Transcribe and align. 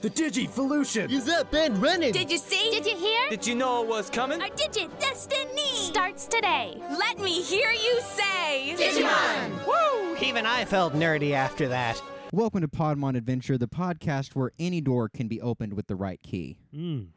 The 0.00 0.08
Digivolution! 0.08 1.12
Is 1.12 1.26
that 1.26 1.50
been 1.50 1.78
running? 1.78 2.12
Did 2.14 2.30
you 2.30 2.38
see? 2.38 2.70
Did 2.70 2.86
you 2.86 2.96
hear? 2.96 3.28
Did 3.28 3.46
you 3.46 3.54
know 3.54 3.82
it 3.82 3.88
was 3.88 4.08
coming? 4.08 4.40
Our 4.40 4.48
Digit 4.48 4.98
Destiny 4.98 5.74
Starts 5.74 6.26
today. 6.26 6.80
Let 6.90 7.18
me 7.18 7.42
hear 7.42 7.70
you 7.70 8.00
say 8.00 8.74
Digimon! 8.78 9.66
Woo! 9.66 10.16
Even 10.22 10.46
I 10.46 10.64
felt 10.64 10.94
nerdy 10.94 11.32
after 11.32 11.68
that. 11.68 12.00
Welcome 12.32 12.62
to 12.62 12.68
Podmon 12.68 13.14
Adventure, 13.14 13.58
the 13.58 13.68
podcast 13.68 14.34
where 14.34 14.52
any 14.58 14.80
door 14.80 15.10
can 15.10 15.28
be 15.28 15.38
opened 15.38 15.74
with 15.74 15.86
the 15.86 15.96
right 15.96 16.22
key. 16.22 16.56
Mm, 16.74 17.08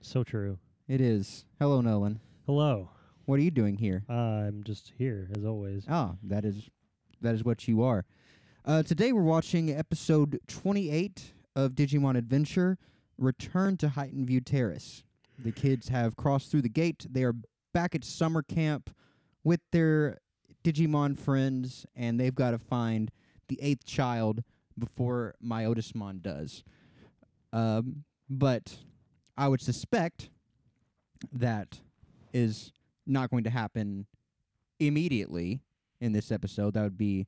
so 0.00 0.24
true. 0.24 0.58
It 0.88 1.00
is. 1.00 1.44
Hello, 1.60 1.80
Nolan. 1.82 2.18
Hello. 2.46 2.90
What 3.26 3.38
are 3.38 3.42
you 3.42 3.52
doing 3.52 3.76
here? 3.76 4.02
I'm 4.08 4.64
just 4.64 4.92
here 4.98 5.30
as 5.36 5.44
always. 5.44 5.84
Ah, 5.88 6.14
that 6.24 6.44
is 6.44 6.68
that 7.20 7.36
is 7.36 7.44
what 7.44 7.68
you 7.68 7.84
are. 7.84 8.04
Uh, 8.64 8.82
today 8.82 9.12
we're 9.12 9.22
watching 9.22 9.70
episode 9.70 10.40
28 10.48 11.33
of 11.56 11.72
Digimon 11.72 12.16
Adventure, 12.16 12.78
Return 13.18 13.76
to 13.78 13.88
Highton 13.88 14.26
View 14.26 14.40
Terrace. 14.40 15.04
The 15.38 15.52
kids 15.52 15.88
have 15.88 16.16
crossed 16.16 16.50
through 16.50 16.62
the 16.62 16.68
gate. 16.68 17.06
They 17.10 17.24
are 17.24 17.34
back 17.72 17.94
at 17.94 18.04
summer 18.04 18.42
camp 18.42 18.94
with 19.42 19.60
their 19.72 20.18
Digimon 20.64 21.18
friends, 21.18 21.86
and 21.94 22.18
they've 22.18 22.34
got 22.34 22.52
to 22.52 22.58
find 22.58 23.10
the 23.48 23.58
eighth 23.60 23.84
child 23.84 24.42
before 24.78 25.34
Myotismon 25.44 26.22
does. 26.22 26.64
Um, 27.52 28.04
but 28.28 28.76
I 29.36 29.48
would 29.48 29.60
suspect 29.60 30.30
that 31.32 31.80
is 32.32 32.72
not 33.06 33.30
going 33.30 33.44
to 33.44 33.50
happen 33.50 34.06
immediately 34.80 35.60
in 36.00 36.12
this 36.12 36.32
episode. 36.32 36.74
That 36.74 36.82
would 36.82 36.98
be 36.98 37.26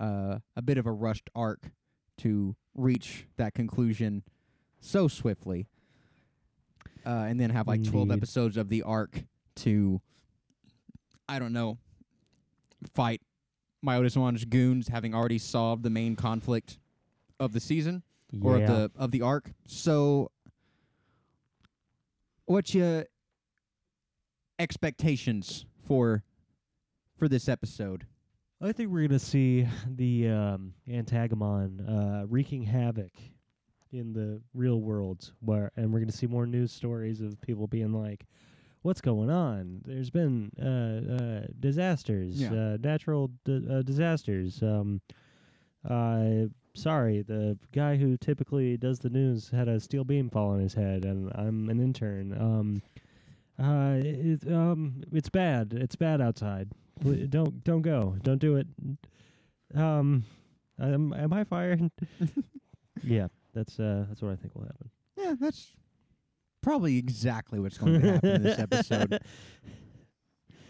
uh, 0.00 0.38
a 0.56 0.62
bit 0.62 0.76
of 0.76 0.86
a 0.86 0.92
rushed 0.92 1.30
arc 1.34 1.70
to 2.18 2.56
reach 2.74 3.26
that 3.36 3.54
conclusion 3.54 4.22
so 4.80 5.08
swiftly. 5.08 5.66
Uh, 7.06 7.26
and 7.28 7.38
then 7.38 7.50
have 7.50 7.66
like 7.68 7.84
12 7.84 8.08
Indeed. 8.08 8.16
episodes 8.16 8.56
of 8.56 8.70
the 8.70 8.82
arc 8.82 9.24
to, 9.56 10.00
I 11.28 11.38
don't 11.38 11.52
know, 11.52 11.76
fight 12.94 13.20
Myotismon's 13.84 14.44
goons, 14.46 14.88
having 14.88 15.14
already 15.14 15.38
solved 15.38 15.82
the 15.82 15.90
main 15.90 16.16
conflict 16.16 16.78
of 17.38 17.52
the 17.52 17.60
season 17.60 18.02
or 18.42 18.56
of 18.56 18.66
the 18.66 18.90
of 18.96 19.10
the 19.10 19.20
arc. 19.22 19.50
So, 19.66 20.30
what's 22.46 22.74
your 22.74 23.04
expectations 24.58 25.66
for 25.86 26.22
for 27.16 27.28
this 27.28 27.48
episode? 27.48 28.06
I 28.64 28.72
think 28.72 28.90
we're 28.90 29.06
gonna 29.06 29.18
see 29.18 29.68
the 29.86 30.28
um, 30.28 30.72
Antagamon 30.88 31.86
uh, 32.22 32.26
wreaking 32.26 32.62
havoc 32.62 33.12
in 33.92 34.14
the 34.14 34.40
real 34.54 34.80
world, 34.80 35.32
where 35.40 35.70
and 35.76 35.92
we're 35.92 36.00
gonna 36.00 36.12
see 36.12 36.26
more 36.26 36.46
news 36.46 36.72
stories 36.72 37.20
of 37.20 37.38
people 37.42 37.66
being 37.66 37.92
like, 37.92 38.24
"What's 38.80 39.02
going 39.02 39.28
on? 39.28 39.82
There's 39.84 40.08
been 40.08 40.50
uh, 40.58 41.12
uh, 41.14 41.46
disasters, 41.60 42.40
Yeah. 42.40 42.52
uh, 42.54 42.76
natural 42.80 43.30
di- 43.44 43.66
uh, 43.68 43.82
disasters." 43.82 44.62
Um, 44.62 45.02
uh, 45.86 46.46
sorry, 46.72 47.20
the 47.20 47.58
guy 47.72 47.96
who 47.96 48.16
typically 48.16 48.78
does 48.78 48.98
the 48.98 49.10
news 49.10 49.50
had 49.50 49.68
a 49.68 49.78
steel 49.78 50.04
beam 50.04 50.30
fall 50.30 50.52
on 50.52 50.60
his 50.60 50.72
head, 50.72 51.04
and 51.04 51.30
I'm 51.34 51.68
an 51.68 51.80
intern. 51.80 52.32
Um, 52.32 52.82
uh, 53.58 53.98
it, 54.02 54.50
um, 54.50 55.02
it's 55.12 55.28
bad. 55.28 55.74
It's 55.74 55.96
bad 55.96 56.22
outside. 56.22 56.70
Don't 57.02 57.62
don't 57.64 57.82
go. 57.82 58.16
Don't 58.22 58.38
do 58.38 58.56
it. 58.56 58.66
Um, 59.74 60.24
am, 60.80 61.12
am 61.12 61.32
I 61.32 61.44
fired? 61.44 61.90
yeah, 63.02 63.28
that's 63.52 63.78
uh, 63.80 64.04
that's 64.08 64.22
what 64.22 64.32
I 64.32 64.36
think 64.36 64.54
will 64.54 64.62
happen. 64.64 64.90
Yeah, 65.16 65.34
that's 65.40 65.72
probably 66.62 66.96
exactly 66.98 67.58
what's 67.60 67.76
going 67.78 68.00
to 68.00 68.12
happen 68.12 68.30
in 68.30 68.42
this 68.42 68.58
episode. 68.58 69.20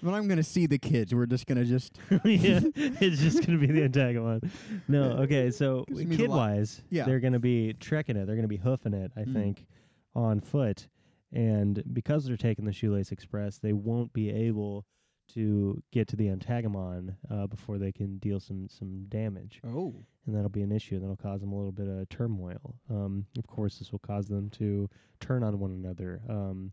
When 0.00 0.12
I'm 0.12 0.26
going 0.28 0.36
to 0.36 0.42
see 0.42 0.66
the 0.66 0.76
kids, 0.78 1.14
we're 1.14 1.24
just 1.24 1.46
going 1.46 1.56
to 1.56 1.64
just 1.64 1.98
yeah, 2.10 2.60
it's 2.74 3.22
just 3.22 3.46
gonna 3.46 3.56
be 3.56 3.68
the 3.68 3.88
Antagamon. 3.88 4.50
No, 4.86 5.12
okay. 5.22 5.50
So 5.50 5.86
Gives 5.88 6.00
me 6.00 6.04
the 6.04 6.16
kid 6.24 6.28
wise, 6.30 6.82
Yeah. 6.90 7.06
they're 7.06 7.20
gonna 7.20 7.38
be 7.40 7.72
trekking 7.80 8.16
it. 8.16 8.26
They're 8.26 8.36
gonna 8.36 8.46
be 8.48 8.58
hoofing 8.58 8.92
it. 8.92 9.12
I 9.16 9.20
Mm. 9.20 9.32
think 9.32 9.66
on 10.14 10.40
foot, 10.40 10.88
and 11.32 11.82
because 11.94 12.26
they're 12.26 12.36
taking 12.36 12.66
the 12.66 12.72
Shoelace 12.72 13.12
Express, 13.12 13.56
they 13.56 13.72
won't 13.72 14.12
be 14.12 14.28
able 14.28 14.84
to 15.32 15.82
get 15.92 16.06
to 16.08 16.16
the 16.16 16.26
Antagamon 16.28 17.14
uh, 17.30 17.46
before 17.46 17.78
they 17.78 17.92
can 17.92 18.18
deal 18.18 18.38
some 18.40 18.68
some 18.68 19.06
damage. 19.08 19.60
Oh. 19.66 19.94
and 20.26 20.34
that'll 20.34 20.48
be 20.50 20.62
an 20.62 20.72
issue. 20.72 20.98
That'll 21.00 21.16
cause 21.16 21.40
them 21.40 21.52
a 21.52 21.56
little 21.56 21.72
bit 21.72 21.88
of 21.88 22.08
turmoil. 22.08 22.74
Um, 22.90 23.26
of 23.38 23.46
course, 23.46 23.78
this 23.78 23.90
will 23.92 23.98
cause 24.00 24.26
them 24.28 24.50
to 24.50 24.88
turn 25.20 25.42
on 25.42 25.58
one 25.58 25.70
another. 25.72 26.20
Um, 26.28 26.72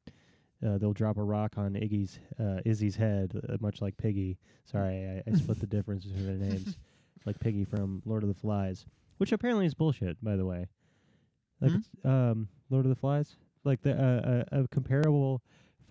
uh, 0.66 0.78
they'll 0.78 0.94
drop 0.94 1.18
a 1.18 1.24
rock 1.24 1.54
on 1.58 1.74
Iggy's 1.74 2.20
uh, 2.40 2.60
Izzy's 2.66 2.96
head, 2.96 3.32
uh, 3.50 3.58
much 3.62 3.82
like 3.82 3.98
Piggy. 3.98 4.38
Sorry, 4.66 5.08
I, 5.28 5.30
I 5.30 5.34
split 5.36 5.60
the 5.60 5.66
difference 5.76 6.06
between 6.06 6.28
their 6.28 6.50
names, 6.50 6.78
like 7.26 7.40
Piggy 7.40 7.64
from 7.66 8.02
Lord 8.06 8.22
of 8.24 8.30
the 8.30 8.36
Flies, 8.36 8.86
which 9.18 9.32
apparently 9.32 9.66
is 9.66 9.74
bullshit, 9.74 10.24
by 10.24 10.36
the 10.36 10.46
way. 10.46 10.68
Like 11.62 11.72
Hmm? 11.72 11.78
it's, 11.78 11.90
um, 12.06 12.48
Lord 12.70 12.86
of 12.86 12.90
the 12.90 12.96
Flies, 12.96 13.36
like 13.64 13.82
the 13.82 13.94
uh, 13.94 14.44
a, 14.52 14.62
a 14.64 14.68
comparable 14.68 15.42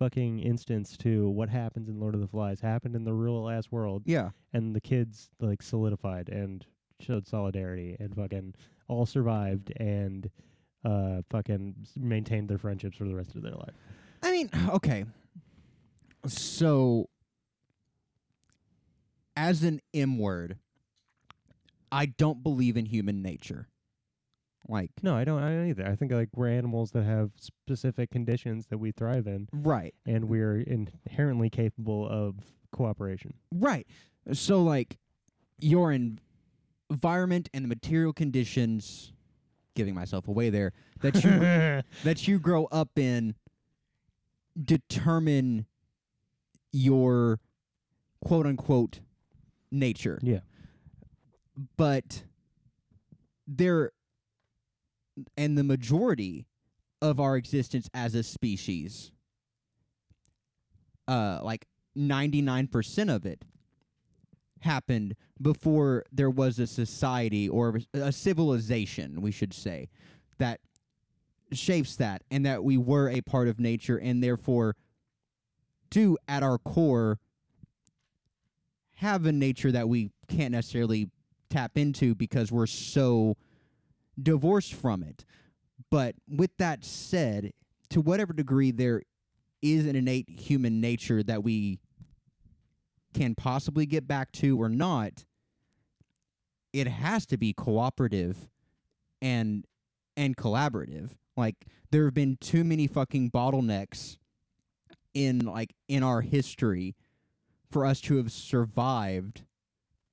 fucking 0.01 0.39
instance 0.39 0.97
to 0.97 1.29
what 1.29 1.47
happens 1.47 1.87
in 1.87 1.99
Lord 1.99 2.15
of 2.15 2.21
the 2.21 2.27
Flies 2.27 2.59
happened 2.59 2.95
in 2.95 3.03
the 3.03 3.13
real 3.13 3.47
ass 3.47 3.71
world 3.71 4.01
Yeah. 4.07 4.31
and 4.51 4.75
the 4.75 4.81
kids 4.81 5.29
like 5.39 5.61
solidified 5.61 6.27
and 6.27 6.65
showed 6.99 7.27
solidarity 7.27 7.95
and 7.99 8.15
fucking 8.15 8.55
all 8.87 9.05
survived 9.05 9.71
and 9.77 10.27
uh 10.83 11.21
fucking 11.29 11.75
maintained 11.95 12.49
their 12.49 12.57
friendships 12.57 12.97
for 12.97 13.03
the 13.05 13.13
rest 13.15 13.35
of 13.35 13.43
their 13.43 13.53
life. 13.53 13.75
I 14.23 14.31
mean, 14.31 14.49
okay. 14.69 15.05
So, 16.25 17.07
as 19.35 19.61
an 19.63 19.81
M 19.93 20.17
word, 20.17 20.57
I 21.91 22.07
don't 22.07 22.41
believe 22.41 22.75
in 22.75 22.85
human 22.87 23.21
nature. 23.21 23.67
Like, 24.71 24.91
No, 25.03 25.15
I 25.15 25.23
don't. 25.25 25.43
I 25.43 25.49
don't 25.49 25.69
either. 25.69 25.85
I 25.85 25.95
think 25.95 26.11
like 26.13 26.29
we're 26.33 26.47
animals 26.47 26.91
that 26.91 27.03
have 27.03 27.31
specific 27.35 28.09
conditions 28.09 28.67
that 28.67 28.77
we 28.77 28.91
thrive 28.91 29.27
in, 29.27 29.49
right. 29.51 29.93
and 30.05 30.29
we're 30.29 30.57
inherently 30.61 31.49
capable 31.49 32.07
of 32.07 32.35
cooperation. 32.71 33.33
Right. 33.53 33.85
So, 34.33 34.63
like, 34.63 34.97
your 35.59 35.91
en- 35.91 36.19
environment 36.89 37.49
and 37.53 37.65
the 37.65 37.67
material 37.69 38.13
conditions, 38.13 39.11
giving 39.75 39.93
myself 39.93 40.27
away 40.27 40.49
there, 40.49 40.71
that 41.01 41.15
you 41.23 41.29
that 42.03 42.27
you 42.27 42.39
grow 42.39 42.65
up 42.71 42.97
in 42.97 43.35
determine 44.61 45.65
your 46.71 47.39
quote 48.23 48.45
unquote 48.45 49.01
nature. 49.71 50.17
yeah. 50.21 50.39
But 51.77 52.23
there 53.47 53.91
and 55.37 55.57
the 55.57 55.63
majority 55.63 56.45
of 57.01 57.19
our 57.19 57.35
existence 57.35 57.89
as 57.93 58.15
a 58.15 58.23
species. 58.23 59.11
Uh 61.07 61.39
like 61.41 61.67
99% 61.97 63.13
of 63.13 63.25
it 63.25 63.43
happened 64.61 65.15
before 65.41 66.05
there 66.11 66.29
was 66.29 66.59
a 66.59 66.67
society 66.67 67.49
or 67.49 67.79
a 67.93 68.11
civilization 68.11 69.19
we 69.19 69.31
should 69.31 69.53
say 69.53 69.89
that 70.37 70.59
shapes 71.51 71.95
that 71.95 72.21
and 72.29 72.45
that 72.45 72.63
we 72.63 72.77
were 72.77 73.09
a 73.09 73.21
part 73.21 73.47
of 73.47 73.59
nature 73.59 73.97
and 73.97 74.23
therefore 74.23 74.75
do 75.89 76.15
at 76.27 76.43
our 76.43 76.57
core 76.59 77.19
have 78.95 79.25
a 79.25 79.31
nature 79.31 79.71
that 79.71 79.89
we 79.89 80.11
can't 80.27 80.51
necessarily 80.51 81.09
tap 81.49 81.77
into 81.77 82.13
because 82.15 82.51
we're 82.51 82.67
so 82.67 83.35
divorced 84.21 84.73
from 84.73 85.03
it. 85.03 85.25
But 85.89 86.15
with 86.27 86.55
that 86.57 86.85
said, 86.85 87.51
to 87.89 88.01
whatever 88.01 88.33
degree 88.33 88.71
there 88.71 89.03
is 89.61 89.85
an 89.85 89.95
innate 89.95 90.29
human 90.29 90.81
nature 90.81 91.21
that 91.23 91.43
we 91.43 91.79
can 93.13 93.35
possibly 93.35 93.85
get 93.85 94.07
back 94.07 94.31
to 94.31 94.59
or 94.59 94.69
not, 94.69 95.25
it 96.73 96.87
has 96.87 97.25
to 97.27 97.37
be 97.37 97.53
cooperative 97.53 98.49
and 99.21 99.65
and 100.15 100.37
collaborative. 100.37 101.11
Like 101.35 101.65
there 101.91 102.05
have 102.05 102.13
been 102.13 102.37
too 102.37 102.63
many 102.63 102.87
fucking 102.87 103.31
bottlenecks 103.31 104.17
in 105.13 105.39
like 105.39 105.73
in 105.87 106.03
our 106.03 106.21
history 106.21 106.95
for 107.69 107.85
us 107.85 108.01
to 108.01 108.17
have 108.17 108.31
survived 108.31 109.43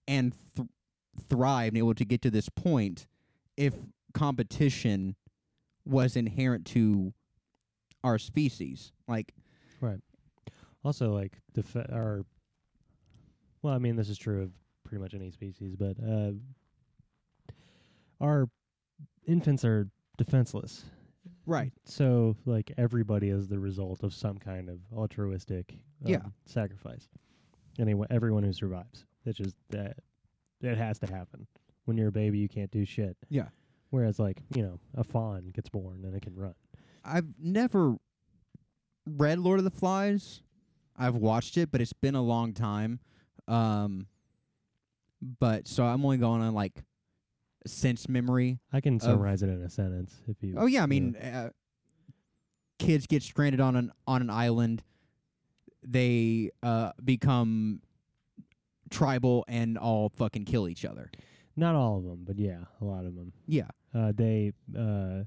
and 0.06 0.34
th- 0.56 0.68
thrived 1.28 1.74
and 1.74 1.78
able 1.78 1.94
to 1.94 2.04
get 2.04 2.22
to 2.22 2.30
this 2.30 2.48
point 2.48 3.06
if 3.58 3.75
competition 4.14 5.16
was 5.84 6.16
inherent 6.16 6.64
to 6.66 7.12
our 8.05 8.19
species. 8.19 8.93
Like 9.08 9.34
Right. 9.81 10.00
Also, 10.84 11.12
like 11.12 11.37
def- 11.52 11.76
our. 11.93 12.25
Well, 13.62 13.75
I 13.75 13.78
mean, 13.78 13.96
this 13.96 14.08
is 14.08 14.16
true 14.16 14.43
of 14.43 14.52
pretty 14.84 15.02
much 15.02 15.12
any 15.12 15.31
species, 15.32 15.75
but 15.76 15.96
uh, 16.02 16.32
our 18.20 18.49
infants 19.26 19.64
are 19.64 19.88
defenseless. 20.16 20.84
Right. 21.46 21.72
So 21.84 22.37
like 22.46 22.72
everybody 22.78 23.31
is 23.31 23.49
the 23.49 23.58
result 23.58 24.02
of 24.02 24.14
some 24.14 24.38
kind 24.38 24.69
of 24.69 24.78
altruistic 24.96 25.72
um, 26.04 26.11
Yeah. 26.12 26.22
sacrifice. 26.46 27.08
Anyone, 27.78 28.06
everyone 28.11 28.43
who 28.44 28.52
survives. 28.52 29.04
It's 29.25 29.38
just 29.38 29.56
that 29.70 29.96
it 30.61 30.76
has 30.78 30.99
to 31.00 31.06
happen. 31.06 31.46
When 31.88 31.96
you're 31.96 32.08
a 32.08 32.12
baby, 32.12 32.37
you 32.37 32.50
can't 32.50 32.70
do 32.70 32.85
shit. 32.85 33.17
Yeah. 33.31 33.49
Whereas 33.88 34.19
like 34.19 34.43
you 34.55 34.61
know 34.62 34.79
a 34.94 35.02
fawn 35.02 35.50
gets 35.55 35.70
born 35.70 36.05
and 36.05 36.14
it 36.14 36.20
can 36.20 36.37
run. 36.37 36.52
I've 37.02 37.25
never 37.40 37.96
read 39.06 39.38
Lord 39.38 39.58
of 39.58 39.64
the 39.64 39.70
Flies. 39.70 40.43
I've 40.99 41.14
watched 41.14 41.56
it, 41.56 41.70
but 41.73 41.81
it's 41.81 41.94
been 41.94 42.14
a 42.14 42.20
long 42.20 42.52
time. 42.52 43.00
Um, 43.46 44.06
but 45.40 45.67
so 45.67 45.82
I'm 45.82 46.05
only 46.05 46.19
going 46.19 46.43
on 46.43 46.52
like 46.52 46.85
sense 47.67 48.06
memory. 48.06 48.58
I 48.70 48.82
can 48.82 49.00
summarize 49.00 49.43
it 49.43 49.49
in 49.49 49.62
a 49.62 49.70
sentence 49.70 50.14
if 50.29 50.43
you. 50.43 50.56
Oh 50.58 50.67
yeah, 50.67 50.82
I 50.82 50.87
mean, 50.87 51.17
uh, 51.17 51.49
kids 52.79 53.06
get 53.06 53.23
stranded 53.23 53.62
on 53.62 53.76
an 53.76 53.93
on 54.06 54.20
an 54.20 54.29
island. 54.29 54.82
They 55.82 56.50
uh 56.62 56.93
become 57.02 57.81
tribal 58.90 59.46
and 59.49 59.79
all 59.79 60.11
fucking 60.11 60.44
kill 60.44 60.69
each 60.69 60.85
other. 60.85 61.11
Not 61.58 61.75
all 61.75 61.99
of 61.99 62.05
them, 62.05 62.20
but 62.25 62.38
yeah, 62.38 62.60
a 62.81 62.84
lot 62.84 63.05
of 63.05 63.14
them. 63.16 63.32
Yeah. 63.46 63.69
Uh, 63.94 64.12
they 64.14 64.52
uh, 64.78 65.25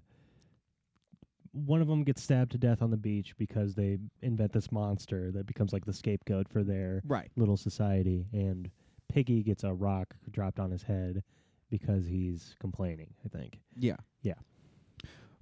one 1.52 1.82
of 1.82 1.88
them 1.90 2.04
gets 2.04 2.24
stabbed 2.24 2.54
to 2.54 2.58
death 2.58 2.82
on 2.82 2.90
the 2.92 2.98
beach 2.98 3.36
because 3.38 3.76
they 3.76 3.98
invent 4.22 4.54
this 4.54 4.72
monster 4.72 5.30
that 5.32 5.46
becomes 5.46 5.74
like 5.74 5.84
the 5.84 5.92
scapegoat 5.94 6.48
for 6.48 6.64
their 6.64 7.02
Right. 7.06 7.30
little 7.36 7.58
society, 7.58 8.28
and 8.32 8.70
Piggy 9.10 9.44
gets 9.44 9.66
a 9.66 9.74
rock 9.74 10.16
dropped 10.32 10.60
on 10.60 10.72
his 10.72 10.84
head 10.84 11.22
because 11.70 12.06
he's 12.06 12.56
complaining. 12.62 13.14
I 13.26 13.28
think, 13.28 13.60
Yeah. 13.78 13.98
Yeah. 14.22 14.36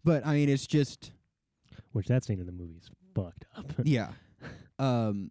But 0.04 0.26
I 0.26 0.34
mean, 0.34 0.50
it's 0.50 0.66
just 0.66 1.12
which 1.92 2.08
that 2.08 2.24
scene 2.24 2.40
in 2.40 2.46
the 2.48 2.52
movie 2.52 2.78
is 2.78 2.90
fucked 3.14 3.46
up. 3.56 3.72
yeah. 3.84 4.10
Um. 4.80 5.30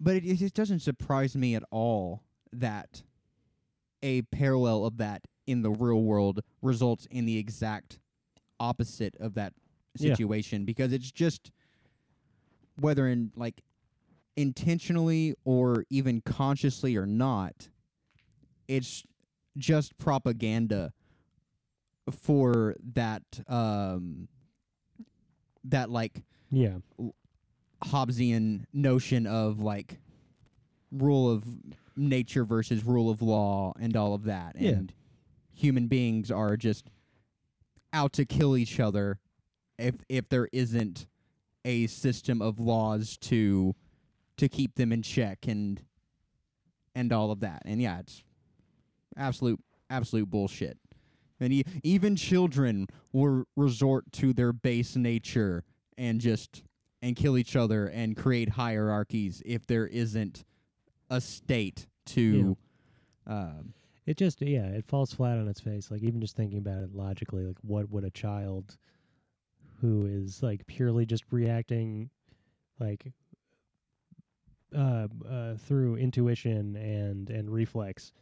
But 0.00 0.16
it, 0.16 0.42
it 0.42 0.52
doesn't 0.54 0.80
surprise 0.80 1.36
me 1.36 1.54
at 1.54 1.62
all 1.70 2.24
that 2.52 3.02
a 4.02 4.22
parallel 4.22 4.84
of 4.84 4.96
that 4.98 5.22
in 5.46 5.62
the 5.62 5.70
real 5.70 6.02
world 6.02 6.40
results 6.60 7.06
in 7.10 7.24
the 7.26 7.38
exact 7.38 7.98
opposite 8.60 9.14
of 9.20 9.34
that 9.34 9.52
Yeah. 9.98 10.14
situation 10.14 10.64
because 10.64 10.92
it's 10.92 11.10
just 11.10 11.50
whether 12.80 13.06
in 13.08 13.32
like 13.36 13.62
intentionally 14.36 15.34
or 15.44 15.84
even 15.90 16.20
consciously 16.22 16.96
or 16.96 17.04
not 17.06 17.68
it's 18.68 19.04
just 19.58 19.96
propaganda 19.98 20.92
for 22.10 22.74
that 22.94 23.22
um 23.48 24.28
that 25.64 25.90
like 25.90 26.22
yeah, 26.50 26.78
Hobbesian 27.84 28.64
notion 28.72 29.26
of 29.26 29.60
like 29.60 29.98
rule 30.90 31.30
of 31.30 31.44
nature 31.96 32.44
versus 32.44 32.84
rule 32.84 33.10
of 33.10 33.22
law 33.22 33.72
and 33.78 33.96
all 33.96 34.14
of 34.14 34.24
that. 34.24 34.56
Yeah. 34.58 34.70
And 34.70 34.92
human 35.52 35.86
beings 35.86 36.30
are 36.30 36.56
just 36.56 36.90
out 37.92 38.12
to 38.14 38.24
kill 38.24 38.56
each 38.56 38.80
other 38.80 39.18
if 39.78 39.96
if 40.08 40.28
there 40.28 40.48
isn't 40.52 41.06
a 41.64 41.86
system 41.86 42.42
of 42.42 42.58
laws 42.58 43.16
to 43.18 43.74
to 44.36 44.48
keep 44.48 44.74
them 44.74 44.92
in 44.92 45.02
check 45.02 45.46
and 45.46 45.82
and 46.94 47.12
all 47.12 47.30
of 47.30 47.40
that. 47.40 47.62
And 47.64 47.80
yeah, 47.80 48.00
it's 48.00 48.22
absolute 49.16 49.60
absolute 49.90 50.30
bullshit. 50.30 50.78
And 51.40 51.52
e- 51.52 51.64
even 51.82 52.16
children 52.16 52.86
will 53.12 53.44
resort 53.56 54.10
to 54.12 54.32
their 54.32 54.52
base 54.52 54.96
nature 54.96 55.64
and 55.98 56.20
just 56.20 56.62
and 57.00 57.16
kill 57.16 57.36
each 57.36 57.56
other 57.56 57.86
and 57.86 58.16
create 58.16 58.50
hierarchies 58.50 59.42
if 59.44 59.66
there 59.66 59.86
isn't 59.86 60.44
a 61.12 61.20
state 61.20 61.86
to 62.06 62.56
um 63.26 63.74
it 64.06 64.16
just 64.16 64.42
yeah, 64.42 64.66
it 64.66 64.86
falls 64.86 65.12
flat 65.12 65.38
on 65.38 65.46
its 65.48 65.60
face. 65.60 65.90
Like 65.90 66.02
even 66.02 66.20
just 66.20 66.36
thinking 66.36 66.58
about 66.58 66.82
it 66.82 66.94
logically, 66.94 67.46
like 67.46 67.58
what 67.62 67.88
would 67.90 68.04
a 68.04 68.10
child 68.10 68.76
who 69.80 70.06
is 70.06 70.42
like 70.42 70.66
purely 70.66 71.06
just 71.06 71.24
reacting 71.30 72.10
like 72.80 73.12
uh, 74.76 75.06
uh 75.28 75.54
through 75.56 75.96
intuition 75.96 76.76
and 76.76 77.30
and 77.30 77.50
reflex 77.50 78.12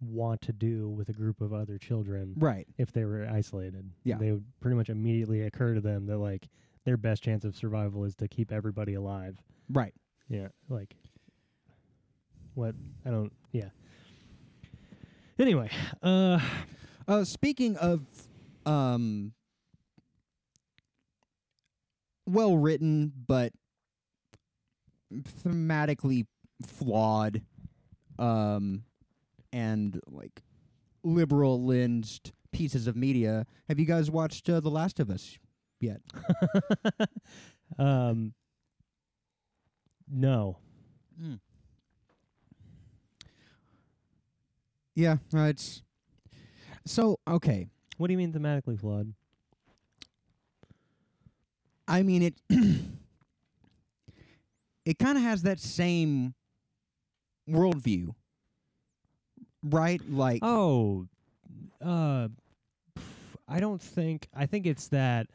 want 0.00 0.40
to 0.40 0.52
do 0.52 0.88
with 0.88 1.08
a 1.08 1.12
group 1.12 1.40
of 1.40 1.52
other 1.52 1.78
children 1.78 2.34
right 2.38 2.66
if 2.78 2.90
they 2.90 3.04
were 3.04 3.28
isolated. 3.30 3.88
Yeah. 4.02 4.18
They 4.18 4.32
would 4.32 4.44
pretty 4.60 4.76
much 4.76 4.88
immediately 4.88 5.42
occur 5.42 5.74
to 5.74 5.80
them 5.80 6.06
that 6.06 6.18
like 6.18 6.48
their 6.84 6.96
best 6.96 7.22
chance 7.22 7.44
of 7.44 7.54
survival 7.54 8.02
is 8.04 8.16
to 8.16 8.26
keep 8.26 8.50
everybody 8.50 8.94
alive. 8.94 9.36
right 9.70 9.94
Yeah, 10.28 10.48
like 10.68 10.96
what 12.54 12.74
I 13.04 13.10
don't. 13.10 13.32
Yeah. 13.52 13.70
Anyway, 15.38 15.70
uh, 16.02 16.38
uh 17.08 17.24
speaking 17.24 17.76
of 17.76 18.02
um 18.64 19.32
well 22.26 22.56
written 22.56 23.12
but 23.26 23.52
thematically 25.12 26.26
flawed 26.64 27.42
um 28.20 28.84
and 29.52 30.00
like 30.06 30.42
liberal 31.02 31.64
lensed 31.64 32.32
pieces 32.52 32.86
of 32.86 32.94
media 32.94 33.44
have 33.68 33.80
you 33.80 33.84
guys 33.84 34.10
watched 34.10 34.48
uh, 34.48 34.60
the 34.60 34.70
last 34.70 35.00
of 35.00 35.10
us 35.10 35.38
yet 35.80 36.00
um, 37.78 38.32
no, 40.12 40.58
yeah 44.94 45.16
uh, 45.34 45.42
it's 45.42 45.82
so 46.84 47.18
okay 47.26 47.68
what 48.02 48.08
do 48.08 48.14
you 48.14 48.18
mean 48.18 48.32
thematically 48.32 48.76
flawed? 48.76 49.12
I 51.86 52.02
mean 52.02 52.22
it 52.22 52.34
it 54.84 54.98
kind 54.98 55.16
of 55.16 55.22
has 55.22 55.42
that 55.42 55.60
same 55.60 56.34
worldview. 57.48 58.14
Right? 59.62 60.00
Like 60.08 60.40
Oh, 60.42 61.06
uh, 61.80 62.26
I 63.46 63.60
don't 63.60 63.80
think. 63.80 64.28
I 64.34 64.46
think 64.46 64.66
it's 64.66 64.88
that. 64.88 65.28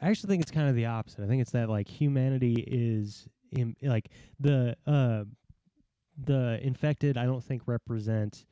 I 0.00 0.08
actually 0.08 0.28
think 0.28 0.42
it's 0.42 0.50
kind 0.50 0.70
of 0.70 0.74
the 0.74 0.86
opposite. 0.86 1.22
I 1.22 1.26
think 1.26 1.42
it's 1.42 1.50
that 1.50 1.68
like 1.68 1.86
humanity 1.86 2.64
is 2.66 3.28
Im- 3.52 3.76
like 3.82 4.08
the 4.40 4.74
uh 4.86 5.24
the 6.24 6.58
infected. 6.62 7.16
I 7.16 7.24
don't 7.24 7.42
think 7.42 7.62
represent 7.66 8.46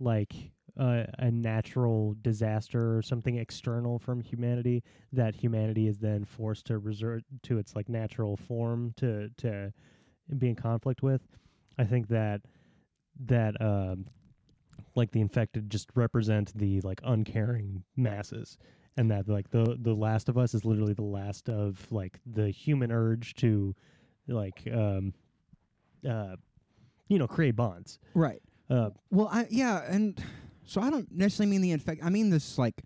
like 0.00 0.34
uh, 0.78 1.04
a 1.18 1.30
natural 1.30 2.16
disaster 2.22 2.96
or 2.96 3.02
something 3.02 3.36
external 3.36 3.98
from 3.98 4.20
humanity 4.20 4.82
that 5.12 5.36
humanity 5.36 5.86
is 5.86 5.98
then 5.98 6.24
forced 6.24 6.66
to 6.66 6.78
resort 6.78 7.22
to 7.42 7.58
its 7.58 7.76
like 7.76 7.88
natural 7.88 8.36
form 8.36 8.92
to 8.96 9.30
to 9.38 9.72
be 10.38 10.48
in 10.48 10.56
conflict 10.56 11.02
with. 11.02 11.22
I 11.78 11.84
think 11.84 12.08
that 12.08 12.40
that 13.26 13.60
um 13.60 14.06
like 14.96 15.12
the 15.12 15.20
infected 15.20 15.70
just 15.70 15.88
represent 15.94 16.56
the 16.56 16.80
like 16.80 17.00
uncaring 17.04 17.84
masses 17.96 18.58
and 18.96 19.10
that 19.10 19.28
like 19.28 19.50
the 19.50 19.76
the 19.80 19.94
last 19.94 20.28
of 20.28 20.38
us 20.38 20.54
is 20.54 20.64
literally 20.64 20.94
the 20.94 21.02
last 21.02 21.48
of 21.48 21.90
like 21.92 22.18
the 22.26 22.50
human 22.50 22.90
urge 22.90 23.34
to 23.34 23.74
like 24.26 24.66
um 24.72 25.12
uh 26.08 26.36
you 27.08 27.18
know 27.18 27.26
create 27.26 27.56
bonds 27.56 27.98
right. 28.14 28.40
uh 28.70 28.90
Well, 29.10 29.28
I 29.30 29.46
yeah, 29.50 29.82
and 29.88 30.22
so 30.64 30.80
I 30.80 30.90
don't 30.90 31.10
necessarily 31.10 31.50
mean 31.50 31.60
the 31.60 31.72
infect. 31.72 32.04
I 32.04 32.10
mean 32.10 32.30
this 32.30 32.58
like 32.58 32.82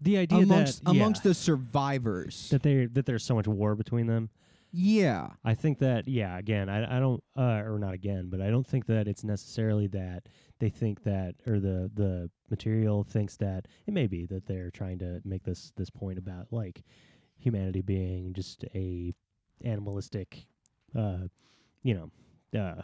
the 0.00 0.18
idea 0.18 0.38
amongst 0.38 0.84
that 0.84 0.90
amongst 0.90 1.24
yeah, 1.24 1.30
the 1.30 1.34
survivors. 1.34 2.48
that 2.50 2.62
they 2.62 2.86
that 2.86 3.06
there's 3.06 3.24
so 3.24 3.34
much 3.34 3.46
war 3.46 3.74
between 3.74 4.06
them 4.06 4.30
yeah. 4.72 5.30
I 5.44 5.54
think 5.54 5.78
that 5.80 6.06
yeah, 6.06 6.38
again, 6.38 6.68
I 6.68 6.96
I 6.96 7.00
don't 7.00 7.22
uh, 7.36 7.62
or 7.64 7.78
not 7.78 7.94
again, 7.94 8.28
but 8.30 8.40
I 8.40 8.50
don't 8.50 8.66
think 8.66 8.86
that 8.86 9.08
it's 9.08 9.24
necessarily 9.24 9.88
that 9.88 10.28
they 10.60 10.68
think 10.68 11.02
that 11.04 11.34
or 11.46 11.58
the 11.58 11.90
the 11.94 12.30
material 12.50 13.02
thinks 13.02 13.36
that 13.38 13.66
it 13.86 13.94
may 13.94 14.06
be 14.06 14.26
that 14.26 14.46
they're 14.46 14.70
trying 14.70 14.98
to 15.00 15.20
make 15.24 15.42
this 15.42 15.72
this 15.76 15.90
point 15.90 16.18
about 16.18 16.52
like 16.52 16.82
humanity 17.38 17.80
being 17.80 18.32
just 18.34 18.64
a 18.74 19.12
animalistic 19.64 20.46
uh 20.96 21.18
you 21.82 21.94
know 21.94 22.10
uh 22.58 22.82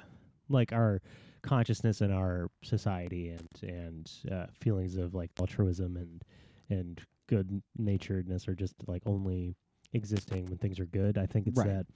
like 0.48 0.72
our 0.72 1.00
consciousness 1.42 2.00
and 2.00 2.12
our 2.12 2.48
society 2.62 3.30
and 3.30 3.48
and 3.70 4.10
uh, 4.32 4.46
feelings 4.60 4.96
of 4.96 5.14
like 5.14 5.30
altruism 5.40 5.96
and 5.96 6.22
and 6.70 7.02
good 7.28 7.62
naturedness 7.78 8.46
are 8.48 8.54
just 8.54 8.74
like 8.86 9.02
only 9.06 9.54
existing 9.92 10.44
when 10.46 10.58
things 10.58 10.78
are 10.80 10.86
good. 10.86 11.18
I 11.18 11.26
think 11.26 11.46
it's 11.46 11.58
Right. 11.58 11.66
that 11.68 11.86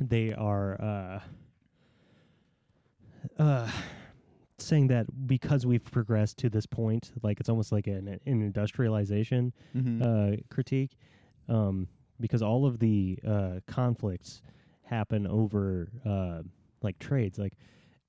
they 0.00 0.32
are 0.32 0.80
uh 0.80 1.20
uh 3.38 3.70
saying 4.58 4.86
that 4.88 5.06
because 5.26 5.66
we've 5.66 5.82
progressed 5.84 6.38
to 6.38 6.48
this 6.48 6.66
point, 6.66 7.10
like 7.22 7.40
it's 7.40 7.48
almost 7.48 7.72
like 7.72 7.88
an, 7.88 8.06
an 8.08 8.20
industrialization 8.26 9.52
Mm-hmm. 9.76 10.02
uh, 10.02 10.36
critique, 10.50 10.92
um, 11.48 11.88
because 12.20 12.42
all 12.42 12.64
of 12.64 12.78
the 12.78 13.18
uh, 13.26 13.58
conflicts 13.66 14.40
happen 14.92 15.26
over 15.26 15.88
uh, 16.04 16.42
like 16.82 16.98
trades. 16.98 17.38
Like 17.38 17.54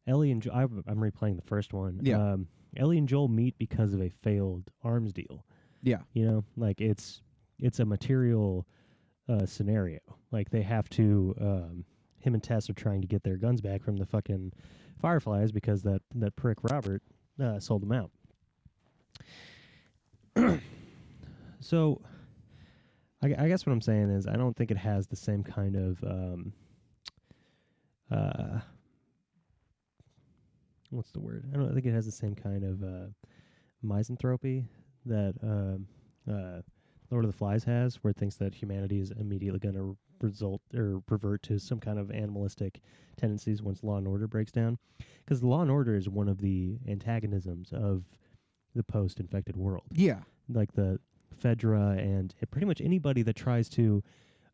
Ellie 0.08 0.32
and 0.32 0.42
jo- 0.42 0.52
I, 0.54 0.64
I'm 0.64 0.98
replaying 0.98 1.36
the 1.38 1.48
first 1.48 1.74
one. 1.74 2.00
Yeah. 2.02 2.18
Um, 2.18 2.48
Ellie 2.76 2.98
and 2.98 3.08
Joel 3.08 3.28
meet 3.28 3.58
because 3.58 3.94
of 3.94 4.02
a 4.02 4.10
failed 4.10 4.64
arms 4.84 5.14
deal. 5.14 5.46
yeah. 5.82 6.00
You 6.14 6.26
know, 6.26 6.44
like 6.58 6.82
it's 6.82 7.22
it's 7.60 7.80
a 7.80 7.86
material 7.86 8.68
uh, 9.30 9.46
scenario. 9.46 10.00
Like 10.32 10.50
they 10.50 10.62
have 10.62 10.90
to. 10.92 11.36
Um, 11.40 11.86
him 12.20 12.34
and 12.36 12.44
Tess 12.44 12.70
are 12.70 12.74
trying 12.74 13.02
to 13.02 13.08
get 13.08 13.22
their 13.24 13.36
guns 13.36 13.60
back 13.60 13.84
from 13.84 13.98
the 13.98 14.06
fucking 14.06 14.54
Fireflies 15.02 15.52
because 15.52 15.84
that 15.84 16.02
that 16.16 16.34
prick 16.38 16.58
Robert 16.64 17.02
uh, 17.42 17.60
sold 17.60 17.82
them 17.82 17.92
out. 17.92 18.12
so, 21.60 22.02
I, 23.22 23.36
I 23.38 23.48
guess 23.50 23.66
what 23.66 23.74
I'm 23.74 23.82
saying 23.82 24.10
is 24.10 24.26
I 24.26 24.38
don't 24.38 24.56
think 24.56 24.72
it 24.72 24.78
has 24.78 25.06
the 25.08 25.18
same 25.18 25.44
kind 25.44 25.76
of 25.76 26.02
um, 26.04 26.54
uh, 28.14 28.60
what's 30.90 31.12
the 31.12 31.20
word? 31.20 31.46
I 31.54 31.58
don't 31.58 31.74
think 31.74 31.86
it 31.86 31.94
has 31.94 32.06
the 32.06 32.12
same 32.12 32.36
kind 32.36 32.64
of 32.64 32.84
uh, 32.84 33.08
misanthropy 33.82 34.66
that 35.06 35.34
um, 35.44 35.88
uh, 36.30 36.62
Lord 37.12 37.26
of 37.26 37.32
the 37.32 37.38
Flies 37.38 37.64
has, 37.66 37.96
where 38.04 38.12
it 38.12 38.18
thinks 38.18 38.36
that 38.36 38.54
humanity 38.56 39.00
is 39.00 39.12
immediately 39.12 39.60
going 39.60 39.76
to 39.76 39.98
result 40.22 40.62
or 40.74 41.02
revert 41.10 41.44
to 41.44 41.60
some 41.60 41.80
kind 41.80 42.00
of 42.00 42.10
animalistic 42.12 42.80
tendencies 43.18 43.62
once 43.62 43.84
law 43.84 43.98
and 43.98 44.08
order 44.08 44.28
breaks 44.28 44.52
down. 44.52 44.78
Because 45.26 45.44
law 45.44 45.62
and 45.62 45.70
order 45.72 45.96
is 45.96 46.08
one 46.10 46.30
of 46.30 46.40
the 46.40 46.78
antagonisms 46.88 47.72
of 47.74 48.04
the 48.76 48.84
post-infected 48.84 49.56
world 49.56 49.84
Yeah. 49.92 50.22
like 50.50 50.74
the 50.74 51.00
Fedra 51.42 51.98
and 52.00 52.34
uh, 52.42 52.46
pretty 52.50 52.66
much 52.66 52.82
anybody 52.82 53.22
that 53.24 53.36
tries 53.36 53.70
to 53.70 54.04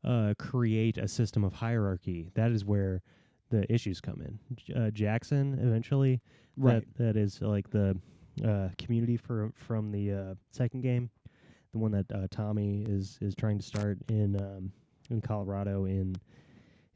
uh, 0.04 0.34
create 0.38 0.98
a 0.98 1.08
system 1.08 1.44
of 1.44 1.54
hierarchy. 1.54 2.30
That 2.34 2.51
is 2.51 2.66
where 2.66 3.01
the 3.50 3.72
issues 3.74 4.00
come 4.01 4.22
in. 4.22 4.39
J- 4.56 4.74
Uh, 4.74 4.91
Jackson 4.91 5.58
eventually, 5.60 6.22
Right. 6.58 6.84
That, 6.98 7.15
that 7.15 7.18
is 7.18 7.41
like 7.41 7.70
the 7.70 7.98
uh, 8.44 8.70
community 8.77 9.15
for 9.15 9.51
from 9.56 9.91
the 9.91 10.12
uh, 10.12 10.36
second 10.51 10.82
game, 10.82 11.10
the 11.72 11.77
one 11.79 11.91
that 11.91 12.12
uh, 12.12 12.27
Tommy 12.29 12.84
is 12.88 13.18
is 13.22 13.34
trying 13.36 13.58
to 13.58 13.65
start 13.65 13.98
in 14.10 14.36
um, 14.41 14.72
in 15.10 15.22
Colorado 15.22 15.86
in 15.86 16.15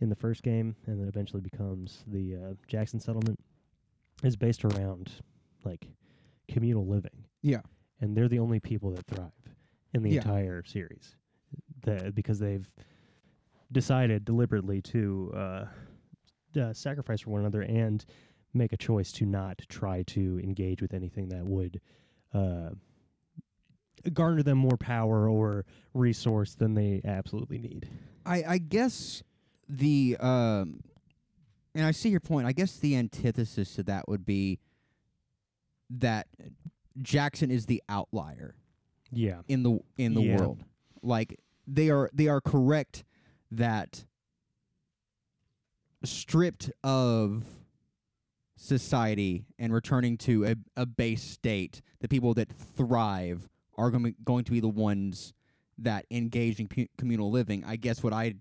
in 0.02 0.10
the 0.10 0.16
first 0.16 0.44
game, 0.44 0.76
and 0.86 1.00
then 1.00 1.08
eventually 1.08 1.42
becomes 1.42 2.04
the 2.08 2.36
uh, 2.36 2.54
Jackson 2.68 3.00
settlement. 3.00 3.40
Is 4.22 4.36
based 4.36 4.64
around 4.66 5.12
like 5.66 5.88
communal 6.50 6.86
living 6.86 7.26
Yeah. 7.42 7.62
and 8.02 8.16
they're 8.16 8.28
the 8.30 8.40
only 8.40 8.60
people 8.60 8.92
that 8.92 9.06
thrive 9.08 9.32
in 9.94 10.04
the 10.04 10.10
Yeah. 10.12 10.18
entire 10.18 10.64
series, 10.66 11.16
the, 11.82 12.12
because 12.14 12.40
they've 12.40 12.68
decided 13.72 14.24
deliberately 14.26 14.82
to 14.82 15.32
uh, 16.58 16.74
sacrifice 16.74 17.22
for 17.22 17.32
one 17.32 17.42
another 17.42 17.62
and 17.62 18.06
make 18.54 18.74
a 18.74 18.78
choice 18.78 19.12
to 19.14 19.26
not 19.26 19.60
try 19.68 20.04
to 20.04 20.40
engage 20.44 20.82
with 20.82 20.94
anything 20.94 21.30
that 21.30 21.46
would 21.46 21.82
uh, 22.34 22.70
garner 24.14 24.44
them 24.44 24.58
more 24.58 24.78
power 24.78 25.28
or 25.30 25.66
resource 25.94 26.56
than 26.56 26.74
they 26.74 27.02
absolutely 27.06 27.58
need. 27.58 27.88
I, 28.26 28.44
I 28.48 28.58
guess 28.58 29.24
the 29.68 30.18
um, 30.20 30.82
and 31.76 31.86
I 31.86 31.92
see 31.92 32.10
your 32.10 32.20
point. 32.20 32.46
I 32.48 32.52
guess 32.52 32.78
the 32.78 32.96
antithesis 32.96 33.76
to 33.76 33.84
that 33.84 34.08
would 34.08 34.26
be 34.26 34.60
that 35.90 36.28
Jackson 37.02 37.50
is 37.52 37.66
the 37.66 37.82
outlier 37.90 38.56
Yeah, 39.12 39.42
in 39.48 39.64
the 39.64 39.80
in 39.98 40.14
the 40.14 40.22
Yeah. 40.22 40.38
world. 40.38 40.64
Like 41.02 41.40
they 41.68 41.90
are 41.90 42.10
they 42.14 42.28
are 42.28 42.42
correct 42.42 43.04
that 43.52 44.06
stripped 46.04 46.70
of 46.84 47.44
society 48.56 49.46
and 49.60 49.74
returning 49.74 50.18
to 50.20 50.46
a, 50.46 50.56
a 50.78 50.86
base 50.86 51.22
state, 51.24 51.82
the 52.00 52.08
people 52.08 52.34
that 52.36 52.50
thrive 52.52 53.50
are 53.78 53.90
going 53.90 54.16
going 54.24 54.44
to 54.46 54.52
be 54.52 54.60
the 54.60 54.68
ones 54.68 55.34
that 55.80 56.06
engage 56.12 56.60
in 56.60 56.68
pu- 56.68 56.88
communal 56.98 57.32
living. 57.32 57.64
I 57.66 57.76
guess 57.76 58.04
what 58.04 58.14
I 58.14 58.36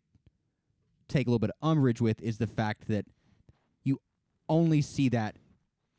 take 1.08 1.26
a 1.26 1.30
little 1.30 1.38
bit 1.38 1.50
of 1.50 1.68
umbrage 1.68 2.00
with 2.00 2.20
is 2.22 2.38
the 2.38 2.46
fact 2.46 2.88
that 2.88 3.06
you 3.84 3.98
only 4.48 4.82
see 4.82 5.08
that 5.10 5.36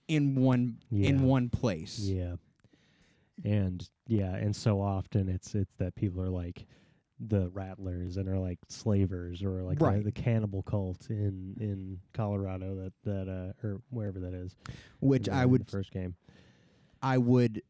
in 0.08 0.36
one 0.36 0.78
Yeah. 0.92 1.10
in 1.10 1.24
one 1.24 1.50
place. 1.50 2.00
Yeah. 2.00 2.36
And 3.44 3.88
yeah, 4.08 4.36
and 4.36 4.56
so 4.56 4.80
often 4.80 5.28
it's 5.28 5.56
it's 5.56 5.74
that 5.80 5.96
people 5.96 6.22
are 6.22 6.30
like 6.30 6.66
the 7.28 7.50
rattlers 7.50 8.18
and 8.18 8.28
are 8.28 8.40
like 8.40 8.60
slavers 8.68 9.44
or 9.44 9.64
like 9.64 9.80
the- 9.80 9.86
Right. 9.86 10.04
the, 10.04 10.12
cannibal 10.12 10.62
cult 10.64 11.10
in 11.10 11.56
in 11.60 12.00
Colorado 12.14 12.76
that 12.76 12.94
that 13.04 13.30
uh 13.30 13.66
or 13.68 13.82
wherever 13.90 14.20
that 14.20 14.34
is. 14.34 14.56
Which 15.00 15.30
I 15.30 15.46
would 15.46 15.66
the 15.66 15.72
first 15.72 15.92
game. 15.92 16.16
I 17.02 17.18
would 17.18 17.62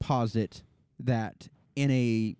posit 0.00 0.62
that 1.00 1.48
in 1.76 1.90
a 1.90 2.36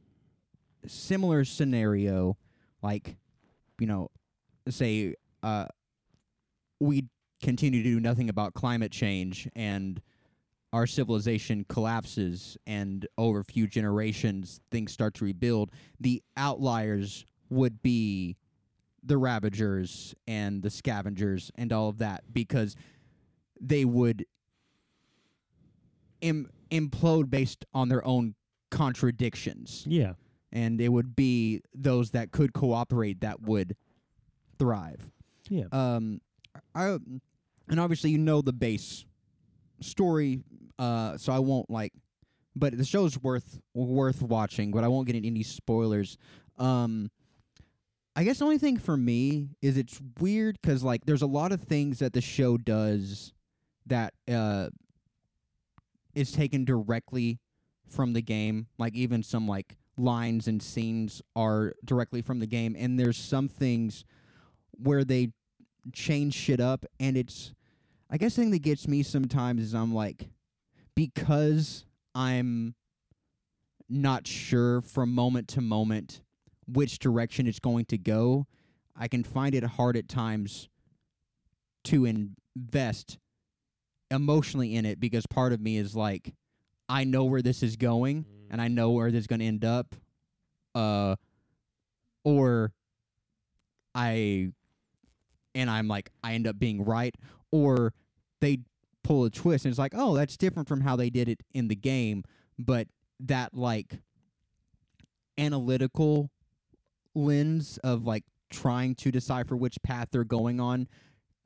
similar 0.86 1.44
scenario, 1.44 2.36
like, 2.82 3.16
you 3.78 3.86
know, 3.86 4.10
say, 4.68 5.14
uh, 5.42 5.66
we 6.80 7.04
continue 7.42 7.82
to 7.82 7.88
do 7.88 8.00
nothing 8.00 8.28
about 8.28 8.54
climate 8.54 8.92
change 8.92 9.48
and 9.54 10.00
our 10.72 10.86
civilization 10.86 11.64
collapses 11.68 12.56
and 12.66 13.06
over 13.18 13.40
a 13.40 13.44
few 13.44 13.66
generations 13.66 14.60
things 14.70 14.92
start 14.92 15.14
to 15.14 15.24
rebuild, 15.24 15.70
the 16.00 16.22
outliers 16.36 17.26
would 17.50 17.82
be 17.82 18.36
the 19.04 19.18
ravagers 19.18 20.14
and 20.26 20.62
the 20.62 20.70
scavengers 20.70 21.50
and 21.56 21.72
all 21.72 21.88
of 21.88 21.98
that 21.98 22.22
because 22.32 22.76
they 23.60 23.84
would 23.84 24.24
Im- 26.20 26.48
implode 26.70 27.28
based 27.30 27.64
on 27.74 27.88
their 27.88 28.04
own 28.06 28.34
contradictions 28.70 29.84
Yeah. 29.88 30.14
and 30.52 30.80
it 30.80 30.88
would 30.88 31.14
be 31.16 31.60
those 31.74 32.12
that 32.12 32.30
could 32.30 32.52
cooperate 32.52 33.20
that 33.20 33.42
would 33.42 33.76
thrive 34.58 35.10
Yeah. 35.50 35.64
um 35.72 36.20
i 36.74 36.96
and 37.68 37.78
obviously 37.80 38.10
you 38.10 38.18
know 38.18 38.40
the 38.40 38.52
base 38.52 39.04
story 39.80 40.42
uh 40.78 41.16
so 41.16 41.32
i 41.32 41.38
won't 41.38 41.70
like 41.70 41.92
but 42.54 42.76
the 42.76 42.84
show's 42.84 43.18
worth 43.22 43.60
worth 43.74 44.22
watching 44.22 44.70
but 44.70 44.84
i 44.84 44.88
won't 44.88 45.06
get 45.06 45.16
into 45.16 45.28
any 45.28 45.42
spoilers. 45.42 46.18
Um 46.58 47.10
i 48.14 48.24
guess 48.24 48.38
the 48.38 48.44
only 48.44 48.58
thing 48.58 48.76
for 48.76 48.96
me 48.96 49.48
is 49.62 49.76
it's 49.76 50.00
weird 50.20 50.58
because 50.60 50.82
like 50.82 51.06
there's 51.06 51.22
a 51.22 51.26
lot 51.26 51.52
of 51.52 51.62
things 51.62 51.98
that 52.00 52.12
the 52.12 52.20
show 52.20 52.56
does 52.58 53.32
that 53.86 54.14
uh 54.30 54.68
is 56.14 56.32
taken 56.32 56.64
directly 56.64 57.38
from 57.88 58.12
the 58.12 58.22
game. 58.22 58.66
Like 58.78 58.94
even 58.94 59.22
some 59.22 59.46
like 59.46 59.76
lines 59.96 60.48
and 60.48 60.62
scenes 60.62 61.20
are 61.36 61.74
directly 61.84 62.22
from 62.22 62.38
the 62.38 62.46
game 62.46 62.74
and 62.78 62.98
there's 62.98 63.16
some 63.16 63.48
things 63.48 64.04
where 64.72 65.04
they 65.04 65.28
change 65.92 66.34
shit 66.34 66.60
up 66.60 66.86
and 66.98 67.16
it's 67.16 67.52
I 68.10 68.16
guess 68.16 68.34
the 68.34 68.42
thing 68.42 68.50
that 68.52 68.62
gets 68.62 68.86
me 68.88 69.02
sometimes 69.02 69.62
is 69.62 69.74
I'm 69.74 69.94
like 69.94 70.28
because 70.94 71.84
I'm 72.14 72.74
not 73.88 74.26
sure 74.26 74.80
from 74.80 75.14
moment 75.14 75.48
to 75.48 75.60
moment 75.60 76.22
which 76.66 76.98
direction 76.98 77.46
it's 77.46 77.58
going 77.58 77.84
to 77.86 77.98
go, 77.98 78.46
I 78.96 79.08
can 79.08 79.24
find 79.24 79.54
it 79.54 79.64
hard 79.64 79.96
at 79.96 80.08
times 80.08 80.68
to 81.84 82.04
invest 82.04 83.18
emotionally 84.10 84.74
in 84.74 84.84
it 84.84 85.00
because 85.00 85.26
part 85.26 85.52
of 85.52 85.60
me 85.60 85.76
is 85.76 85.96
like 85.96 86.34
I 86.88 87.04
know 87.04 87.24
where 87.24 87.42
this 87.42 87.62
is 87.62 87.76
going 87.76 88.26
and 88.50 88.60
I 88.60 88.68
know 88.68 88.90
where 88.90 89.10
this 89.10 89.20
is 89.20 89.26
going 89.26 89.40
to 89.40 89.46
end 89.46 89.64
up 89.64 89.94
uh 90.74 91.16
or 92.24 92.72
I 93.94 94.52
and 95.54 95.70
I'm 95.70 95.88
like 95.88 96.10
I 96.22 96.34
end 96.34 96.46
up 96.46 96.58
being 96.58 96.84
right 96.84 97.14
or 97.50 97.94
they 98.40 98.60
pull 99.04 99.24
a 99.24 99.30
twist 99.30 99.64
and 99.64 99.72
it's 99.72 99.78
like 99.78 99.94
oh 99.96 100.14
that's 100.14 100.36
different 100.36 100.68
from 100.68 100.80
how 100.80 100.96
they 100.96 101.10
did 101.10 101.28
it 101.28 101.40
in 101.52 101.68
the 101.68 101.74
game 101.74 102.22
but 102.58 102.86
that 103.20 103.54
like 103.54 103.98
analytical 105.38 106.30
lens 107.14 107.78
of 107.82 108.04
like 108.04 108.24
trying 108.50 108.94
to 108.94 109.10
decipher 109.10 109.56
which 109.56 109.82
path 109.82 110.08
they're 110.12 110.24
going 110.24 110.60
on 110.60 110.86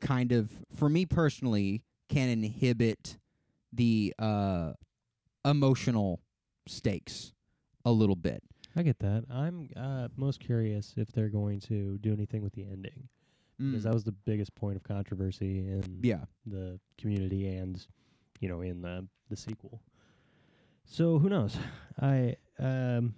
kind 0.00 0.32
of 0.32 0.50
for 0.74 0.88
me 0.88 1.06
personally 1.06 1.82
can 2.08 2.28
inhibit 2.28 3.18
the 3.72 4.12
uh 4.18 4.72
emotional 5.44 6.20
stakes 6.66 7.32
a 7.84 7.92
little 7.92 8.16
bit 8.16 8.42
I 8.78 8.82
get 8.82 8.98
that. 8.98 9.24
I'm 9.30 9.70
uh 9.74 10.08
most 10.16 10.38
curious 10.38 10.92
if 10.98 11.10
they're 11.10 11.30
going 11.30 11.60
to 11.60 11.96
do 11.98 12.12
anything 12.12 12.42
with 12.42 12.52
the 12.52 12.64
ending. 12.64 13.08
Because 13.58 13.80
Mm. 13.80 13.84
that 13.84 13.94
was 13.94 14.04
the 14.04 14.12
biggest 14.12 14.54
point 14.54 14.76
of 14.76 14.82
controversy 14.82 15.60
in 15.66 16.00
yeah 16.02 16.24
the 16.44 16.78
community 16.98 17.48
and 17.48 17.86
you 18.40 18.48
know, 18.48 18.60
in 18.60 18.82
the 18.82 19.06
the 19.30 19.36
sequel. 19.36 19.80
So 20.84 21.18
who 21.18 21.28
knows? 21.28 21.56
I 22.00 22.36
um 22.58 23.14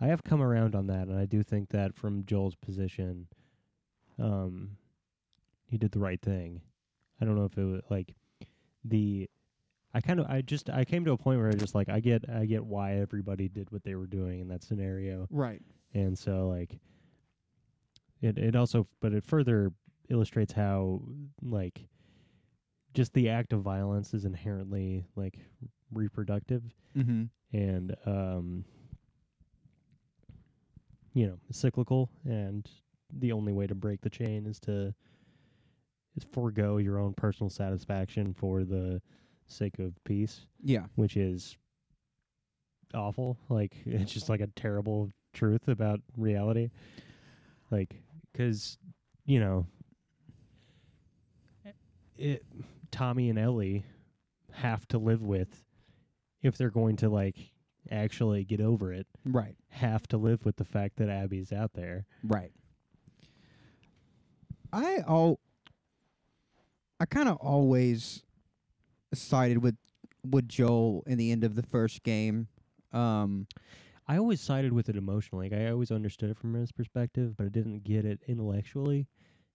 I 0.00 0.06
have 0.06 0.22
come 0.22 0.40
around 0.40 0.74
on 0.74 0.86
that, 0.86 1.08
and 1.08 1.18
I 1.18 1.26
do 1.26 1.42
think 1.42 1.70
that 1.70 1.94
from 1.94 2.24
Joel's 2.24 2.54
position, 2.54 3.26
um, 4.18 4.76
he 5.66 5.76
did 5.76 5.90
the 5.90 5.98
right 5.98 6.20
thing. 6.20 6.60
I 7.20 7.24
don't 7.24 7.34
know 7.36 7.44
if 7.44 7.58
it 7.58 7.64
was 7.64 7.82
like 7.90 8.14
the. 8.84 9.28
I 9.94 10.00
kind 10.00 10.20
of 10.20 10.26
I 10.26 10.42
just 10.42 10.70
I 10.70 10.84
came 10.84 11.04
to 11.06 11.12
a 11.12 11.16
point 11.16 11.40
where 11.40 11.48
I 11.48 11.54
just 11.54 11.74
like 11.74 11.88
I 11.88 11.98
get 12.00 12.24
I 12.30 12.44
get 12.46 12.64
why 12.64 12.94
everybody 12.96 13.48
did 13.48 13.70
what 13.72 13.82
they 13.84 13.94
were 13.96 14.06
doing 14.06 14.40
in 14.40 14.48
that 14.48 14.62
scenario, 14.62 15.26
Right. 15.30 15.62
and 15.94 16.16
so 16.16 16.46
like 16.48 16.78
it 18.22 18.38
it 18.38 18.56
also 18.56 18.86
but 19.00 19.12
it 19.12 19.24
further 19.24 19.70
illustrates 20.10 20.52
how 20.52 21.00
like 21.42 21.86
just 22.94 23.12
the 23.12 23.28
act 23.28 23.52
of 23.52 23.60
violence 23.62 24.14
is 24.14 24.24
inherently 24.24 25.04
like 25.16 25.38
reproductive 25.92 26.62
Mm-hmm. 26.96 27.24
and 27.56 27.94
um 28.06 28.64
you 31.14 31.26
know 31.26 31.38
cyclical 31.50 32.10
and 32.24 32.68
the 33.18 33.32
only 33.32 33.52
way 33.52 33.66
to 33.66 33.74
break 33.74 34.00
the 34.00 34.10
chain 34.10 34.46
is 34.46 34.58
to 34.60 34.94
is 36.16 36.24
forego 36.32 36.78
your 36.78 36.98
own 36.98 37.14
personal 37.14 37.48
satisfaction 37.50 38.34
for 38.34 38.64
the 38.64 39.00
sake 39.46 39.78
of 39.78 39.92
peace 40.04 40.46
Yeah. 40.62 40.84
which 40.96 41.16
is 41.16 41.56
awful 42.94 43.38
like 43.48 43.76
it's 43.86 44.12
just 44.12 44.28
like 44.28 44.40
a 44.40 44.48
terrible 44.48 45.10
truth 45.32 45.68
about 45.68 46.00
reality 46.16 46.70
like 47.70 48.00
cuz 48.38 48.78
you 49.26 49.40
know 49.40 49.66
it 52.16 52.44
Tommy 52.90 53.28
and 53.30 53.38
Ellie 53.38 53.84
have 54.52 54.86
to 54.88 54.98
live 54.98 55.22
with 55.22 55.64
if 56.42 56.56
they're 56.56 56.70
going 56.70 56.96
to 56.96 57.08
like 57.08 57.36
actually 57.90 58.44
get 58.44 58.60
over 58.60 58.92
it 58.92 59.06
Right. 59.24 59.56
have 59.68 60.06
to 60.08 60.16
live 60.16 60.44
with 60.44 60.56
the 60.56 60.64
fact 60.64 60.96
that 60.96 61.08
Abby's 61.08 61.52
out 61.52 61.72
there 61.74 62.06
Right. 62.22 62.52
I 64.72 64.98
all 65.06 65.40
I 67.00 67.06
kind 67.06 67.28
of 67.28 67.36
always 67.36 68.22
sided 69.14 69.58
with 69.58 69.76
with 70.28 70.48
Joel 70.48 71.04
in 71.06 71.16
the 71.16 71.30
end 71.30 71.44
of 71.44 71.54
the 71.54 71.62
first 71.62 72.02
game. 72.02 72.48
Um 72.92 73.46
I 74.08 74.16
always 74.18 74.40
sided 74.40 74.72
with 74.72 74.88
it 74.88 74.96
emotionally. 74.96 75.50
Like 75.50 75.60
I 75.60 75.70
always 75.70 75.90
understood 75.90 76.30
it 76.30 76.38
from 76.38 76.54
his 76.54 76.72
perspective, 76.72 77.36
but 77.36 77.46
I 77.46 77.50
didn't 77.50 77.84
get 77.84 78.04
it 78.04 78.20
intellectually 78.26 79.06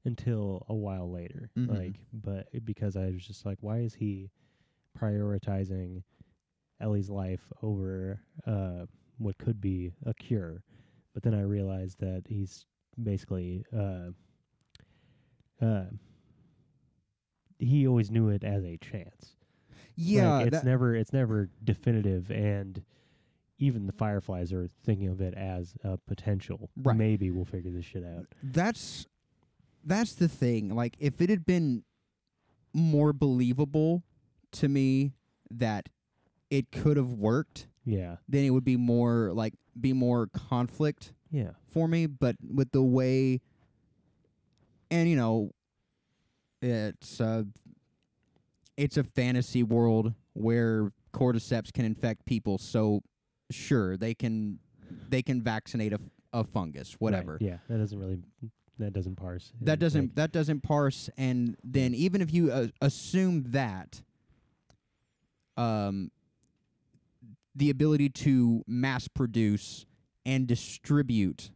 until 0.05 0.65
a 0.69 0.75
while 0.75 1.09
later. 1.11 1.49
Mhm. 1.57 1.69
Like, 1.69 1.95
but 2.13 2.47
because 2.63 2.95
I 2.95 3.05
was 3.11 3.25
just 3.25 3.45
like, 3.45 3.57
why 3.61 3.79
is 3.79 3.93
he 3.95 4.29
prioritizing 4.97 6.03
Ellie's 6.79 7.09
life 7.09 7.41
over 7.61 8.19
uh, 8.45 8.85
what 9.17 9.37
could 9.39 9.59
be 9.59 9.93
a 10.05 10.13
cure? 10.13 10.61
But 11.13 11.23
then 11.23 11.33
I 11.33 11.41
realized 11.41 11.99
that 11.99 12.23
he's 12.27 12.65
basically 13.01 13.65
uh, 13.75 14.09
uh, 15.61 15.85
he 17.59 17.87
always 17.87 18.11
knew 18.11 18.29
it 18.29 18.43
as 18.43 18.63
a 18.65 18.77
chance. 18.77 19.35
yeah, 19.95 20.37
Like, 20.37 20.47
it's 20.47 20.57
that- 20.57 20.65
never 20.65 20.95
it's 20.95 21.13
never 21.13 21.49
definitive 21.63 22.29
and 22.31 22.83
even 23.63 23.87
the 23.87 23.93
fireflies 23.93 24.51
are 24.51 24.69
thinking 24.83 25.07
of 25.07 25.21
it 25.21 25.33
as 25.35 25.73
a 25.83 25.97
potential. 25.97 26.69
Right. 26.75 26.97
maybe 26.97 27.31
we'll 27.31 27.45
figure 27.45 27.71
this 27.71 27.85
shit 27.85 28.03
out. 28.03 28.25
That's 28.43 29.07
that's 29.85 30.13
the 30.13 30.27
thing. 30.27 30.75
Like 30.75 30.95
if 30.99 31.21
it 31.21 31.29
had 31.29 31.45
been 31.45 31.83
more 32.73 33.13
believable 33.13 34.03
to 34.53 34.67
me 34.67 35.13
that 35.49 35.87
it 36.49 36.71
could 36.71 36.97
have 36.97 37.11
worked, 37.11 37.67
yeah. 37.85 38.17
then 38.27 38.43
it 38.43 38.49
would 38.49 38.65
be 38.65 38.75
more 38.75 39.31
like 39.33 39.53
be 39.79 39.93
more 39.93 40.27
conflict 40.27 41.13
yeah. 41.31 41.51
for 41.65 41.87
me, 41.87 42.05
but 42.05 42.35
with 42.53 42.71
the 42.71 42.83
way 42.83 43.39
and 44.91 45.09
you 45.09 45.15
know 45.15 45.51
it's 46.61 47.19
uh 47.19 47.43
it's 48.75 48.97
a 48.97 49.03
fantasy 49.03 49.63
world 49.63 50.13
where 50.33 50.91
cordyceps 51.13 51.71
can 51.71 51.85
infect 51.85 52.25
people, 52.25 52.57
so 52.57 53.01
sure, 53.53 53.95
they 53.97 54.13
can 54.13 54.59
they 55.09 55.21
can 55.21 55.41
vaccinate 55.41 55.93
a, 55.93 55.99
a 56.33 56.43
fungus, 56.43 56.93
whatever. 56.99 57.33
Right, 57.33 57.41
yeah 57.41 57.57
that 57.69 57.77
doesn't 57.77 57.99
really 57.99 58.19
that 58.79 58.91
doesn't 58.93 59.15
parse 59.15 59.51
That 59.61 59.79
doesn't 59.79 60.01
like, 60.01 60.15
that 60.15 60.31
doesn't 60.31 60.61
parse 60.61 61.09
and 61.17 61.55
then 61.63 61.93
even 61.93 62.21
if 62.21 62.33
you 62.33 62.51
uh, 62.51 62.67
assume 62.81 63.43
that 63.51 64.01
um 65.57 66.09
the 67.55 67.69
ability 67.69 68.09
to 68.09 68.63
mass 68.67 69.07
produce 69.07 69.85
and 70.25 70.47
distribute 70.47 71.51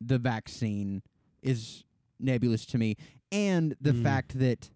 the 0.00 0.18
vaccine 0.18 1.02
is 1.42 1.84
nebulous 2.18 2.64
to 2.66 2.78
me 2.78 2.96
and 3.30 3.76
the 3.80 3.92
Mm. 3.92 4.02
fact 4.02 4.38
that 4.38 4.70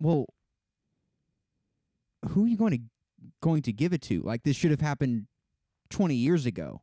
well 0.00 0.26
who 2.30 2.44
are 2.44 2.48
you 2.48 2.56
going 2.56 2.72
to 2.72 2.82
going 3.40 3.62
to 3.62 3.72
give 3.72 3.92
it 3.92 4.02
to. 4.02 4.20
Like 4.22 4.42
this 4.42 4.56
should 4.56 4.70
have 4.70 4.80
happened 4.80 5.26
20 5.90 6.14
years 6.14 6.46
ago. 6.46 6.82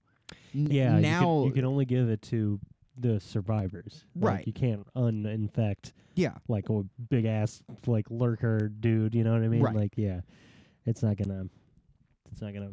N- 0.55 0.67
yeah 0.71 0.95
you 0.95 1.01
now 1.01 1.19
can, 1.19 1.43
you 1.45 1.51
can 1.51 1.65
only 1.65 1.85
give 1.85 2.09
it 2.09 2.21
to 2.23 2.59
the 2.97 3.19
survivors. 3.19 4.05
Like, 4.15 4.33
Right. 4.33 4.47
you 4.47 4.53
can't 4.53 4.85
uninfect 4.95 5.93
yeah. 6.15 6.35
like 6.47 6.69
a 6.69 6.83
big 7.09 7.25
ass 7.25 7.61
like 7.87 8.05
lurker 8.09 8.69
dude 8.69 9.15
you 9.15 9.23
know 9.23 9.31
what 9.33 9.41
i 9.43 9.47
mean? 9.47 9.61
Right. 9.61 9.75
like 9.75 9.93
yeah. 9.97 10.21
It's 10.85 11.03
not 11.03 11.17
gonna 11.17 11.45
it's 12.31 12.41
not 12.41 12.53
gonna 12.53 12.71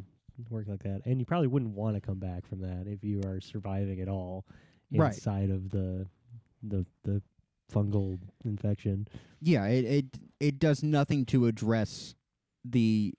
work 0.51 0.67
like 0.69 0.83
that. 0.85 1.03
And 1.05 1.19
you 1.19 1.27
probably 1.27 1.49
wouldn't 1.49 1.73
want 1.75 1.97
to 1.97 2.01
come 2.01 2.19
back 2.19 2.47
from 2.47 2.61
that 2.61 2.85
if 2.87 3.03
you 3.03 3.21
are 3.25 3.41
surviving 3.41 4.01
at 4.01 4.09
all 4.09 4.45
inside 4.93 5.51
of 5.51 5.71
the 5.71 6.07
the 6.63 6.87
the 7.05 7.23
fungal 7.73 8.19
infection. 8.45 9.07
Yeah, 9.41 9.67
it 9.67 9.85
it 9.85 10.05
it 10.41 10.59
does 10.59 10.83
nothing 10.83 11.27
to 11.27 11.47
address 11.47 12.15
the 12.65 13.15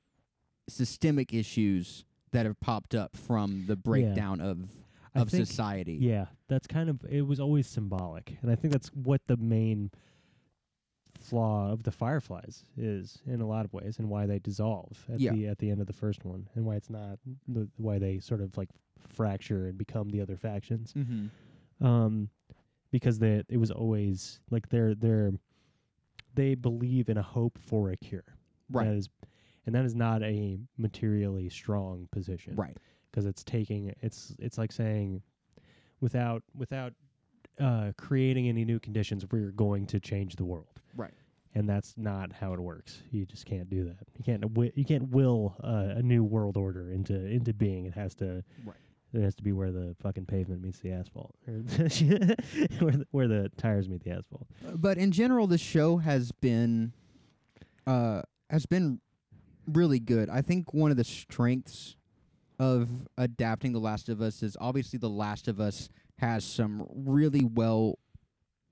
systemic 0.69 1.33
issues 1.33 2.05
that 2.31 2.45
have 2.45 2.59
popped 2.59 2.93
up 2.95 3.15
from 3.17 3.65
the 3.67 3.75
breakdown 3.75 4.39
of 4.41 4.69
of 5.15 5.29
think- 5.29 5.45
society. 5.47 5.93
Yeah, 5.99 6.27
that's 6.47 6.67
kind 6.67 6.89
of 6.89 7.03
it 7.09 7.21
was 7.23 7.39
always 7.39 7.67
symbolic, 7.67 8.37
and 8.41 8.51
I 8.51 8.55
think 8.55 8.71
that's 8.71 8.89
what 8.89 9.21
the 9.27 9.37
main 9.37 9.91
flaw 11.17 11.71
of 11.71 11.83
the 11.83 11.91
Fireflies 11.91 12.63
is 12.77 13.19
in 13.25 13.41
a 13.41 13.47
lot 13.47 13.65
of 13.65 13.73
ways, 13.73 13.99
and 13.99 14.09
why 14.09 14.25
they 14.25 14.39
dissolve 14.39 15.05
at 15.11 15.19
Yeah. 15.19 15.33
the 15.33 15.47
at 15.47 15.57
the 15.59 15.69
end 15.69 15.81
of 15.81 15.87
the 15.87 15.93
first 15.93 16.23
one, 16.25 16.47
and 16.55 16.65
why 16.65 16.75
it's 16.75 16.89
not 16.89 17.19
the 17.47 17.67
why 17.77 17.99
they 17.99 18.19
sort 18.19 18.41
of 18.41 18.55
like 18.57 18.69
fracture 19.07 19.67
and 19.67 19.77
become 19.77 20.09
the 20.09 20.21
other 20.21 20.37
factions. 20.37 20.93
Mm-hmm. 20.93 21.85
Um, 21.85 22.29
because 22.91 23.19
they 23.19 23.43
it 23.49 23.57
was 23.57 23.71
always 23.71 24.39
like 24.49 24.69
they're 24.69 24.95
they're 24.95 25.31
they 26.35 26.55
believe 26.55 27.09
in 27.09 27.17
a 27.17 27.23
hope 27.23 27.57
for 27.57 27.89
a 27.89 27.97
cure. 27.97 28.23
Right. 28.69 28.85
That 28.85 28.95
is, 28.95 29.09
and 29.69 29.75
that 29.75 29.85
is 29.85 29.93
not 29.93 30.23
a 30.23 30.57
materially 30.77 31.47
strong 31.49 32.07
position. 32.11 32.55
Right. 32.55 32.75
because 33.11 33.25
it's 33.27 33.43
taking 33.43 33.93
it's 34.01 34.35
it's 34.39 34.57
like 34.57 34.71
saying 34.71 35.21
without 36.01 36.41
without 36.55 36.93
uh, 37.59 37.91
creating 37.97 38.47
any 38.49 38.65
new 38.65 38.79
conditions 38.79 39.25
we're 39.31 39.51
going 39.51 39.85
to 39.87 39.99
change 39.99 40.35
the 40.37 40.45
world. 40.45 40.79
Right. 40.95 41.13
and 41.53 41.69
that's 41.69 41.93
not 41.97 42.31
how 42.33 42.53
it 42.53 42.59
works. 42.59 43.03
You 43.11 43.25
just 43.27 43.45
can't 43.45 43.69
do 43.69 43.83
that. 43.85 44.07
You 44.17 44.23
can't 44.23 44.41
wi- 44.41 44.71
you 44.75 44.85
can't 44.85 45.09
will 45.09 45.55
uh, 45.63 45.97
a 45.97 46.01
new 46.01 46.23
world 46.23 46.57
order 46.57 46.91
into 46.91 47.13
into 47.27 47.53
being. 47.53 47.85
It 47.85 47.93
has 47.93 48.15
to 48.15 48.43
Right. 48.65 48.75
it 49.13 49.21
has 49.21 49.35
to 49.35 49.43
be 49.43 49.51
where 49.51 49.71
the 49.71 49.95
fucking 50.01 50.25
pavement 50.25 50.61
meets 50.63 50.79
the 50.79 50.91
asphalt. 50.93 51.35
Or 51.47 51.53
where 52.83 52.91
the, 52.97 53.07
where 53.11 53.27
the 53.27 53.51
tires 53.57 53.87
meet 53.87 54.03
the 54.03 54.11
asphalt. 54.11 54.47
But 54.75 54.97
in 54.97 55.11
general, 55.11 55.45
the 55.45 55.57
show 55.59 55.97
has 55.97 56.31
been 56.31 56.93
uh 57.87 58.21
has 58.49 58.65
been 58.65 58.99
really 59.73 59.99
good. 59.99 60.29
I 60.29 60.41
think 60.41 60.73
one 60.73 60.91
of 60.91 60.97
the 60.97 61.03
strengths 61.03 61.95
of 62.59 62.89
adapting 63.17 63.71
The 63.73 63.79
Last 63.79 64.09
of 64.09 64.21
Us 64.21 64.43
is 64.43 64.57
obviously 64.59 64.99
The 64.99 65.09
Last 65.09 65.47
of 65.47 65.59
Us 65.59 65.89
has 66.17 66.43
some 66.43 66.85
really 66.93 67.43
well 67.45 67.99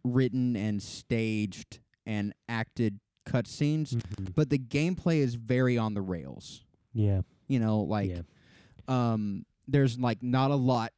written 0.04 0.56
and 0.56 0.82
staged 0.84 1.80
and 2.06 2.34
acted 2.50 3.00
cutscenes, 3.26 3.94
Mhm. 3.96 4.34
but 4.36 4.50
the 4.50 4.58
gameplay 4.60 5.18
is 5.18 5.36
very 5.36 5.78
on 5.78 5.94
the 5.94 6.02
rails. 6.02 6.64
yeah 6.94 7.22
You 7.48 7.60
know, 7.60 7.82
like 7.82 8.10
yeah 8.10 8.22
um 8.88 9.46
there's 9.68 10.00
like 10.00 10.24
not 10.24 10.50
a 10.52 10.56
lot 10.56 10.94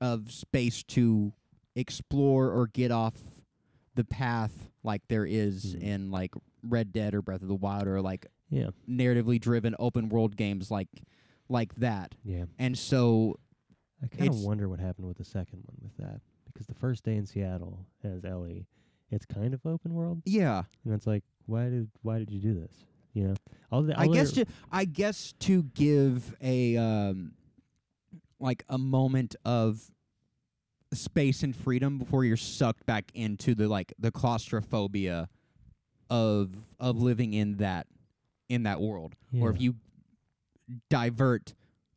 of 0.00 0.30
space 0.30 0.82
to 0.84 1.32
explore 1.74 2.50
or 2.50 2.66
get 2.66 2.90
off 2.90 3.14
the 3.94 4.04
path 4.04 4.70
like 4.82 5.02
there 5.08 5.24
is 5.26 5.74
Mhm. 5.76 5.82
in 5.82 6.10
like 6.10 6.34
Red 6.62 6.92
Dead 6.92 7.14
or 7.14 7.22
Breath 7.22 7.42
of 7.42 7.48
the 7.48 7.54
Wild 7.54 7.86
or 7.86 8.00
like 8.00 8.26
yeah 8.50 8.70
narratively 8.88 9.40
driven 9.40 9.74
open 9.78 10.08
world 10.08 10.36
games 10.36 10.70
like 10.70 10.88
like 11.48 11.74
that. 11.76 12.14
yeah 12.24 12.44
And 12.58 12.76
so 12.78 13.38
I 14.02 14.06
kind 14.08 14.28
of 14.30 14.40
wonder 14.42 14.68
what 14.68 14.80
happened 14.80 15.06
with 15.06 15.18
the 15.18 15.24
second 15.24 15.62
one 15.66 15.76
with 15.80 15.96
that 15.98 16.20
because 16.46 16.66
the 16.66 16.74
first 16.74 17.04
day 17.04 17.16
in 17.16 17.24
Seattle 17.26 17.86
as 18.02 18.24
Ellie, 18.24 18.66
it's 19.10 19.24
kind 19.26 19.54
of 19.54 19.64
open 19.66 19.94
world, 19.94 20.22
Yeah, 20.24 20.62
and 20.84 20.92
it's 20.94 21.06
like, 21.06 21.24
why 21.46 21.68
did 21.68 21.90
why 22.02 22.18
did 22.18 22.30
you 22.30 22.40
do 22.40 22.54
this? 22.54 22.84
You 23.14 23.28
know, 23.28 23.34
all 23.70 23.82
the 23.82 23.98
I 23.98 24.06
all 24.06 24.12
guess 24.12 24.32
to 24.32 24.46
I 24.70 24.84
guess 24.86 25.32
to 25.40 25.62
give 25.64 26.34
a 26.40 26.76
um 26.78 27.32
like 28.40 28.64
a 28.68 28.78
moment 28.78 29.36
of 29.44 29.90
space 30.92 31.42
and 31.42 31.54
freedom 31.56 31.98
before 31.98 32.24
you're 32.24 32.36
sucked 32.36 32.84
back 32.86 33.10
into 33.14 33.54
the 33.54 33.68
like 33.68 33.92
the 33.98 34.10
claustrophobia 34.10 35.28
of 36.10 36.50
of 36.78 37.00
living 37.00 37.32
in 37.34 37.56
that 37.56 37.86
in 38.48 38.64
that 38.64 38.80
world. 38.80 39.14
Or 39.40 39.50
if 39.50 39.60
you 39.60 39.76
divert 40.90 41.54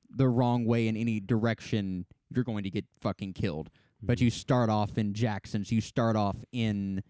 the 0.10 0.27
wrong 0.27 0.65
way 0.65 0.88
in 0.88 0.95
any 0.95 1.19
direction, 1.19 2.05
you're 2.34 2.43
going 2.43 2.63
to 2.63 2.69
get 2.69 2.86
fucking 3.01 3.34
killed. 3.34 3.69
But 4.01 4.19
Mhm. 4.19 4.21
you 4.21 4.29
start 4.29 4.69
off 4.69 4.97
in 4.97 5.13
Jackson's, 5.13 5.71
you 5.71 5.81
start 5.81 6.15
off 6.15 6.43
in 6.51 7.03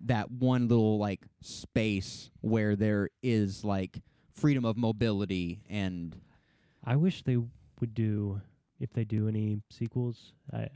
that 0.00 0.30
one 0.30 0.68
little 0.68 0.98
like 0.98 1.26
space 1.40 2.30
where 2.40 2.76
there 2.76 3.10
is 3.22 3.64
like 3.64 4.02
freedom 4.30 4.64
of 4.64 4.76
mobility 4.76 5.60
and 5.68 6.14
I 6.84 6.96
wish 6.96 7.22
they 7.22 7.36
would 7.36 7.94
do 7.94 8.40
if 8.78 8.92
they 8.92 9.04
do 9.04 9.26
any 9.26 9.60
sequels. 9.70 10.32
I 10.52 10.68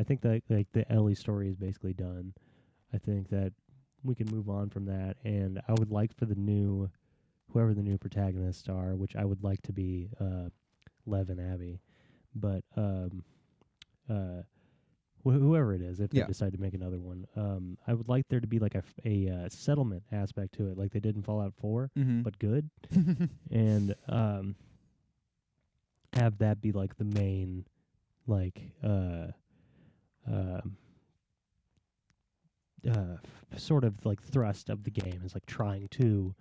I 0.00 0.04
think 0.04 0.20
that 0.22 0.42
like 0.48 0.66
the 0.72 0.90
Ellie 0.90 1.14
story 1.14 1.48
is 1.48 1.56
basically 1.56 1.92
done. 1.92 2.34
I 2.92 2.98
think 2.98 3.28
that 3.30 3.52
we 4.02 4.14
can 4.14 4.28
move 4.30 4.48
on 4.48 4.68
from 4.70 4.86
that, 4.86 5.16
and 5.24 5.60
I 5.68 5.72
would 5.72 5.90
like 5.90 6.14
for 6.16 6.26
the 6.26 6.34
new 6.34 6.90
whoever 7.52 7.74
the 7.74 7.82
new 7.82 7.98
protagonists 7.98 8.68
are, 8.68 8.96
which 8.96 9.14
I 9.14 9.24
would 9.24 9.44
like 9.44 9.60
to 9.62 9.72
be 9.72 10.08
uh, 10.20 10.48
Lev 11.06 11.28
and 11.28 11.38
Abby, 11.52 11.80
but 12.34 12.64
um, 12.76 13.22
uh, 14.08 14.42
wh- 15.22 15.38
whoever 15.38 15.74
it 15.74 15.82
is, 15.82 16.00
if 16.00 16.12
Yeah. 16.14 16.22
they 16.22 16.28
decide 16.28 16.52
to 16.54 16.58
make 16.60 16.72
another 16.74 16.98
one, 16.98 17.26
um, 17.36 17.76
I 17.86 17.92
would 17.92 18.08
like 18.08 18.26
there 18.28 18.40
to 18.40 18.46
be 18.46 18.58
like 18.58 18.74
a 18.74 18.78
f- 18.78 18.98
a 19.04 19.28
uh, 19.28 19.48
settlement 19.50 20.02
aspect 20.12 20.54
to 20.54 20.68
it, 20.68 20.78
like 20.78 20.92
they 20.92 21.00
did 21.00 21.14
in 21.14 21.22
Fallout 21.22 21.52
Four, 21.54 21.90
but 22.22 22.38
good 22.38 22.70
and 23.50 23.94
um 24.08 24.56
have 26.14 26.38
that 26.38 26.60
be 26.60 26.72
like 26.72 26.96
the 26.96 27.04
main 27.04 27.64
like 28.26 28.60
uh 28.82 29.26
um 30.26 30.76
uh 32.90 33.16
sort 33.56 33.84
of 33.84 34.04
like 34.06 34.22
thrust 34.22 34.70
of 34.70 34.84
the 34.84 34.90
game 34.90 35.20
is 35.24 35.34
like 35.34 35.46
trying 35.46 35.86
to 35.88 36.34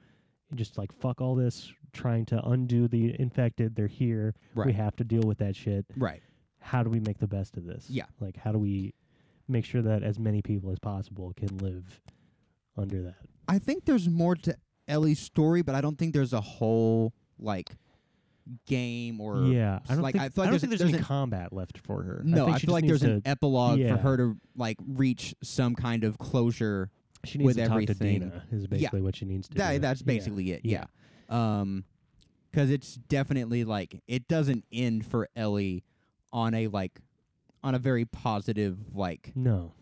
just 0.56 0.78
like 0.78 0.92
fuck 0.94 1.22
all 1.22 1.36
this 1.36 1.72
trying 1.94 2.26
to 2.26 2.42
undo 2.50 2.88
the 2.88 3.16
infected 3.20 3.76
they're 3.76 3.88
here 3.88 4.34
we 4.66 4.74
have 4.74 4.96
to 4.96 5.04
deal 5.04 5.24
with 5.24 5.38
that 5.40 5.56
shit. 5.56 5.86
Right. 5.98 6.22
How 6.60 6.84
do 6.84 6.90
we 6.90 7.00
make 7.00 7.18
the 7.20 7.28
best 7.28 7.58
of 7.58 7.66
this? 7.66 7.86
Yeah. 7.90 8.06
like 8.20 8.38
how 8.38 8.52
do 8.52 8.60
we 8.60 8.94
make 9.48 9.66
sure 9.66 9.82
that 9.82 10.04
as 10.04 10.18
many 10.20 10.42
people 10.42 10.72
as 10.72 10.80
possible 10.80 11.34
can 11.36 11.58
live 11.58 12.00
under 12.78 13.02
that? 13.02 13.16
I 13.48 13.60
think 13.60 13.86
there's 13.86 14.08
more 14.08 14.36
to 14.36 14.56
Ellie's 14.88 15.20
story, 15.20 15.62
but 15.62 15.76
I 15.76 15.82
don't 15.82 15.98
think 15.98 16.14
there's 16.14 16.34
a 16.34 16.42
whole 16.42 17.14
like 17.40 17.72
game 18.66 19.22
or 19.22 19.44
yeah 19.46 19.80
i 19.88 19.94
don't 19.94 20.02
like, 20.02 20.14
think, 20.14 20.24
I 20.24 20.30
feel 20.30 20.44
like 20.44 20.52
don't 20.52 20.52
there's 20.52 20.62
think 20.62 20.70
there's, 20.72 20.80
there's 20.80 20.90
any 20.90 20.98
an- 20.98 21.04
combat 21.04 21.54
left 21.54 21.78
for 21.80 22.04
her 22.04 22.22
no. 22.26 22.46
think 22.46 22.58
I, 22.58 22.60
feel 22.60 22.74
like 22.74 22.86
there's 22.86 23.04
needs 23.04 23.14
an 23.14 23.22
epilogue 23.26 23.80
yeah. 23.80 23.96
for 23.96 24.02
her 24.02 24.18
to 24.18 24.38
like 24.56 24.78
reach 24.86 25.36
some 25.44 25.76
kind 25.76 26.04
of 26.04 26.18
closure. 26.18 26.90
She 27.24 27.38
needs 27.38 27.46
with 27.48 27.58
to 27.58 27.68
talk 27.68 27.82
to. 27.86 27.94
Dana. 27.94 28.44
Is 28.52 28.68
basically 28.68 29.02
what 29.02 29.16
she 29.16 29.26
needs 29.26 29.48
to. 29.50 29.58
That 29.58 29.74
do. 29.74 29.80
that's 29.80 30.02
Yeah. 30.02 30.06
basically 30.06 30.52
it. 30.52 30.62
Yeah. 30.64 30.86
Yeah. 31.30 31.60
Um, 31.60 31.86
because 32.52 32.70
it's 32.70 32.96
definitely 32.96 33.64
like 33.64 34.02
it 34.08 34.28
doesn't 34.28 34.66
end 34.72 35.06
for 35.06 35.30
Ellie 35.36 35.84
on 36.34 36.54
a 36.54 36.68
like 36.68 37.00
on 37.64 37.76
a 37.76 37.80
very 37.80 38.06
positive 38.06 38.78
like 38.94 39.32
No, 39.36 39.74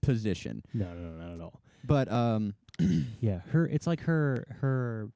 position. 0.00 0.64
no, 0.72 0.86
no, 0.86 1.00
no, 1.10 1.24
not 1.26 1.34
at 1.34 1.40
all. 1.40 1.60
But 1.84 2.10
um, 2.10 2.54
Yeah, 3.20 3.40
her. 3.50 3.66
It's 3.66 3.86
like 3.86 4.00
her 4.00 4.46
her 4.60 5.10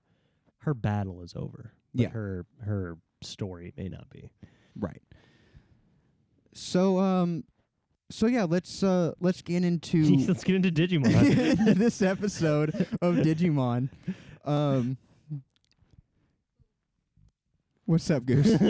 her 0.59 0.75
battle 0.75 1.23
is 1.23 1.35
over. 1.35 1.73
But 1.97 2.03
Yeah. 2.03 2.09
her 2.11 2.47
her 2.61 2.99
story 3.23 3.73
may 3.77 3.89
not 3.89 4.09
be. 4.11 4.31
right. 4.79 5.03
So 6.53 6.99
um, 6.99 7.45
so 8.11 8.27
yeah, 8.27 8.45
let's 8.45 8.83
uh 8.83 9.13
let's 9.21 9.43
get 9.43 9.65
into 9.65 10.05
Let's 10.29 10.45
get 10.45 10.55
into 10.57 10.71
Digimon. 10.71 11.75
this 11.79 12.01
episode 12.03 12.75
of 13.03 13.17
Digimon. 13.17 13.89
Um, 14.45 14.97
what's 17.87 18.11
up, 18.11 18.25
Goose? 18.25 18.53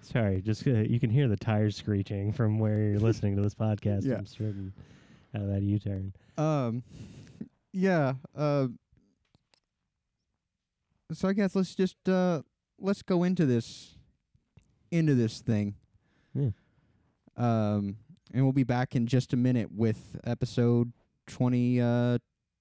Sorry, 0.00 0.40
just 0.40 0.66
uh, 0.66 0.70
you 0.70 0.98
can 1.00 1.10
hear 1.10 1.28
the 1.28 1.36
tires 1.36 1.76
screeching 1.76 2.32
from 2.32 2.58
where 2.58 2.78
you're 2.80 2.98
listening 3.00 3.36
to 3.36 3.42
this 3.42 3.54
podcast. 3.54 4.04
Yeah. 4.06 4.16
I'm 4.16 4.26
certain 4.26 4.72
out 5.34 5.42
of 5.42 5.48
that 5.48 5.62
U-turn. 5.62 6.14
um, 6.38 6.82
yeah. 7.72 8.14
Uh, 8.36 8.68
so 11.12 11.28
I 11.28 11.32
guess 11.32 11.54
let's 11.54 11.74
just 11.74 11.96
uh 12.08 12.42
let's 12.78 13.02
go 13.02 13.24
into 13.24 13.46
this 13.46 13.94
into 14.90 15.14
this 15.14 15.40
thing. 15.40 15.74
Yeah. 16.34 16.50
Um, 17.36 17.96
and 18.34 18.42
we'll 18.44 18.52
be 18.52 18.64
back 18.64 18.94
in 18.94 19.06
just 19.06 19.32
a 19.32 19.36
minute 19.36 19.70
with 19.72 20.16
episode 20.24 20.92
twenty 21.26 21.80
uh 21.80 22.18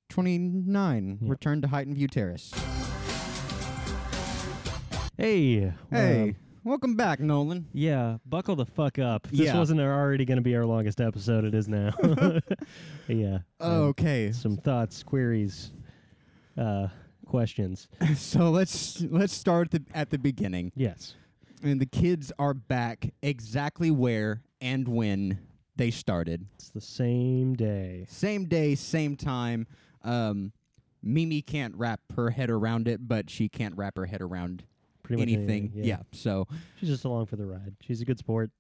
twenty 0.10 0.38
nine. 0.38 1.19
Yeah. 1.21 1.29
Return 1.29 1.62
to 1.62 1.67
Highton 1.67 1.93
View 1.95 2.07
Terrace. 2.07 2.53
Hey, 5.17 5.73
Hey, 5.89 6.29
um, 6.29 6.36
welcome 6.63 6.95
back, 6.95 7.19
Nolan. 7.19 7.65
yeah, 7.73 8.17
buckle 8.27 8.55
the 8.55 8.67
fuck 8.67 8.99
up. 8.99 9.27
This 9.31 9.47
Yeah. 9.47 9.57
wasn't 9.57 9.79
already 9.79 10.25
going 10.25 10.36
to 10.38 10.43
be 10.43 10.55
our 10.55 10.63
longest 10.65 11.01
episode. 11.01 11.43
It 11.43 11.55
is 11.55 11.67
now. 11.67 11.91
yeah. 13.07 13.39
um, 13.60 13.71
Okay, 13.89 14.31
some 14.31 14.57
thoughts, 14.57 15.01
queries, 15.01 15.71
uh, 16.55 16.89
questions. 17.27 17.87
so 18.15 18.49
let's 18.49 19.01
let's 19.09 19.33
start 19.33 19.73
at 19.73 19.85
the, 19.85 19.97
at 19.97 20.09
the 20.09 20.17
beginning. 20.17 20.71
Yes. 20.75 21.15
And 21.63 21.81
the 21.81 21.85
kids 21.85 22.31
are 22.37 22.53
back 22.53 23.13
exactly 23.21 23.91
where 23.91 24.43
and 24.61 24.87
when 24.87 25.39
they 25.75 25.91
started. 25.91 26.45
It's 26.55 26.69
the 26.69 26.81
same 26.81 27.55
day. 27.55 28.05
Same 28.09 28.45
day, 28.45 28.75
same 28.75 29.15
time. 29.15 29.67
Um, 30.03 30.51
Mimi 31.03 31.41
can't 31.41 31.75
wrap 31.75 31.99
her 32.15 32.29
head 32.31 32.49
around 32.49 32.87
it, 32.87 33.07
but 33.07 33.29
she 33.29 33.49
can't 33.49 33.75
wrap 33.75 33.97
her 33.97 34.05
head 34.05 34.21
around 34.21 34.63
Pretty 35.03 35.21
much 35.21 35.29
anything. 35.33 35.71
yeah. 35.73 35.99
So 36.11 36.47
She's 36.79 36.89
just 36.89 37.05
along 37.05 37.27
for 37.27 37.35
the 37.37 37.45
ride. 37.45 37.75
She's 37.81 38.01
a 38.01 38.05
good 38.05 38.19
sport. 38.19 38.51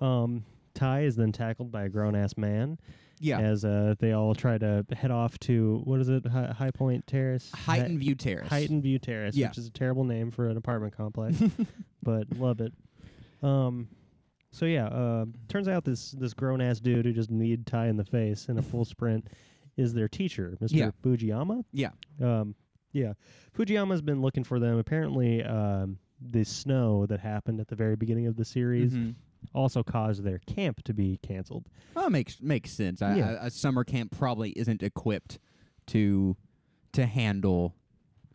Um, 0.00 0.44
Tai 0.74 1.02
is 1.02 1.16
then 1.16 1.32
tackled 1.32 1.72
by 1.72 1.84
a 1.84 1.88
grown 1.88 2.14
ass 2.14 2.36
man 2.36 2.78
yeah, 3.20 3.38
as 3.40 3.64
uh, 3.64 3.94
they 3.98 4.12
all 4.12 4.34
try 4.34 4.58
to 4.58 4.84
head 4.92 5.10
off 5.10 5.38
to 5.40 5.80
what 5.84 6.00
is 6.00 6.08
it? 6.08 6.26
Hi- 6.26 6.52
High 6.56 6.70
Point 6.70 7.06
Terrace. 7.06 7.50
Highton 7.54 7.98
View 7.98 8.14
Terrace. 8.14 8.48
Highton 8.48 8.80
View 8.82 8.98
Terrace, 8.98 9.34
Yeah. 9.36 9.48
which 9.48 9.58
is 9.58 9.66
a 9.66 9.70
terrible 9.72 10.04
name 10.04 10.30
for 10.30 10.48
an 10.48 10.56
apartment 10.56 10.96
complex, 10.96 11.40
but 12.02 12.26
love 12.36 12.60
it. 12.60 12.72
Um, 13.42 13.88
so 14.50 14.64
yeah, 14.66 14.86
uh, 14.86 15.26
turns 15.48 15.68
out 15.68 15.84
this 15.84 16.12
this 16.12 16.34
grown 16.34 16.60
ass 16.60 16.80
dude 16.80 17.04
who 17.04 17.12
just 17.12 17.30
kneed 17.30 17.66
Tai 17.66 17.88
in 17.88 17.96
the 17.96 18.04
face 18.04 18.48
in 18.48 18.58
a 18.58 18.62
full 18.62 18.84
sprint 18.86 19.26
is 19.76 19.92
their 19.94 20.08
teacher, 20.08 20.56
Mr. 20.60 20.68
Yeah. 20.74 20.90
Fujiyama. 21.04 21.64
Yeah. 21.72 21.90
Um, 22.20 22.54
yeah, 22.92 23.12
Fujiyama's 23.56 24.00
been 24.02 24.20
looking 24.22 24.42
for 24.44 24.58
them. 24.58 24.78
Apparently, 24.78 25.42
um, 25.44 25.98
the 26.20 26.42
snow 26.44 27.06
that 27.06 27.20
happened 27.20 27.60
at 27.60 27.68
the 27.68 27.76
very 27.76 27.94
beginning 27.94 28.26
of 28.26 28.34
the 28.34 28.44
series 28.44 28.92
Mhm. 28.94 29.14
Also 29.54 29.82
caused 29.82 30.22
their 30.24 30.38
camp 30.38 30.82
to 30.84 30.94
be 30.94 31.18
canceled. 31.22 31.66
Well, 31.94 32.10
makes 32.10 32.40
makes 32.40 32.70
sense. 32.72 33.02
I, 33.02 33.16
Yeah. 33.16 33.38
I- 33.42 33.46
a 33.46 33.50
summer 33.50 33.84
camp 33.84 34.16
probably 34.16 34.50
isn't 34.50 34.82
equipped 34.82 35.38
to 35.88 36.36
to 36.92 37.06
handle 37.06 37.74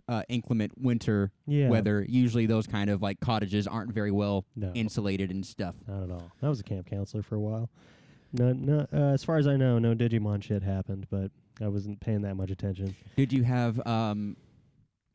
uh, 0.07 0.23
inclement 0.27 0.73
winter 0.77 1.31
Yeah, 1.47 1.69
weather. 1.69 2.05
Usually, 2.07 2.45
those 2.45 2.67
kind 2.67 2.89
of 2.89 3.01
like 3.01 3.19
cottages 3.21 3.67
aren't 3.67 3.93
very 3.93 4.11
well 4.11 4.45
No, 4.55 4.71
insulated 4.73 5.31
and 5.31 5.45
stuff. 5.45 5.75
not 5.87 6.03
at 6.03 6.11
all. 6.11 6.31
I 6.41 6.49
was 6.49 6.59
a 6.59 6.63
camp 6.63 6.87
counselor 6.87 7.23
for 7.23 7.35
a 7.35 7.39
while. 7.39 7.69
No, 8.33 8.51
no. 8.51 8.85
Uh, 8.91 9.13
as 9.13 9.23
far 9.23 9.37
as 9.37 9.47
I 9.47 9.55
know, 9.55 9.79
no 9.79 9.95
Digimon 9.95 10.43
shit 10.43 10.61
happened, 10.63 11.07
but 11.09 11.31
I 11.61 11.67
wasn't 11.69 11.99
paying 12.01 12.21
that 12.23 12.35
much 12.35 12.51
attention. 12.51 12.95
Did 13.15 13.31
you 13.31 13.43
have 13.43 13.85
um, 13.87 14.35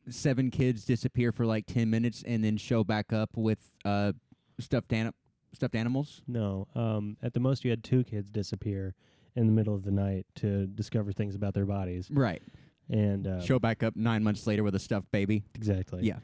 seven 0.09 0.49
kids 0.49 0.85
disappear 0.85 1.31
for 1.31 1.45
like 1.45 1.65
ten 1.67 1.89
minutes 1.89 2.23
and 2.25 2.43
then 2.43 2.57
show 2.57 2.83
back 2.83 3.13
up 3.13 3.29
with 3.35 3.59
uh, 3.85 4.13
stuffed 4.59 4.91
an- 4.93 5.13
stuffed 5.53 5.75
animals? 5.75 6.21
No. 6.27 6.67
Um, 6.75 7.17
at 7.23 7.33
the 7.33 7.39
most, 7.39 7.63
you 7.63 7.69
had 7.71 7.83
two 7.83 8.03
kids 8.03 8.29
disappear 8.29 8.95
in 9.35 9.45
the 9.45 9.53
middle 9.53 9.75
of 9.75 9.83
the 9.83 9.91
night 9.91 10.25
to 10.35 10.67
discover 10.67 11.11
things 11.11 11.35
about 11.35 11.53
their 11.53 11.65
bodies, 11.65 12.09
Right. 12.11 12.41
and 12.89 13.27
uh, 13.27 13.41
show 13.41 13.59
back 13.59 13.83
up 13.83 13.95
nine 13.95 14.23
months 14.23 14.45
later 14.47 14.63
with 14.63 14.75
a 14.75 14.79
stuffed 14.79 15.11
baby. 15.11 15.43
exactly. 15.55 16.03
Yeah. 16.03 16.19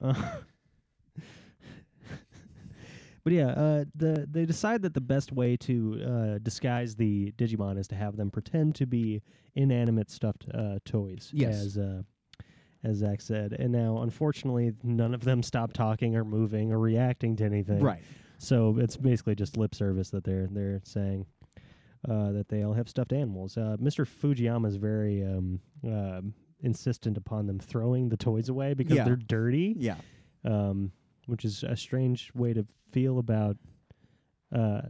Uh, 0.00 0.14
but 3.24 3.32
yeah, 3.32 3.48
uh, 3.48 3.84
the 3.94 4.26
they 4.30 4.46
decide 4.46 4.82
that 4.82 4.94
the 4.94 5.00
best 5.00 5.32
way 5.32 5.56
to 5.58 6.00
uh, 6.04 6.38
disguise 6.38 6.96
the 6.96 7.32
Digimon 7.32 7.78
is 7.78 7.86
to 7.88 7.94
have 7.94 8.16
them 8.16 8.30
pretend 8.30 8.74
to 8.76 8.86
be 8.86 9.22
inanimate 9.54 10.10
stuffed 10.10 10.46
uh, 10.54 10.78
toys. 10.84 11.30
Yes. 11.32 11.54
As 11.66 11.78
uh, 11.78 12.02
as 12.82 12.96
Zach 12.96 13.20
said, 13.20 13.52
and 13.58 13.70
now 13.72 13.98
unfortunately, 14.00 14.72
none 14.82 15.12
of 15.12 15.22
them 15.22 15.42
stop 15.42 15.74
talking 15.74 16.16
or 16.16 16.24
moving 16.24 16.72
or 16.72 16.78
reacting 16.78 17.36
to 17.36 17.44
anything. 17.44 17.80
Right. 17.80 18.02
So 18.42 18.76
it's 18.78 18.96
basically 18.96 19.34
just 19.34 19.56
lip 19.58 19.74
service 19.74 20.08
that 20.10 20.24
they're 20.24 20.48
they're 20.50 20.80
saying. 20.84 21.26
uh, 22.08 22.32
that 22.32 22.48
they 22.48 22.62
all 22.62 22.72
have 22.72 22.88
stuffed 22.88 23.12
animals. 23.12 23.58
Uh, 23.58 23.76
Mr. 23.78 24.06
Fujiyama 24.08 24.66
is 24.68 24.76
very 24.76 25.22
um, 25.22 25.60
uh, 25.86 26.22
insistent 26.62 27.18
upon 27.18 27.46
them 27.46 27.58
throwing 27.58 28.08
the 28.08 28.16
toys 28.16 28.48
away 28.48 28.72
because 28.72 28.96
Yeah. 28.96 29.04
they're 29.04 29.16
dirty, 29.16 29.74
Yeah. 29.78 29.96
um, 30.46 30.92
which 31.26 31.44
is 31.44 31.62
a 31.62 31.76
strange 31.76 32.32
way 32.34 32.54
to 32.54 32.66
feel 32.90 33.18
about 33.18 33.58
uh, 34.50 34.80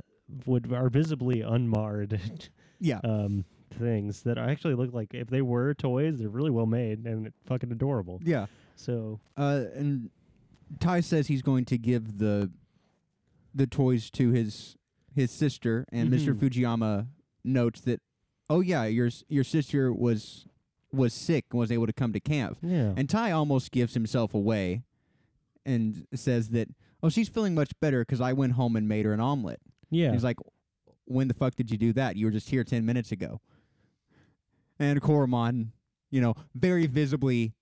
what 0.45 0.73
are 0.73 0.89
visibly 0.89 1.41
unmarred 1.41 2.21
Yeah. 2.79 3.01
um, 3.05 3.45
things 3.73 4.23
that 4.23 4.39
actually 4.39 4.75
look 4.77 4.93
like 4.95 5.13
if 5.13 5.29
they 5.31 5.43
were 5.43 5.75
toys, 5.75 6.19
they're 6.21 6.29
really 6.29 6.51
well 6.53 6.67
made 6.67 7.05
and 7.07 7.33
fucking 7.47 7.73
adorable. 7.73 8.21
yeah. 8.23 8.47
So 8.77 9.19
Uh, 9.37 9.65
and 9.75 10.11
Tai 10.79 11.01
says 11.01 11.27
he's 11.27 11.43
going 11.43 11.65
to 11.65 11.77
give 11.77 12.19
the 12.19 12.53
the 13.55 13.67
toys 13.67 14.11
to 14.13 14.31
his 14.31 14.77
his 15.15 15.31
sister, 15.31 15.87
and 15.91 16.11
Mr. 16.11 16.35
Mhm. 16.35 16.39
Fujiyama 16.39 17.07
notes 17.45 17.81
that, 17.83 18.01
oh 18.49 18.61
yeah, 18.61 18.85
your 18.85 19.11
your 19.29 19.45
sister 19.45 19.93
was 19.93 20.47
was 20.93 21.13
sick 21.15 21.47
and 21.51 21.59
was 21.61 21.71
able 21.73 21.87
to 21.87 21.93
come 21.93 22.13
to 22.13 22.21
camp. 22.21 22.59
yeah, 22.63 22.93
And 22.97 23.09
Tai 23.09 23.31
almost 23.33 23.71
gives 23.71 23.95
himself 23.95 24.35
away, 24.35 24.83
and 25.65 26.07
says 26.15 26.49
that, 26.51 26.69
oh, 27.03 27.09
she's 27.09 27.29
feeling 27.29 27.55
much 27.55 27.73
better 27.81 28.01
because 28.01 28.21
I 28.21 28.33
went 28.33 28.53
home 28.55 28.75
and 28.77 28.89
made 28.89 29.05
her 29.05 29.13
an 29.13 29.21
omelet. 29.21 29.61
yeah, 29.91 30.11
He's 30.13 30.25
like, 30.25 30.39
when 31.05 31.29
the 31.29 31.35
fuck 31.35 31.55
did 31.57 31.71
you 31.71 31.77
do 31.79 31.93
that? 31.93 32.17
You 32.17 32.27
were 32.27 32.33
just 32.33 32.51
here 32.51 32.65
ten 32.65 32.85
minutes 32.87 33.13
ago. 33.13 33.41
And 34.79 35.01
Koromon, 35.03 35.69
you 36.11 36.21
know, 36.21 36.35
very 36.55 36.87
visibly 36.87 37.53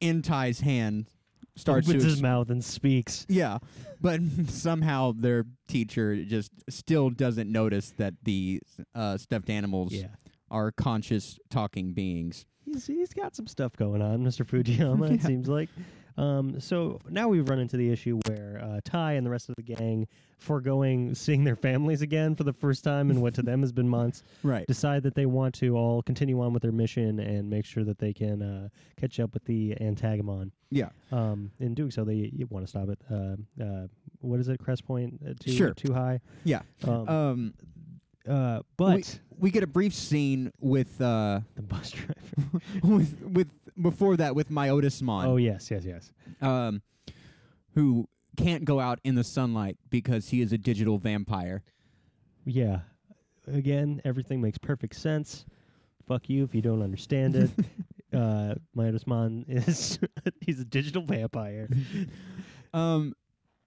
in 0.00 0.22
Tai's 0.22 0.60
hand, 0.60 1.08
starts 1.56 1.86
to 1.88 1.94
his 1.94 2.20
mouth 2.22 2.50
and 2.50 2.64
speaks. 2.64 3.26
yeah, 3.28 3.58
but 4.00 4.20
somehow 4.48 5.12
their 5.16 5.44
teacher 5.68 6.24
just 6.24 6.50
still 6.68 7.10
doesn't 7.10 7.50
notice 7.50 7.92
that 7.98 8.14
the 8.22 8.60
uh, 8.94 9.16
stuffed 9.16 9.50
animals 9.50 9.92
Yeah. 9.92 10.08
are 10.50 10.72
conscious 10.72 11.38
talking 11.50 11.92
beings. 11.92 12.44
He's 12.64 12.86
he's 12.86 13.12
got 13.12 13.36
some 13.36 13.46
stuff 13.46 13.74
going 13.76 14.02
on, 14.02 14.24
Mr. 14.24 14.44
Fujiyama. 14.46 15.10
It 15.14 15.22
seems 15.22 15.48
like. 15.48 15.68
Um, 16.16 16.60
so 16.60 17.00
now 17.08 17.28
we've 17.28 17.48
run 17.48 17.58
into 17.58 17.76
the 17.76 17.90
issue 17.90 18.20
where 18.28 18.60
uh, 18.62 18.80
Tai 18.84 19.12
and 19.14 19.26
the 19.26 19.30
rest 19.30 19.48
of 19.48 19.56
the 19.56 19.62
gang, 19.62 20.06
foregoing 20.38 21.14
seeing 21.16 21.42
their 21.44 21.56
families 21.56 22.02
again 22.02 22.34
for 22.36 22.44
the 22.44 22.52
first 22.52 22.84
time 22.84 23.10
in 23.10 23.20
what 23.20 23.34
to 23.34 23.42
them 23.42 23.60
has 23.62 23.72
been 23.72 23.88
months, 23.88 24.22
Right. 24.44 24.66
decide 24.66 25.02
that 25.04 25.14
they 25.14 25.26
want 25.26 25.54
to 25.56 25.76
all 25.76 26.02
continue 26.02 26.40
on 26.40 26.52
with 26.52 26.62
their 26.62 26.72
mission 26.72 27.18
and 27.18 27.50
make 27.50 27.64
sure 27.64 27.82
that 27.84 27.98
they 27.98 28.12
can 28.12 28.42
uh, 28.42 28.68
catch 29.00 29.18
up 29.18 29.34
with 29.34 29.44
the 29.44 29.74
Antagamon. 29.80 30.50
Yeah. 30.70 30.90
Um, 31.10 31.50
in 31.60 31.74
doing 31.74 31.90
so, 31.90 32.04
they 32.04 32.30
you 32.32 32.46
want 32.50 32.64
to 32.64 32.68
stop 32.70 32.88
it. 32.88 32.98
Uh, 33.10 33.62
uh, 33.62 33.86
what 34.20 34.38
is 34.40 34.48
it? 34.48 34.58
Crest 34.60 34.84
point 34.86 35.20
uh, 35.28 35.34
too 35.38 35.52
Sure. 35.52 35.74
too 35.74 35.92
high. 35.92 36.20
Yeah. 36.44 36.62
Um, 36.86 37.08
Um, 37.08 37.54
uh, 38.28 38.60
but 38.78 38.96
we, 38.96 39.04
we 39.38 39.50
get 39.50 39.62
a 39.62 39.66
brief 39.66 39.92
scene 39.94 40.50
with 40.58 40.98
uh 41.00 41.40
the 41.56 41.62
bus 41.62 41.90
driver. 41.92 42.60
with 42.82 43.20
with 43.22 43.48
before 43.80 44.16
that 44.16 44.34
with 44.34 44.50
Myotismon. 44.50 45.26
oh 45.26 45.36
yes, 45.36 45.70
yes, 45.70 45.84
yes. 45.84 46.12
um, 46.40 46.82
who 47.74 48.08
can't 48.36 48.64
go 48.64 48.80
out 48.80 49.00
in 49.04 49.14
the 49.14 49.24
sunlight 49.24 49.76
because 49.90 50.28
he 50.28 50.40
is 50.40 50.52
a 50.52 50.58
digital 50.58 50.98
vampire. 50.98 51.62
Yeah. 52.44 52.80
Again, 53.46 54.00
everything 54.04 54.40
makes 54.40 54.58
perfect 54.58 54.96
sense. 54.96 55.44
Fuck 56.06 56.28
you 56.28 56.44
if 56.44 56.54
you 56.54 56.62
don't 56.62 56.82
understand 56.82 57.36
it. 57.36 57.50
uh, 58.14 58.54
Miasmon 58.74 59.44
is 59.48 59.98
he's 60.40 60.60
a 60.60 60.64
digital 60.64 61.02
vampire. 61.02 61.68
Um, 62.72 63.14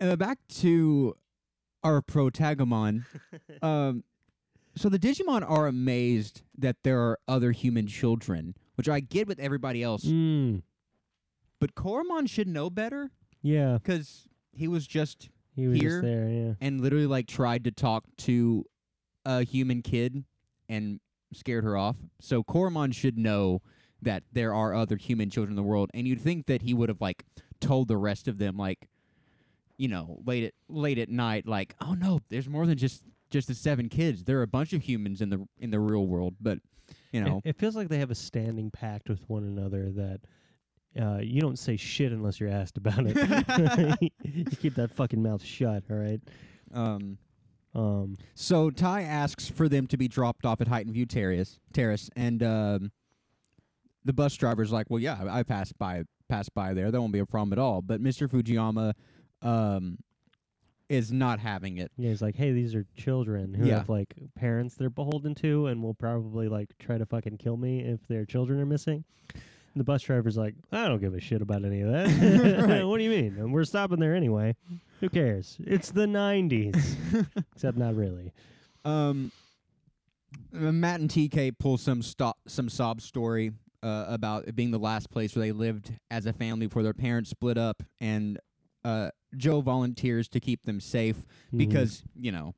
uh, 0.01 0.17
back 0.17 0.37
to 0.59 1.15
our 1.81 2.01
protagamon. 2.01 3.05
um, 3.61 4.03
so 4.75 4.89
the 4.89 4.99
Digimon 4.99 5.49
are 5.49 5.65
amazed 5.65 6.41
that 6.57 6.75
there 6.83 6.99
are 6.99 7.17
other 7.25 7.53
human 7.53 7.87
children, 7.87 8.55
which 8.77 8.87
I 8.89 8.99
get 9.01 9.27
with 9.27 9.39
everybody 9.39 9.83
else, 9.83 10.03
Mm, 10.05 10.61
but 11.59 11.75
Koromon 11.75 12.29
should 12.29 12.47
know 12.47 12.69
better 12.69 13.11
yeah, 13.41 13.73
because 13.81 14.27
he 14.53 14.67
was 14.67 14.87
just 14.87 15.29
he 15.55 15.67
was 15.67 15.79
Here? 15.79 15.89
just 15.89 16.01
there. 16.03 16.29
Yeah. 16.29 16.53
and 16.61 16.79
literally 16.81 17.07
like 17.07 17.27
tried 17.27 17.63
to 17.65 17.71
talk 17.71 18.03
to 18.19 18.63
a 19.25 19.43
human 19.43 19.81
kid 19.81 20.23
and 20.69 20.99
scared 21.33 21.63
her 21.63 21.75
off. 21.75 21.95
So 22.21 22.43
Koromon 22.43 22.93
should 22.93 23.17
know 23.17 23.61
that 24.01 24.23
there 24.31 24.53
are 24.53 24.73
other 24.75 24.95
human 24.97 25.29
children 25.31 25.51
in 25.53 25.55
the 25.55 25.63
world, 25.67 25.89
and 25.93 26.07
you'd 26.07 26.21
think 26.21 26.45
that 26.45 26.61
he 26.61 26.73
would 26.73 26.89
have 26.89 27.01
like 27.01 27.23
told 27.59 27.87
the 27.87 27.97
rest 27.97 28.27
of 28.27 28.37
them, 28.37 28.55
like, 28.57 28.87
you 29.77 29.87
know, 29.87 30.19
late 30.25 30.43
at 30.43 30.53
late 30.69 30.99
at 30.99 31.09
night, 31.09 31.47
like, 31.47 31.73
oh 31.81 31.93
no, 31.95 32.19
there's 32.29 32.47
more 32.47 32.65
than 32.67 32.77
just 32.77 33.03
just 33.31 33.47
the 33.47 33.55
seven 33.55 33.89
kids. 33.89 34.23
There 34.23 34.37
are 34.39 34.43
a 34.43 34.47
bunch 34.47 34.73
of 34.73 34.83
humans 34.83 35.21
in 35.21 35.29
the 35.31 35.47
in 35.57 35.71
the 35.71 35.79
real 35.79 36.05
world, 36.05 36.35
but 36.39 36.59
you 37.11 37.21
It- 37.21 37.25
know, 37.25 37.41
it, 37.45 37.57
feels 37.57 37.75
like 37.75 37.89
they 37.89 37.99
have 37.99 38.11
a 38.11 38.15
standing 38.15 38.69
pact 38.71 39.09
with 39.09 39.21
one 39.29 39.43
another 39.43 39.91
that 39.91 40.19
uh, 41.01 41.19
you 41.21 41.41
don't 41.41 41.59
say 41.59 41.77
shit 41.77 42.11
unless 42.11 42.39
you're 42.39 42.49
asked 42.49 42.77
about 42.77 43.03
it. 43.05 44.11
you 44.23 44.45
keep 44.45 44.75
that 44.75 44.91
fucking 44.91 45.21
mouth 45.21 45.43
shut. 45.43 45.83
All 45.89 45.97
right. 45.97 46.21
um. 46.73 47.17
Um, 47.75 48.17
So 48.33 48.71
Tai 48.71 49.01
asks 49.03 49.47
for 49.49 49.69
them 49.69 49.85
to 49.87 49.97
be 49.97 50.07
dropped 50.07 50.45
off 50.45 50.61
at 50.61 50.67
Highton 50.67 50.93
View 50.93 51.05
Terrace, 51.05 51.59
terrace 51.73 52.09
and 52.15 52.41
um, 52.41 52.91
the 54.03 54.13
bus 54.13 54.35
driver's 54.35 54.71
like, 54.71 54.87
"Well, 54.89 54.99
yeah, 55.01 55.17
I 55.21 55.39
I 55.39 55.43
passed 55.43 55.77
by 55.77 56.03
passed 56.27 56.53
by 56.55 56.73
there. 56.73 56.89
That 56.89 56.99
won't 56.99 57.13
be 57.13 57.19
a 57.19 57.25
problem 57.27 57.53
at 57.53 57.59
all." 57.59 57.83
But 57.83 58.01
Mr. 58.01 58.27
Fujiyama 58.27 58.93
um, 59.43 59.99
is 60.89 61.11
not 61.11 61.39
having 61.39 61.77
it. 61.77 61.91
yeah, 61.97 62.09
he's 62.09 62.21
like, 62.21 62.35
hey, 62.35 62.51
these 62.53 62.73
are 62.75 62.85
children 62.95 63.53
who 63.53 63.65
Yeah. 63.65 63.79
have 63.79 63.89
like 63.89 64.13
parents 64.35 64.75
they're 64.75 64.89
beholden 64.89 65.35
to, 65.35 65.67
and 65.67 65.83
will 65.83 65.93
probably 65.93 66.47
like 66.47 66.69
try 66.79 66.97
to 66.97 67.05
fucking 67.05 67.37
kill 67.37 67.57
me 67.57 67.81
if 67.81 67.99
their 68.07 68.25
children 68.25 68.59
are 68.59 68.65
missing. 68.65 69.03
And 69.33 69.81
the 69.81 69.83
bus 69.83 70.01
driver's 70.01 70.37
like, 70.37 70.55
I 70.71 70.87
don't 70.87 70.99
give 71.01 71.13
a 71.13 71.19
shit 71.19 71.41
about 71.41 71.63
any 71.65 71.81
of 71.81 71.91
that. 71.91 72.07
Right. 72.67 72.83
what 72.87 72.97
do 72.97 73.03
you 73.03 73.09
mean? 73.09 73.35
And 73.37 73.53
we're 73.53 73.65
stopping 73.65 73.99
there 73.99 74.15
anyway. 74.15 74.55
Who 75.01 75.09
cares? 75.09 75.57
It's 75.59 75.91
the 75.91 76.05
'90s, 76.07 76.95
except 77.53 77.77
not 77.77 77.95
really. 77.95 78.31
Um, 78.85 79.31
uh, 80.55 80.71
Matt 80.71 80.99
and 81.01 81.09
TK 81.09 81.57
pull 81.59 81.77
some 81.77 82.01
stop 82.01 82.37
some 82.47 82.69
sob 82.69 83.01
story 83.01 83.51
uh, 83.83 84.05
about 84.07 84.47
it 84.47 84.55
being 84.55 84.71
the 84.71 84.79
last 84.79 85.11
place 85.11 85.35
where 85.35 85.45
they 85.45 85.51
lived 85.51 85.93
as 86.09 86.25
a 86.25 86.33
family 86.33 86.65
before 86.67 86.81
their 86.83 86.93
parents 86.95 87.29
split 87.29 87.57
up, 87.57 87.83
and 88.01 88.39
uh, 88.83 89.09
Joe 89.35 89.61
volunteers 89.61 90.27
to 90.29 90.39
keep 90.39 90.63
them 90.63 90.79
safe 90.79 91.17
Mhm. 91.53 91.57
because 91.57 92.03
you 92.19 92.31
know 92.31 92.53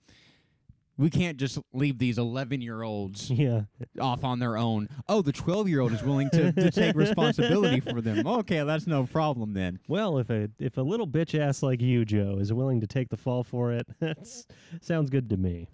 we 0.97 1.09
can't 1.09 1.37
just 1.37 1.57
leave 1.71 1.97
these 1.97 2.17
11 2.17 2.61
year 2.61 2.83
olds 2.83 3.29
yeah, 3.31 3.61
off 4.01 4.23
on 4.25 4.39
their 4.39 4.57
own 4.57 4.89
oh 5.07 5.21
the 5.21 5.31
12 5.31 5.69
year 5.69 5.79
old 5.79 5.93
is 5.93 6.03
willing 6.03 6.29
to, 6.31 6.51
to 6.51 6.69
take 6.71 6.93
responsibility 7.07 7.79
for 7.79 8.01
them 8.01 8.27
okay 8.27 8.63
that's 8.63 8.85
no 8.85 9.05
problem 9.05 9.53
then 9.53 9.79
Well, 9.87 10.17
if 10.17 10.29
a 10.29 10.49
if 10.59 10.77
a 10.77 10.81
little 10.81 11.07
bitch 11.07 11.39
ass 11.39 11.63
like 11.63 11.81
you, 11.81 12.03
Joe, 12.05 12.37
is 12.39 12.51
willing 12.53 12.81
to 12.81 12.87
take 12.87 13.09
the 13.09 13.17
fall 13.17 13.43
for 13.43 13.71
it, 13.71 13.87
that 13.99 14.17
sounds 14.81 15.09
good 15.09 15.29
to 15.29 15.37
me. 15.37 15.67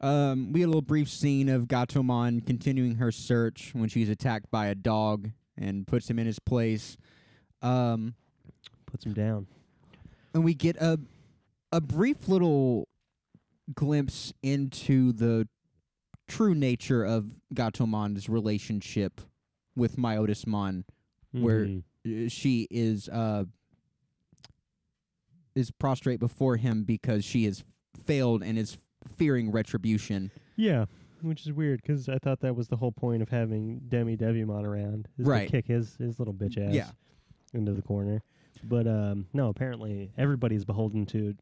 um, 0.00 0.52
we 0.52 0.60
had 0.60 0.66
a 0.66 0.68
little 0.72 0.80
brief 0.82 1.08
scene 1.10 1.48
of 1.48 1.66
gatomon 1.68 2.44
continuing 2.46 2.94
her 2.96 3.12
search 3.12 3.70
when 3.74 3.88
she's 3.88 4.08
attacked 4.08 4.50
by 4.50 4.66
a 4.68 4.74
dog 4.74 5.30
and 5.58 5.86
puts 5.86 6.08
him 6.08 6.18
in 6.18 6.26
his 6.26 6.38
place 6.38 6.96
um, 7.62 8.14
Puts 8.86 9.04
him 9.04 9.12
down. 9.14 9.46
And 10.36 10.44
we 10.44 10.52
get 10.54 10.76
a 10.76 11.00
a 11.72 11.80
brief 11.80 12.28
little 12.28 12.88
glimpse 13.74 14.32
into 14.42 15.12
the 15.12 15.48
true 16.28 16.54
nature 16.54 17.02
of 17.02 17.30
Gatomon's 17.54 18.28
relationship 18.28 19.20
with 19.74 19.96
Myotismon 19.96 20.84
Where- 21.32 21.64
Mhm. 21.66 21.82
uh, 22.26 22.28
she 22.28 22.68
is 22.70 23.08
uh 23.08 23.44
is 25.54 25.70
prostrate 25.70 26.20
before 26.20 26.56
him 26.58 26.84
because 26.84 27.24
she 27.24 27.44
has 27.44 27.64
failed 27.98 28.42
and 28.42 28.58
is 28.58 28.76
fearing 29.16 29.50
retribution. 29.50 30.30
yeah, 30.56 30.84
which 31.22 31.46
is 31.46 31.52
weird 31.52 31.80
because 31.80 32.08
I 32.10 32.18
thought 32.18 32.40
that 32.40 32.54
was 32.54 32.68
the 32.68 32.76
whole 32.76 32.92
point 32.92 33.22
of 33.22 33.30
having 33.30 33.80
Demi 33.88 34.16
Devimon 34.18 34.64
around, 34.64 35.08
is 35.18 35.26
Right. 35.26 35.48
to 35.48 35.50
kick 35.50 35.66
his 35.66 35.96
his 35.96 36.18
little 36.18 36.34
bitch 36.34 36.58
ass 36.58 36.74
Yeah. 36.74 36.90
into 37.54 37.72
the 37.72 37.80
corner. 37.82 38.22
But 38.64 38.86
um, 38.86 39.26
no, 39.32 39.48
apparently 39.48 40.12
everybody's 40.16 40.64
beholden 40.64 41.06
to 41.06 41.34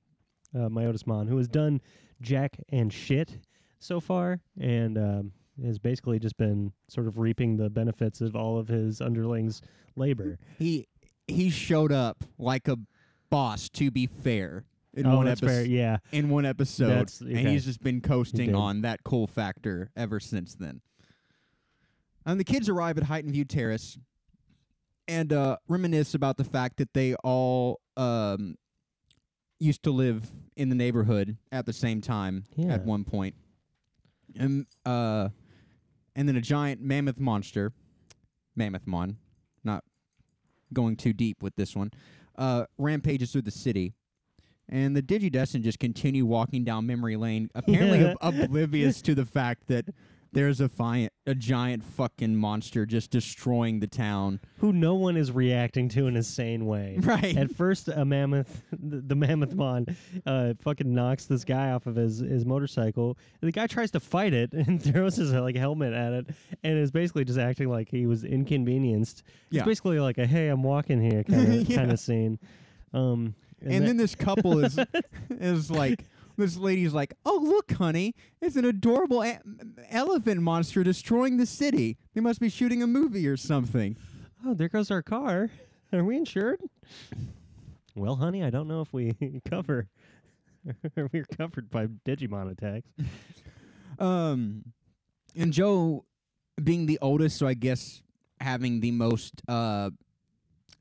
uh, 0.55 0.68
Myotismon, 0.68 1.29
who 1.29 1.37
has 1.37 1.48
done 1.48 1.81
jack 2.20 2.57
and 2.70 2.92
shit 2.92 3.38
so 3.79 4.00
far, 4.00 4.40
and 4.61 4.96
um, 4.98 5.33
has 5.64 5.79
basically 5.79 6.18
just 6.18 6.37
been 6.37 6.72
sort 6.88 7.07
of 7.07 7.18
reaping 7.18 7.57
the 7.57 7.70
benefits 7.70 8.20
of 8.20 8.35
all 8.35 8.59
of 8.59 8.68
his 8.68 9.00
underlings' 9.00 9.62
labor. 9.96 10.38
He 10.59 10.88
he 11.27 11.50
showed 11.50 11.92
up 11.92 12.24
like 12.38 12.68
a 12.68 12.77
boss 13.31 13.68
to 13.70 13.90
be 13.90 14.07
fair 14.07 14.64
in 14.92 15.07
oh, 15.07 15.16
one 15.16 15.27
that's 15.27 15.42
episode 15.42 15.55
fair. 15.55 15.64
Yeah, 15.66 15.98
in 16.12 16.29
one 16.29 16.46
episode 16.46 16.88
That's- 16.88 17.20
and 17.20 17.37
he's 17.48 17.64
just 17.64 17.83
been 17.83 18.00
coasting 18.00 18.55
on 18.55 18.83
that 18.83 19.05
cool 19.05 19.27
factor 19.27 19.90
ever 19.96 20.20
since 20.20 20.55
then. 20.55 20.81
And 22.27 22.40
the 22.40 22.44
kids 22.44 22.68
arrive 22.68 22.96
at 22.96 23.05
Highton 23.05 23.33
View 23.33 23.44
Terrace 23.44 23.98
and 25.08 25.32
uh, 25.32 25.56
reminisce 25.68 26.14
about 26.14 26.36
the 26.36 26.44
fact 26.44 26.76
that 26.78 26.94
they 26.94 27.14
all 27.16 27.80
um, 27.96 28.56
used 29.58 29.82
to 29.84 29.90
live 29.90 30.30
in 30.56 30.68
the 30.68 30.74
neighborhood 30.74 31.36
at 31.52 31.66
the 31.66 31.72
same 31.72 32.00
time 32.00 32.44
Yeah. 32.56 32.74
at 32.74 32.84
one 32.84 33.04
point. 33.04 33.34
and 34.36 34.66
uh, 34.84 35.28
and 36.16 36.28
then 36.28 36.36
a 36.36 36.40
giant 36.40 36.80
mammoth 36.80 37.18
monster, 37.18 37.72
Mammoth 38.56 38.86
Mon, 38.86 39.16
not 39.64 39.82
going 40.72 40.96
too 40.96 41.12
deep 41.12 41.42
with 41.42 41.56
this 41.56 41.74
one, 41.74 41.90
uh, 42.38 42.66
rampages 42.78 43.32
through 43.32 43.42
the 43.42 43.50
city. 43.50 43.94
And 44.68 44.96
the 44.96 45.02
Digidestin 45.02 45.62
just 45.62 45.78
continue 45.78 46.24
walking 46.24 46.64
down 46.64 46.86
memory 46.86 47.16
lane, 47.16 47.50
apparently 47.54 48.04
ob- 48.06 48.16
oblivious 48.20 49.02
to 49.02 49.14
the 49.14 49.26
fact 49.26 49.66
that 49.68 49.86
there's 50.35 50.61
a, 50.61 50.68
fi- 50.68 51.09
a 51.27 51.35
giant 51.35 51.83
fucking 51.85 52.37
monster 52.37 52.85
just 52.87 53.11
destroying 53.11 53.81
the 53.81 53.87
town. 53.87 54.40
Who 54.59 54.73
no 54.73 54.94
one 54.94 55.16
is 55.16 55.33
reacting 55.33 55.88
to 55.90 56.07
in 56.07 56.16
a 56.16 56.23
sane 56.23 56.66
way. 56.66 56.99
Right. 57.03 57.37
At 57.37 57.51
first, 57.55 57.88
a 57.88 58.05
mammoth, 58.05 58.62
the, 58.73 59.01
the 59.01 59.14
mammoth 59.14 59.55
mon, 59.55 59.87
uh, 60.27 60.55
fucking 60.61 60.92
knocks 60.92 61.27
this 61.27 61.44
guy 61.44 61.70
off 61.70 61.87
of 61.87 61.97
his, 61.97 62.18
his 62.18 62.44
motorcycle. 62.44 63.16
The 63.40 63.53
guy 63.53 63.66
tries 63.66 63.90
to 63.92 64.01
fight 64.01 64.35
it 64.35 64.53
and 64.55 64.83
throws 64.83 65.16
his 65.16 65.33
like 65.33 65.57
helmet 65.57 65.92
at 65.92 66.12
it, 66.12 66.27
and 66.62 66.79
is 66.79 66.90
basically 66.90 67.25
just 67.25 67.38
acting 67.38 67.68
like 67.68 67.88
he 67.90 68.07
was 68.07 68.25
inconvenienced. 68.25 69.23
Yeah. 69.51 69.61
It's 69.61 69.66
basically 69.68 70.01
like 70.01 70.18
a 70.18 70.27
"Hey, 70.27 70.49
I'm 70.49 70.62
walking 70.62 71.01
here" 71.01 71.23
kind 71.25 71.53
of 71.61 71.68
Yeah. 71.68 71.77
kind 71.77 71.92
of 71.92 71.99
scene. 72.01 72.38
Um, 72.92 73.35
And, 73.62 73.83
that- 73.83 73.87
then 73.87 73.97
this 73.97 74.14
couple 74.14 74.59
is 74.64 74.79
is 75.31 75.70
like 75.70 76.05
this 76.37 76.57
lady's 76.57 76.92
like, 76.92 77.14
"Oh, 77.25 77.40
look, 77.42 77.73
honey, 77.73 78.14
it's 78.40 78.57
an 78.57 78.64
adorable 78.64 79.23
a- 79.23 79.40
elephant 79.90 80.42
monster 80.42 80.83
destroying 80.85 81.37
the 81.37 81.47
city. 81.47 81.97
They 82.14 82.20
must 82.20 82.40
be 82.40 82.49
shooting 82.49 82.83
a 82.83 82.87
movie 82.87 83.27
or 83.29 83.37
something." 83.37 83.97
oh, 84.47 84.53
there 84.55 84.68
goes 84.68 84.90
our 84.90 85.03
car. 85.03 85.51
Are 85.92 86.05
we 86.05 86.16
insured? 86.16 86.61
Well, 87.94 88.16
honey, 88.16 88.42
I 88.42 88.51
don't 88.51 88.68
know 88.68 88.81
if 88.83 88.92
we 88.92 89.14
cover. 89.49 89.88
We're 90.97 91.25
covered 91.37 91.70
by 91.70 91.87
Digimon 91.87 92.51
attacks. 92.53 92.88
Um, 93.99 94.64
and 95.37 95.53
Joe, 95.53 96.05
being 96.62 96.87
the 96.87 96.99
oldest, 97.01 97.38
so 97.38 97.47
I 97.47 97.55
guess 97.55 98.03
having 98.40 98.81
the 98.81 98.90
most 98.90 99.40
uh 99.49 99.90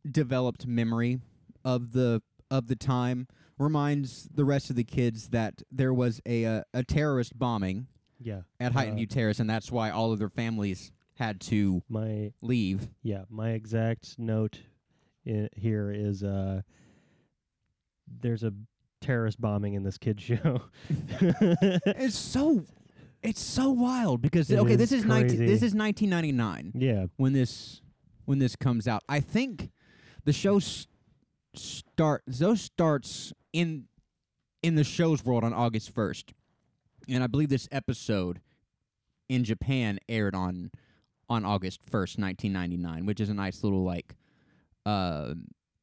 developed 0.09 0.65
memory 0.67 1.19
of 1.63 1.91
the 1.93 2.21
of 2.51 2.67
the 2.67 2.75
time, 2.75 3.27
reminds 3.57 4.27
the 4.33 4.45
rest 4.45 4.69
of 4.69 4.75
the 4.75 4.83
kids 4.83 5.29
that 5.29 5.61
there 5.71 5.93
was 5.93 6.21
a 6.25 6.45
uh, 6.45 6.63
a 6.73 6.83
terrorist 6.83 7.37
bombing 7.37 7.87
Yeah. 8.19 8.41
at 8.59 8.73
Highton 8.73 8.95
View 8.95 9.05
Terrace, 9.07 9.39
and 9.39 9.49
that's 9.49 9.71
why 9.71 9.89
all 9.91 10.11
of 10.11 10.19
their 10.19 10.29
families 10.29 10.91
had 11.15 11.39
to 11.41 11.83
My 11.89 12.31
leave. 12.41 12.89
yeah, 13.03 13.23
my 13.29 13.51
exact 13.51 14.17
note 14.17 14.59
i- 15.27 15.49
here 15.55 15.91
is 15.91 16.23
uh 16.23 16.61
there's 18.21 18.43
a 18.43 18.53
terrorist 19.01 19.39
bombing 19.39 19.73
in 19.75 19.83
this 19.83 19.97
kid 19.97 20.19
show. 20.29 20.61
It's 21.29 22.17
so 22.17 22.63
it's 23.21 23.41
so 23.41 23.69
wild 23.69 24.21
because 24.21 24.49
It 24.51 24.59
okay, 24.59 24.73
is 24.73 24.77
this 24.77 24.91
is 24.91 25.05
19, 25.05 25.27
crazy. 25.37 25.45
this 25.45 25.61
is 25.63 25.73
1999 25.73 26.73
yeah. 26.75 27.05
when 27.17 27.33
this 27.33 27.81
when 28.25 28.39
this 28.39 28.55
comes 28.55 28.87
out. 28.87 29.03
I 29.07 29.19
think 29.19 29.69
the 30.25 30.33
show 30.33 30.57
s- 30.57 30.87
start 31.55 32.23
Zoe 32.31 32.55
starts 32.57 33.31
in 33.53 33.85
in 34.61 34.75
the 34.75 34.83
show's 34.83 35.23
world 35.23 35.43
on 35.43 35.53
August 35.53 35.93
1st. 35.93 36.31
And 37.09 37.23
I 37.23 37.27
believe 37.27 37.49
this 37.49 37.67
episode 37.71 38.39
in 39.29 39.43
Japan 39.43 39.99
aired 40.09 40.35
on 40.35 40.71
on 41.29 41.45
August 41.45 41.81
1st, 41.85 42.19
1999, 42.19 43.05
which 43.05 43.19
is 43.19 43.29
a 43.29 43.33
nice 43.33 43.63
little 43.63 43.83
like 43.83 44.15
uh 44.85 45.33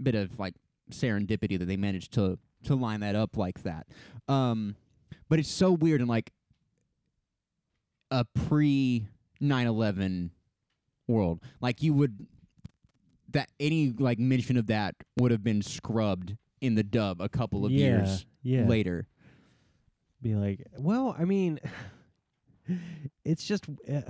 bit 0.02 0.14
of 0.14 0.38
like 0.38 0.54
serendipity 0.90 1.58
that 1.58 1.66
they 1.66 1.76
managed 1.76 2.12
to 2.14 2.38
to 2.64 2.74
line 2.74 3.00
that 3.00 3.14
up 3.14 3.36
like 3.36 3.62
that. 3.62 3.86
Um 4.28 4.76
but 5.28 5.38
it's 5.38 5.48
so 5.48 5.72
weird 5.72 6.00
and 6.00 6.10
like 6.10 6.32
a 8.10 8.24
pre 8.24 9.06
9/11 9.40 10.30
world. 11.06 11.40
Like 11.60 11.82
you 11.82 11.94
would 11.94 12.26
that 13.30 13.50
any 13.60 13.94
like 13.96 14.18
mention 14.18 14.56
of 14.56 14.66
that 14.66 14.96
would 15.18 15.30
have 15.30 15.44
been 15.44 15.62
scrubbed 15.62 16.36
in 16.60 16.74
the 16.74 16.82
dub 16.82 17.20
a 17.20 17.28
couple 17.28 17.64
of 17.64 17.72
yeah, 17.72 17.78
years 17.86 18.26
yeah. 18.42 18.64
later. 18.64 19.06
Be 20.22 20.34
like, 20.34 20.66
well, 20.78 21.14
I 21.18 21.24
mean, 21.24 21.58
it's 23.24 23.44
just. 23.44 23.66
Uh, 23.90 24.00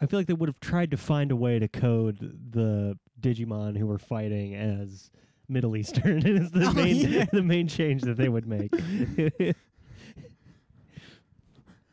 I 0.00 0.06
feel 0.06 0.18
like 0.18 0.26
they 0.26 0.32
would 0.34 0.48
have 0.48 0.58
tried 0.58 0.90
to 0.90 0.96
find 0.96 1.30
a 1.30 1.36
way 1.36 1.58
to 1.60 1.68
code 1.68 2.18
the 2.50 2.98
Digimon 3.20 3.76
who 3.78 3.86
were 3.86 3.98
fighting 4.00 4.56
as 4.56 5.10
Middle 5.48 5.76
Eastern. 5.76 6.18
is 6.26 6.50
the 6.50 6.66
Oh, 6.66 6.72
main 6.72 6.96
yeah. 6.96 7.24
the 7.32 7.42
main 7.42 7.68
change 7.68 8.02
that 8.02 8.16
they 8.16 8.28
would 8.28 8.46
make. 8.46 8.72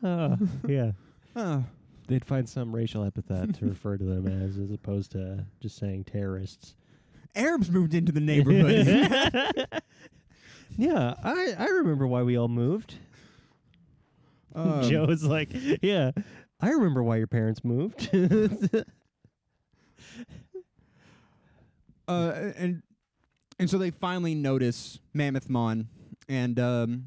uh, 0.03 0.35
yeah, 0.67 0.91
Oh. 1.35 1.63
they'd 2.07 2.25
find 2.25 2.47
some 2.49 2.75
racial 2.75 3.03
epithet 3.03 3.53
to 3.55 3.65
refer 3.67 3.97
to 3.97 4.03
them 4.03 4.27
as, 4.27 4.57
as 4.57 4.71
opposed 4.71 5.11
to 5.11 5.45
just 5.59 5.77
saying 5.77 6.05
terrorists. 6.05 6.75
Arabs 7.35 7.69
moved 7.69 7.93
into 7.93 8.11
the 8.11 8.19
neighborhood. 8.19 8.87
yeah, 10.77 11.13
I 11.23 11.53
I 11.57 11.65
remember 11.65 12.07
why 12.07 12.23
we 12.23 12.37
all 12.37 12.47
moved. 12.47 12.95
Um, 14.55 14.83
Joe's 14.83 15.23
like, 15.23 15.49
yeah, 15.81 16.11
I 16.59 16.69
remember 16.69 17.03
why 17.03 17.17
your 17.17 17.27
parents 17.27 17.63
moved. 17.63 18.09
uh, 22.07 22.51
and 22.57 22.81
and 23.59 23.69
so 23.69 23.77
they 23.77 23.91
finally 23.91 24.33
notice 24.35 24.99
Mammothmon, 25.15 25.85
and 26.27 26.59
um, 26.59 27.05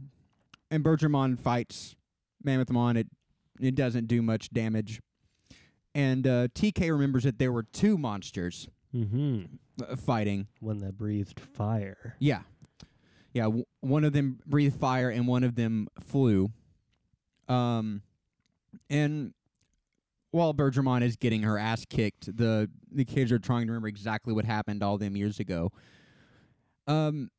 and 0.71 0.85
Birdramon 0.85 1.39
fights 1.39 1.97
Mammothmon. 2.45 2.97
It 2.97 3.09
it 3.61 3.75
doesn't 3.75 4.07
do 4.07 4.23
much 4.23 4.51
damage, 4.51 5.01
and 5.95 6.27
uh, 6.27 6.49
TK 6.49 6.91
remembers 6.91 7.25
that 7.25 7.39
there 7.39 7.53
were 7.53 7.65
two 7.65 7.99
monsters 7.99 8.69
mm-hmm. 8.95 9.43
uh, 9.83 9.97
fighting. 9.97 10.47
One 10.61 10.79
that 10.79 10.97
breathed 10.97 11.41
fire. 11.41 12.17
Yeah, 12.19 12.43
yeah. 13.33 13.45
W- 13.45 13.65
one 13.81 14.05
of 14.05 14.13
them 14.13 14.39
breathed 14.47 14.79
fire, 14.79 15.11
and 15.11 15.27
one 15.27 15.45
of 15.45 15.55
them 15.55 15.89
flew. 16.01 16.51
Um, 17.49 18.03
and 18.89 19.35
while 20.31 20.55
Birdramon 20.55 21.03
is 21.03 21.17
getting 21.17 21.43
her 21.43 21.59
ass 21.59 21.85
kicked, 21.89 22.37
the 22.37 22.71
the 22.91 23.05
kids 23.05 23.33
are 23.33 23.39
trying 23.39 23.67
to 23.67 23.73
remember 23.73 23.89
exactly 23.89 24.33
what 24.33 24.45
happened 24.45 24.83
all 24.83 24.99
them 24.99 25.17
years 25.17 25.41
ago. 25.41 25.71
Um, 26.87 27.31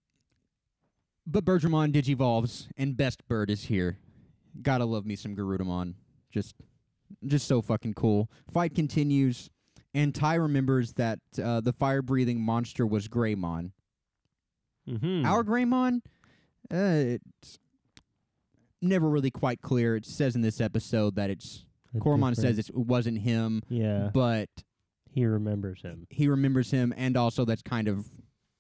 but 1.26 1.46
Birdramon 1.46 1.94
digivolves, 1.94 2.68
and 2.78 2.98
Best 2.98 3.28
Bird 3.28 3.50
is 3.50 3.64
here. 3.64 3.98
Gotta 4.62 4.86
love 4.86 5.06
me 5.06 5.16
some 5.16 5.36
Garudamon. 5.36 5.96
Just, 6.32 6.56
just 7.26 7.48
so 7.48 7.62
fucking 7.62 7.94
cool. 7.94 8.30
Fight 8.52 8.76
continues, 8.76 9.50
and 9.94 10.14
Tai 10.14 10.36
remembers 10.36 10.94
that 10.94 11.20
uh, 11.42 11.62
the 11.62 11.74
fire-breathing 11.74 12.42
monster 12.42 12.86
was 12.86 13.08
Greymon. 13.08 13.72
Mm-hmm. 14.90 15.26
Our 15.26 15.44
Greymon, 15.44 16.02
uh, 16.72 17.18
it's 17.18 17.60
never 18.82 19.10
really 19.10 19.32
quite 19.32 19.62
clear. 19.62 19.96
It 19.96 20.06
says 20.06 20.36
in 20.36 20.42
this 20.42 20.60
episode 20.60 21.16
that 21.16 21.30
it's 21.30 21.66
Koromon 21.96 22.36
says 22.36 22.58
it's, 22.60 22.70
it 22.70 22.76
wasn't 22.76 23.20
him, 23.20 23.62
yeah, 23.70 24.10
but 24.14 24.50
he 25.12 25.26
remembers 25.26 25.82
him. 25.84 26.08
he 26.10 26.28
remembers 26.28 26.72
him, 26.72 26.94
and 26.98 27.16
also 27.16 27.46
that's 27.46 27.62
kind 27.62 27.88
of 27.88 28.08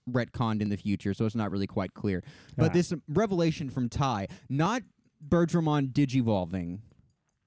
retconned 0.10 0.62
in 0.62 0.69
the 0.69 0.78
future, 0.78 1.13
so 1.13 1.26
it's 1.26 1.34
not 1.36 1.50
really 1.52 1.65
quite 1.67 1.93
clear. 1.93 2.24
But 2.56 2.72
Ah. 2.72 2.74
this 2.74 2.93
revelation 3.08 3.69
from 3.69 3.89
Tai, 3.89 4.28
not 4.50 4.84
Birdramon 5.28 5.91
digivolving 5.93 6.80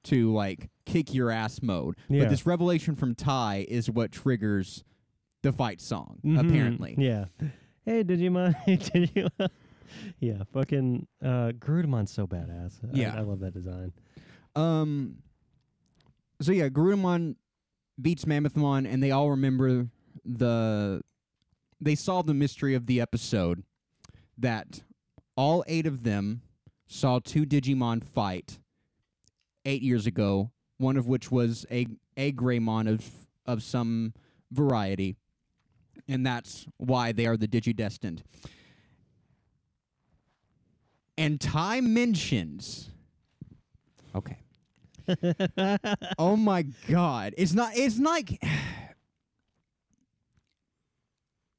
to 0.06 0.32
like 0.32 0.68
kick 0.84 1.12
your 1.14 1.30
ass 1.30 1.62
mode, 1.62 1.96
Yeah. 2.08 2.20
but 2.24 2.30
this 2.30 2.46
revelation 2.46 2.94
from 2.96 3.14
Tai 3.14 3.66
is 3.68 3.90
what 3.90 4.12
triggers 4.12 4.84
the 5.42 5.52
fight 5.52 5.80
song. 5.80 6.18
Mhm. 6.24 6.40
Apparently, 6.48 6.94
yeah. 6.98 7.26
Hey, 7.84 8.02
Digimon, 8.02 8.54
hey, 8.64 8.76
Digimon. 8.78 9.48
yeah, 10.20 10.42
fucking 10.52 11.06
uh, 11.22 11.52
Garudamon's 11.58 12.10
so 12.10 12.26
badass. 12.26 12.82
I- 12.84 12.96
Yeah. 12.96 13.16
I, 13.16 13.20
love 13.20 13.40
that 13.40 13.54
design. 13.54 13.92
Um. 14.54 15.18
So 16.40 16.52
yeah, 16.52 16.68
Garudamon 16.68 17.36
beats 18.00 18.24
Mammothmon, 18.26 18.86
and 18.92 19.02
they 19.02 19.10
all 19.10 19.30
remember 19.30 19.88
the. 20.24 21.00
They 21.80 21.94
solved 21.94 22.28
the 22.28 22.34
mystery 22.34 22.74
of 22.74 22.86
the 22.86 23.00
episode 23.00 23.62
that 24.38 24.82
all 25.36 25.62
eight 25.66 25.86
of 25.86 26.02
them 26.04 26.40
saw 26.86 27.18
two 27.18 27.44
Digimon 27.44 28.02
fight 28.02 28.58
eight 29.66 29.82
years 29.82 30.06
ago. 30.06 30.50
One 30.78 30.96
of 30.96 31.06
which 31.06 31.30
was 31.30 31.66
a 31.70 31.86
a 32.16 32.32
Greymon 32.32 32.88
of 32.88 33.04
of 33.44 33.62
some 33.62 34.14
variety, 34.50 35.16
and 36.08 36.26
that's 36.26 36.66
why 36.78 37.12
they 37.12 37.26
are 37.26 37.36
the 37.36 37.48
Digidestined. 37.48 38.20
And 41.18 41.40
Tai 41.40 41.80
mentions. 41.80 42.90
Okay 44.14 44.38
oh 46.18 46.34
my 46.36 46.62
god 46.88 47.32
it's 47.38 47.52
not 47.52 47.70
it's 47.76 47.98
like 48.00 48.42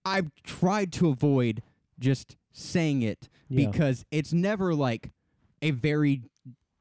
i've 0.06 0.30
tried 0.44 0.92
to 0.92 1.08
avoid 1.10 1.62
just 2.00 2.36
saying 2.52 3.02
it 3.04 3.30
Yeah. 3.50 3.70
because 3.70 4.06
it's 4.12 4.34
never 4.34 4.74
like 4.76 5.12
a 5.62 5.72
very 5.72 6.24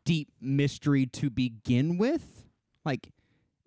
deep 0.06 0.30
mystery 0.40 1.04
to 1.04 1.28
begin 1.28 1.98
with. 1.98 2.44
Like 2.86 3.10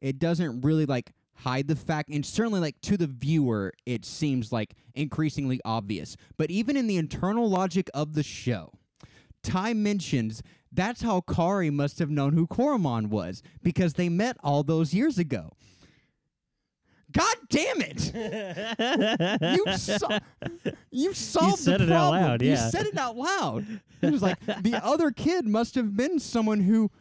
it 0.01 0.17
doesn't 0.17 0.61
really 0.61 0.87
like 0.87 1.11
hide 1.35 1.67
the 1.67 1.75
fact 1.75 2.09
and 2.09 2.25
certainly 2.25 2.59
like 2.59 2.81
to 2.81 2.97
the 2.97 3.07
viewer 3.07 3.73
it 3.85 4.03
seems 4.05 4.51
like 4.51 4.73
increasingly 4.95 5.59
obvious. 5.63 6.17
But 6.37 6.49
even 6.49 6.75
in 6.75 6.87
the 6.87 6.97
internal 6.97 7.47
logic 7.47 7.89
of 7.93 8.15
the 8.15 8.23
show, 8.23 8.71
Tai 9.43 9.73
mentions 9.73 10.41
that's 10.71 11.01
how 11.01 11.21
Kari 11.21 11.69
must 11.69 11.99
have 11.99 12.09
known 12.09 12.33
who 12.33 12.47
Koromon 12.47 13.07
was 13.07 13.41
because 13.63 13.93
they 13.93 14.07
met 14.07 14.37
all 14.43 14.63
those 14.63 14.93
years 14.93 15.17
ago. 15.17 15.51
Damn 17.49 17.81
it! 17.81 18.13
you 19.57 19.77
saw, 19.77 20.19
you 20.91 21.13
solved 21.13 21.59
said 21.59 21.79
the 21.79 21.85
it 21.85 21.91
out 21.91 22.11
loud, 22.11 22.41
You 22.43 22.55
said 22.55 22.85
it 22.85 22.97
out 22.97 23.17
loud. 23.17 23.65
It 24.01 24.11
was 24.11 24.21
like 24.21 24.39
the 24.45 24.79
other 24.83 25.11
kid 25.11 25.47
must 25.47 25.75
have 25.75 25.97
been 25.97 26.19
someone 26.19 26.61
who 26.61 26.91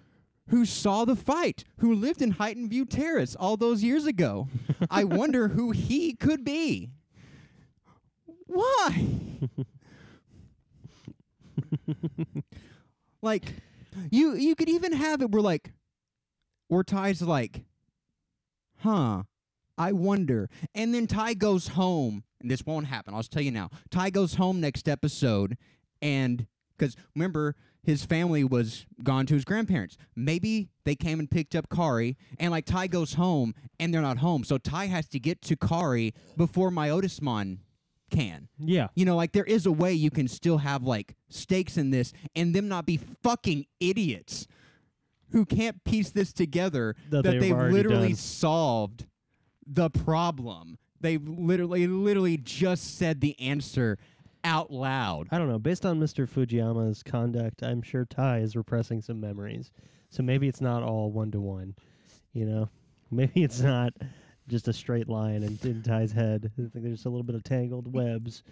who 0.49 0.65
saw 0.65 1.05
the 1.05 1.17
fight, 1.17 1.65
who 1.79 1.95
lived 1.95 2.23
in 2.23 2.33
Highton 2.33 2.71
View 2.71 2.87
Terrace 2.87 3.37
all 3.37 3.59
those 3.59 3.83
years 3.83 4.07
ago. 4.07 4.49
I 4.91 5.05
wonder 5.05 5.49
who 5.49 5.73
he 5.73 6.15
could 6.15 6.45
be. 6.45 6.91
Why? 8.47 9.39
like 13.23 13.53
you 14.11 14.35
you 14.35 14.55
could 14.55 14.71
even 14.71 14.93
have 14.93 15.21
it 15.21 15.31
where 15.31 15.43
like 15.43 15.73
where 16.69 16.83
Tai's 16.83 17.21
like, 17.21 17.65
huh, 18.79 19.25
I 19.79 19.93
wonder. 19.93 20.51
And 20.75 20.93
then 20.93 21.07
Tai 21.07 21.35
goes 21.35 21.69
home, 21.69 22.25
and 22.41 22.51
this 22.51 22.65
won't 22.67 22.87
happen. 22.87 23.15
I'll 23.15 23.21
just 23.21 23.33
tell 23.33 23.43
you 23.43 23.53
now. 23.53 23.71
Tai 23.91 24.11
goes 24.11 24.35
home 24.35 24.61
next 24.61 24.89
episode, 24.89 25.57
and 26.03 26.47
because 26.77 26.97
remember, 27.15 27.57
his 27.83 28.05
family 28.05 28.45
was 28.45 28.87
gone 29.03 29.27
to 29.27 29.35
his 29.35 29.45
grandparents. 29.45 29.97
Maybe 30.15 30.69
they 30.85 30.95
came 30.95 31.19
and 31.19 31.31
picked 31.31 31.55
up 31.55 31.69
Kari, 31.71 32.17
and 32.39 32.51
like 32.51 32.67
Tai 32.67 32.89
goes 32.89 33.15
home, 33.15 33.55
and 33.81 33.95
they're 33.95 34.03
not 34.03 34.19
home. 34.19 34.45
So 34.45 34.59
Tai 34.59 34.87
has 34.87 35.09
to 35.09 35.21
get 35.21 35.41
to 35.43 35.57
Kari 35.57 36.13
before 36.37 36.71
Myotismon 36.71 37.59
can. 38.11 38.49
Yeah. 38.59 38.89
You 38.95 39.05
know, 39.05 39.17
like 39.17 39.33
there 39.33 39.45
is 39.45 39.67
a 39.67 39.73
way 39.73 39.93
you 39.93 40.11
can 40.11 40.29
still 40.29 40.59
have 40.59 40.83
like 40.83 41.15
stakes 41.29 41.77
in 41.77 41.91
this 41.91 42.13
and 42.35 42.55
them 42.55 42.69
not 42.69 42.87
be 42.87 42.99
fucking 43.23 43.67
idiots 43.81 44.47
who 45.33 45.45
can't 45.45 45.85
piece 45.85 46.11
this 46.11 46.33
together 46.33 46.97
That 47.11 47.25
that, 47.25 47.33
they've 47.33 47.41
they've 47.41 47.73
literally 47.73 48.09
done. 48.09 48.17
solved 48.17 49.07
the 49.69 49.91
problem. 49.91 50.79
They've 51.01 51.27
literally 51.27 51.87
literally 51.87 52.39
just 52.39 52.99
said 52.99 53.21
the 53.21 53.39
answer 53.39 53.99
out 54.45 54.73
loud. 54.73 55.29
I 55.31 55.39
don't 55.39 55.49
know. 55.49 55.59
Based 55.59 55.85
on 55.85 56.01
Mr. 56.01 56.29
Fujiyama's 56.29 57.03
conduct, 57.03 57.63
I'm 57.63 57.83
sure 57.83 58.05
Tai 58.05 58.39
is 58.41 58.57
repressing 58.57 59.03
some 59.03 59.21
memories. 59.21 59.71
So 60.11 60.23
maybe 60.23 60.49
it's 60.49 60.61
not 60.61 60.83
all 60.83 61.11
one 61.11 61.31
to 61.33 61.41
one. 61.41 61.75
You 62.33 62.47
know, 62.47 62.69
maybe 63.11 63.43
it's 63.43 63.61
not 63.61 63.93
just 64.49 64.69
a 64.69 64.73
straight 64.73 65.09
line 65.09 65.43
in, 65.43 65.59
in 65.63 65.83
Tai's 65.83 66.13
head. 66.13 66.51
I 66.59 66.63
think 66.63 66.85
there's 66.85 67.05
a 67.05 67.11
little 67.11 67.23
bit 67.25 67.37
of 67.37 67.45
tangled 67.45 67.93
webs. 67.93 68.43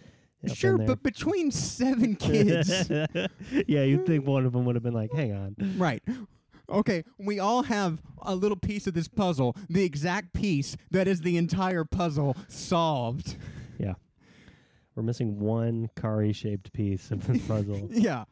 Sure, 0.53 0.79
but 0.79 1.03
between 1.03 1.51
seven 1.51 2.15
kids, 2.15 2.89
yeah, 3.67 3.83
you'd 3.83 4.07
think 4.07 4.27
one 4.27 4.47
of 4.47 4.53
them 4.53 4.65
would 4.67 4.77
have 4.77 4.83
been 4.83 4.95
like, 4.95 5.13
"Hang 5.13 5.33
on, 5.33 5.57
right? 5.77 6.03
Okay, 6.69 7.05
we 7.19 7.39
all 7.39 7.63
have 7.65 8.03
a 8.23 8.35
little 8.35 8.57
piece 8.57 8.87
of 8.87 8.95
this 8.95 9.09
puzzle, 9.09 9.57
the 9.69 9.85
exact 9.85 10.33
piece 10.33 10.77
that 10.91 11.07
is 11.07 11.21
the 11.21 11.37
entire 11.37 11.85
puzzle 11.85 12.37
solved. 12.49 13.37
Yeah. 13.79 13.93
We're 14.95 15.03
missing 15.03 15.39
one 15.39 15.91
Kari-shaped 16.01 16.73
piece 16.73 17.11
of 17.11 17.27
this 17.27 17.43
puzzle." 17.49 17.89
Yeah. 17.93 18.25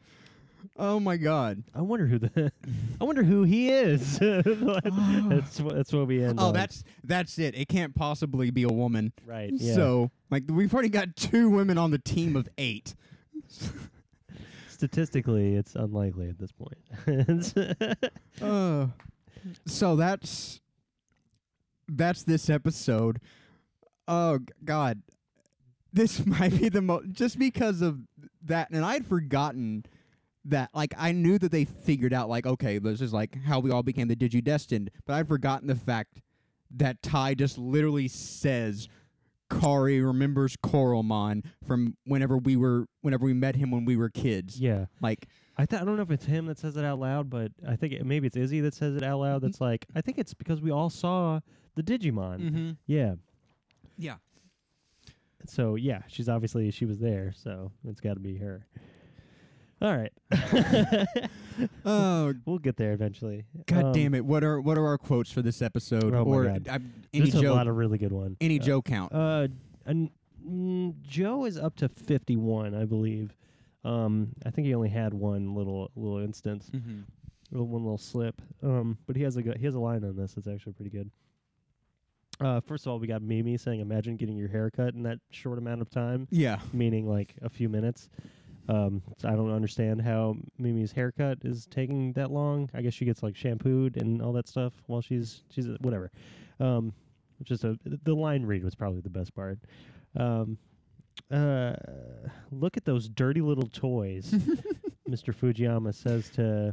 Oh 0.77 0.99
my 0.99 1.15
god. 1.17 1.63
I 1.75 1.81
wonder 1.81 2.07
who 2.07 2.17
the, 2.17 2.51
I 2.99 3.03
wonder 3.03 3.21
who 3.23 3.43
he 3.43 3.69
is. 3.69 4.17
that's 4.19 5.59
what 5.61 5.75
that's 5.75 5.93
what 5.93 6.07
we 6.07 6.23
end. 6.23 6.39
Oh, 6.39 6.47
on. 6.47 6.53
that's 6.53 6.83
that's 7.03 7.37
it. 7.37 7.55
It 7.55 7.67
can't 7.67 7.93
possibly 7.95 8.49
be 8.49 8.63
a 8.63 8.67
woman. 8.69 9.13
right. 9.27 9.51
Yeah. 9.53 9.75
So, 9.75 10.11
like, 10.31 10.43
we've 10.49 10.73
already 10.73 10.89
got 10.89 11.15
two 11.15 11.49
women 11.51 11.77
on 11.77 11.91
the 11.91 11.99
team 11.99 12.35
of 12.35 12.49
eight. 12.57 12.95
Statistically, 14.85 15.55
it's 15.55 15.75
unlikely 15.75 16.29
at 16.29 16.37
this 16.37 16.51
point. 16.51 16.77
Uh, 18.41 18.87
so 19.65 19.95
that's 19.95 20.59
that's 21.87 22.23
this 22.23 22.49
episode. 22.49 23.21
Oh 24.07 24.39
God, 24.63 25.01
this 25.93 26.25
might 26.25 26.59
be 26.59 26.69
the 26.69 26.81
most 26.81 27.11
just 27.11 27.39
because 27.39 27.81
of 27.81 27.99
that, 28.43 28.69
and 28.71 28.83
I'd 28.83 29.05
forgotten 29.07 29.85
that. 30.43 30.69
Like, 30.73 30.93
I 30.97 31.11
knew 31.13 31.39
that 31.39 31.51
they 31.51 31.65
figured 31.65 32.13
out, 32.13 32.29
like, 32.29 32.45
okay, 32.45 32.77
this 32.77 33.01
is 33.01 33.13
like 33.13 33.41
how 33.43 33.59
we 33.59 33.71
all 33.71 33.83
became 33.83 34.07
the 34.09 34.15
Digi 34.15 34.43
Destined, 34.43 34.91
but 35.05 35.13
I'd 35.13 35.27
forgotten 35.27 35.67
the 35.67 35.75
fact 35.75 36.21
that 36.71 37.01
Tai 37.01 37.35
just 37.35 37.57
literally 37.57 38.07
says. 38.07 38.87
Kari 39.59 40.01
remembers 40.01 40.55
Koromon 40.57 41.43
from 41.65 41.95
whenever 42.05 42.37
we 42.37 42.55
were 42.55 42.85
whenever 43.01 43.25
we 43.25 43.33
met 43.33 43.55
him 43.55 43.71
when 43.71 43.85
we 43.85 43.95
were 43.95 44.09
kids. 44.09 44.59
yeah. 44.59 44.85
Like 45.01 45.27
I 45.57 45.65
th- 45.65 45.81
I 45.81 45.85
don't 45.85 45.95
know 45.95 46.03
if 46.03 46.11
it's 46.11 46.25
him 46.25 46.47
that 46.47 46.59
says 46.59 46.75
it 46.77 46.83
out 46.83 46.99
loud, 46.99 47.29
but 47.29 47.51
I 47.67 47.75
think 47.75 47.93
it, 47.93 48.05
maybe 48.05 48.27
it's 48.27 48.35
Izzy 48.35 48.59
that 48.61 48.73
says 48.73 48.95
it 48.95 49.03
out 49.03 49.19
loud. 49.19 49.41
That's 49.41 49.61
like 49.61 49.85
I 49.95 50.01
think 50.01 50.17
it's 50.17 50.33
because 50.33 50.61
we 50.61 50.71
all 50.71 50.89
saw 50.89 51.39
the 51.75 51.83
Digimon. 51.83 52.39
mm-hmm. 52.39 52.71
Yeah. 52.87 53.15
yeah. 53.97 54.15
So 55.47 55.75
yeah, 55.75 56.01
she's 56.07 56.27
obviously 56.27 56.71
she 56.71 56.85
was 56.85 56.99
there, 56.99 57.33
so 57.35 57.71
it's 57.87 58.01
got 58.01 58.15
to 58.15 58.19
be 58.19 58.37
her. 58.37 58.65
All 59.81 59.95
right. 59.95 60.11
Oh 61.85 62.33
we'll 62.45 62.57
get 62.59 62.77
there 62.77 62.93
eventually. 62.93 63.45
God 63.67 63.85
Um, 63.85 63.93
damn 63.93 64.13
it! 64.13 64.25
What 64.25 64.43
are 64.43 64.59
what 64.59 64.77
are 64.77 64.85
our 64.87 64.97
quotes 64.97 65.31
for 65.31 65.41
this 65.41 65.61
episode? 65.61 66.13
Oh 66.13 66.25
my 66.25 66.31
or 66.35 66.43
God. 66.45 66.67
uh, 66.67 66.79
any 67.13 67.29
There's 67.29 67.43
a 67.43 67.53
lot 67.53 67.67
of 67.67 67.75
really 67.75 67.97
good 67.97 68.11
one. 68.11 68.37
any 68.41 68.59
Uh, 68.59 68.63
Joe 68.63 68.81
count? 68.81 69.13
Uh, 69.13 69.47
and 69.85 70.09
mm, 70.45 71.01
Joe 71.03 71.45
is 71.45 71.57
up 71.57 71.75
to 71.77 71.89
fifty-one, 71.89 72.73
I 72.75 72.85
believe. 72.85 73.35
Um, 73.83 74.29
I 74.45 74.49
think 74.49 74.65
he 74.65 74.73
only 74.73 74.89
had 74.89 75.13
one 75.13 75.53
little 75.53 75.91
little 75.95 76.17
instance, 76.17 76.69
mm-hmm. 76.73 77.01
little, 77.51 77.67
one 77.67 77.83
little 77.83 77.97
slip. 77.97 78.41
Um, 78.63 78.97
but 79.05 79.15
he 79.15 79.23
has 79.23 79.37
a 79.37 79.43
good, 79.43 79.57
he 79.57 79.65
has 79.65 79.75
a 79.75 79.79
line 79.79 80.03
on 80.03 80.15
this 80.15 80.33
that's 80.33 80.47
actually 80.47 80.73
pretty 80.73 80.91
good. 80.91 81.11
Uh, 82.41 82.59
first 82.59 82.85
of 82.85 82.91
all, 82.91 82.99
we 82.99 83.07
got 83.07 83.21
Mimi 83.21 83.57
saying, 83.57 83.79
"Imagine 83.79 84.17
getting 84.17 84.35
your 84.35 84.49
hair 84.49 84.69
cut 84.69 84.93
in 84.93 85.03
that 85.03 85.19
short 85.29 85.57
amount 85.57 85.81
of 85.81 85.89
time," 85.89 86.27
Yeah, 86.31 86.59
meaning 86.73 87.07
like 87.07 87.35
a 87.41 87.49
few 87.49 87.69
minutes. 87.69 88.09
Um, 88.67 89.01
so 89.17 89.29
I 89.29 89.31
don't 89.35 89.51
understand 89.51 90.01
how 90.01 90.35
Mimi's 90.57 90.91
haircut 90.91 91.39
is 91.43 91.67
taking 91.67 92.13
that 92.13 92.31
long. 92.31 92.69
I 92.73 92.81
guess 92.81 92.93
she 92.93 93.05
gets 93.05 93.21
like 93.21 93.35
shampooed 93.35 93.97
and 93.97 94.21
all 94.21 94.33
that 94.33 94.47
stuff 94.47 94.73
while 94.87 95.01
she's 95.01 95.43
she's 95.51 95.67
whatever. 95.81 96.11
Um, 96.59 96.93
just 97.43 97.63
a 97.63 97.77
the 98.03 98.15
line 98.15 98.43
read 98.45 98.63
was 98.63 98.75
probably 98.75 99.01
the 99.01 99.09
best 99.09 99.35
part. 99.35 99.59
Um, 100.17 100.57
uh, 101.31 101.73
look 102.51 102.77
at 102.77 102.85
those 102.85 103.07
dirty 103.09 103.41
little 103.41 103.67
toys, 103.67 104.31
Mr. 105.09 105.33
Fujiyama 105.33 105.93
says 105.93 106.29
to 106.31 106.69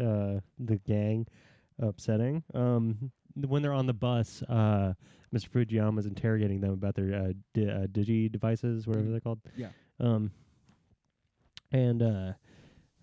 uh, 0.00 0.40
the 0.58 0.76
gang, 0.86 1.26
upsetting. 1.80 2.42
Um, 2.54 3.10
when 3.34 3.62
they're 3.62 3.72
on 3.72 3.86
the 3.86 3.92
bus, 3.94 4.42
uh, 4.48 4.92
Mr. 5.34 5.48
Fujiyama 5.48 5.98
is 6.00 6.06
interrogating 6.06 6.60
them 6.60 6.70
about 6.72 6.94
their 6.94 7.14
uh, 7.14 7.32
di- 7.54 7.68
uh, 7.70 7.86
digi 7.86 8.30
devices, 8.30 8.86
whatever 8.86 9.06
Mm. 9.06 9.10
they're 9.12 9.20
called. 9.20 9.40
Yeah. 9.56 9.68
Um, 10.00 10.30
and 11.72 12.02
uh, 12.02 12.32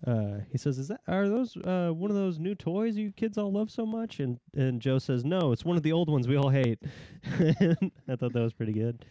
uh, 0.06 0.38
he 0.50 0.58
says, 0.58 0.78
"Is 0.78 0.88
that 0.88 1.00
are 1.08 1.28
those 1.28 1.56
uh, 1.56 1.90
one 1.90 2.10
of 2.10 2.16
those 2.16 2.38
new 2.38 2.54
toys 2.54 2.96
you 2.96 3.12
kids 3.12 3.38
all 3.38 3.52
love 3.52 3.70
so 3.70 3.84
much?" 3.84 4.20
And 4.20 4.38
and 4.54 4.80
Joe 4.80 4.98
says, 4.98 5.24
"No, 5.24 5.52
it's 5.52 5.64
one 5.64 5.76
of 5.76 5.82
the 5.82 5.92
old 5.92 6.08
ones 6.08 6.28
we 6.28 6.36
all 6.36 6.50
hate." 6.50 6.78
I 7.24 8.16
thought 8.16 8.32
that 8.32 8.42
was 8.42 8.52
pretty 8.52 8.72
good. 8.72 9.04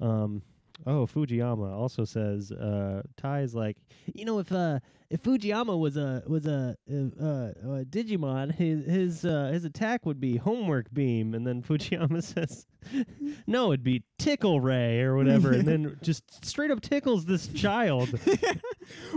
Um, 0.00 0.42
oh, 0.86 1.06
Fujiyama 1.06 1.72
also 1.72 2.04
says, 2.04 2.52
uh, 2.52 3.02
is 3.24 3.54
like, 3.54 3.76
you 4.14 4.24
know, 4.24 4.38
if 4.38 4.50
uh, 4.52 4.80
if 5.10 5.22
Fujiyama 5.22 5.78
was 5.78 5.96
a 5.96 6.22
was 6.26 6.46
a 6.46 6.76
uh, 6.90 6.94
uh, 6.94 7.84
Digimon, 7.84 8.52
his 8.54 8.84
his 8.84 9.24
uh, 9.24 9.50
his 9.52 9.64
attack 9.64 10.04
would 10.04 10.20
be 10.20 10.36
homework 10.36 10.92
beam, 10.92 11.34
and 11.34 11.46
then 11.46 11.62
Fujiyama 11.68 12.22
says, 12.22 12.66
no, 13.46 13.72
it'd 13.72 13.84
be 13.84 14.02
tickle 14.18 14.60
ray 14.60 15.00
or 15.00 15.16
whatever, 15.16 15.52
and 15.52 15.66
then 15.66 15.96
just 16.02 16.44
straight 16.44 16.70
up 16.70 16.80
tickles 16.80 17.24
this 17.24 17.48
child 17.48 18.08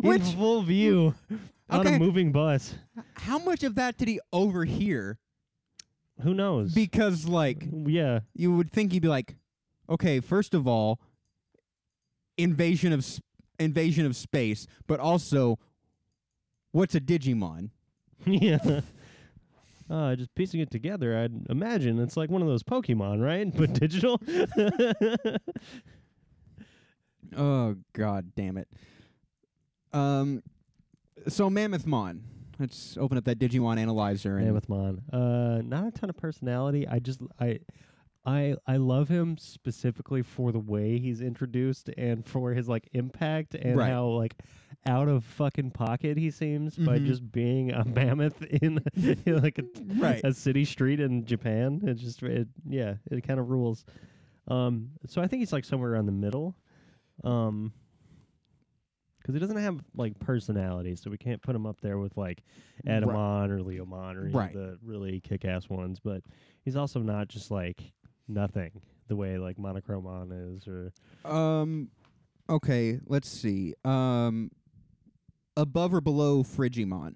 Which- 0.02 0.22
in 0.22 0.22
full 0.38 0.62
view 0.64 1.16
on 1.70 1.82
Okay. 1.86 1.96
a 1.96 2.00
moving 2.00 2.32
bus. 2.32 2.76
how 3.14 3.38
much 3.40 3.64
of 3.64 3.76
that 3.76 3.98
did 3.98 4.08
he 4.08 4.20
overhear? 4.34 5.20
Who 6.22 6.34
knows? 6.34 6.74
Because 6.74 7.28
like 7.28 7.66
yeah, 7.72 8.22
you 8.34 8.54
would 8.56 8.72
think 8.72 8.92
he'd 8.92 9.02
be 9.02 9.08
like, 9.08 9.36
okay, 9.88 10.20
first 10.20 10.54
of 10.54 10.68
all, 10.68 11.00
invasion 12.42 12.94
of 12.94 13.06
invasion 13.60 14.06
of 14.06 14.16
space, 14.16 14.68
but 14.88 15.00
also, 15.00 15.60
what's 16.72 16.96
a 16.96 17.02
Digimon? 17.02 17.70
yeah. 18.26 18.82
Uh, 19.90 20.16
just 20.16 20.34
piecing 20.36 20.60
it 20.60 20.70
together, 20.70 21.18
I'd 21.18 21.48
imagine 21.50 22.00
it's 22.00 22.16
like 22.16 22.30
one 22.30 22.42
of 22.42 22.48
those 22.48 22.64
Pokemon, 22.64 23.24
right? 23.24 23.52
But 23.56 23.74
digital. 23.74 24.20
Oh 27.38 27.76
God, 27.94 28.32
damn 28.36 28.58
it. 28.58 28.68
Um, 29.94 30.42
so 31.28 31.48
Mammothmon, 31.48 32.22
Let's 32.60 32.98
open 33.00 33.18
up 33.18 33.24
that 33.24 33.40
Digimon 33.40 33.80
analyzer 33.80 34.38
and 34.38 34.52
Mammothmon. 34.52 35.00
Uh, 35.14 35.62
not 35.62 35.88
a 35.88 35.92
ton 35.92 36.10
of 36.10 36.18
personality. 36.18 36.86
I 36.86 37.00
just 37.00 37.22
I. 37.40 37.60
I 38.30 38.56
I 38.68 38.78
love 38.78 39.10
him 39.10 39.38
specifically 39.38 40.22
for 40.22 40.52
the 40.52 40.60
way 40.60 41.00
he's 41.00 41.22
introduced 41.22 41.90
and 41.98 42.26
for 42.26 42.54
his 42.54 42.68
like 42.70 42.88
impact 42.94 43.56
and 43.56 43.76
Right. 43.78 43.92
how 43.92 44.06
like 44.08 44.36
out 44.86 45.08
of 45.08 45.24
fucking 45.24 45.72
pocket 45.72 46.18
he 46.18 46.30
seems 46.32 46.76
by 46.78 47.00
Mhm. 47.00 47.06
just 47.06 47.32
being 47.32 47.72
a 47.72 47.84
mammoth 47.98 48.42
in, 48.44 48.80
in 49.26 49.42
like 49.42 49.58
a, 49.60 49.64
Right. 50.00 50.22
a 50.24 50.34
city 50.34 50.64
street 50.66 51.00
in 51.00 51.26
Japan. 51.26 51.82
It 51.84 51.96
just 51.96 52.22
it 52.24 52.48
yeah, 52.68 52.96
it 53.10 53.22
kind 53.28 53.40
of 53.40 53.50
rules. 53.50 53.84
Um 54.48 54.92
so 55.08 55.22
I 55.22 55.28
think 55.28 55.40
he's 55.42 55.54
like 55.54 55.66
somewhere 55.66 55.92
around 55.94 56.06
the 56.06 56.12
middle. 56.12 56.56
Um 57.24 57.74
cuz 59.26 59.34
he 59.36 59.40
doesn't 59.40 59.58
have 59.58 59.82
like 59.96 60.18
personality, 60.20 60.96
so 60.96 61.10
we 61.10 61.18
can't 61.18 61.42
put 61.42 61.56
him 61.56 61.66
up 61.66 61.82
there 61.82 61.98
with 61.98 62.16
like 62.16 62.44
Right. 62.86 63.02
Edamon 63.04 63.50
or 63.50 63.60
Leomon 63.60 64.16
or 64.16 64.26
any 64.26 64.34
Right. 64.34 64.56
of 64.56 64.62
the 64.62 64.78
really 64.84 65.20
kick-ass 65.20 65.70
ones, 65.70 66.00
but 66.00 66.24
he's 66.64 66.76
also 66.78 67.02
not 67.02 67.28
just 67.28 67.52
like 67.52 67.92
nothing 68.30 68.72
the 69.08 69.16
way 69.16 69.38
like 69.38 69.58
Monochromon 69.58 70.56
is 70.56 70.68
or 70.68 70.94
Um. 71.26 71.90
Okay. 72.50 73.00
Let's 73.06 73.28
see. 73.28 73.74
Um. 73.84 74.52
Above 75.58 75.94
or 75.94 76.02
below 76.02 76.44
Frigimon? 76.44 77.16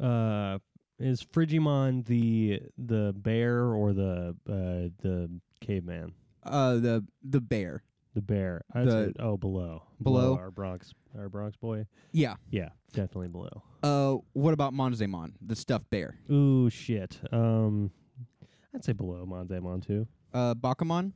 uh 0.00 0.58
is 0.98 1.22
Frigimon 1.22 2.04
the 2.06 2.60
the 2.78 3.12
bear 3.16 3.66
or 3.66 3.92
the 3.92 4.34
uh 4.48 4.88
the 5.02 5.28
caveman? 5.60 6.12
Uh. 6.42 6.74
The 6.74 7.04
the 7.22 7.40
bear. 7.40 7.82
The 8.14 8.20
bear. 8.22 8.62
I'd 8.74 8.86
The- 8.86 8.90
say 9.06 9.12
oh 9.20 9.36
below. 9.36 9.84
Below? 10.02 10.36
our 10.36 10.50
Bronx 10.50 10.92
our 11.16 11.28
Bronx 11.28 11.56
boy. 11.56 11.86
Yeah. 12.12 12.36
Yeah, 12.50 12.68
definitely 12.92 13.28
below. 13.28 13.62
Uh. 13.82 14.16
What 14.34 14.52
about 14.54 14.72
Monzaemon, 14.74 15.32
the 15.40 15.56
stuffed 15.56 15.88
bear? 15.90 16.18
Ooh 16.30 16.68
shit. 16.70 17.18
Um 17.32 17.90
I'd 18.74 18.84
say 18.84 18.92
below 18.92 19.24
Monzaemon 19.26 19.86
too. 19.86 20.06
Uh. 20.34 20.54
Bakumon. 20.54 21.12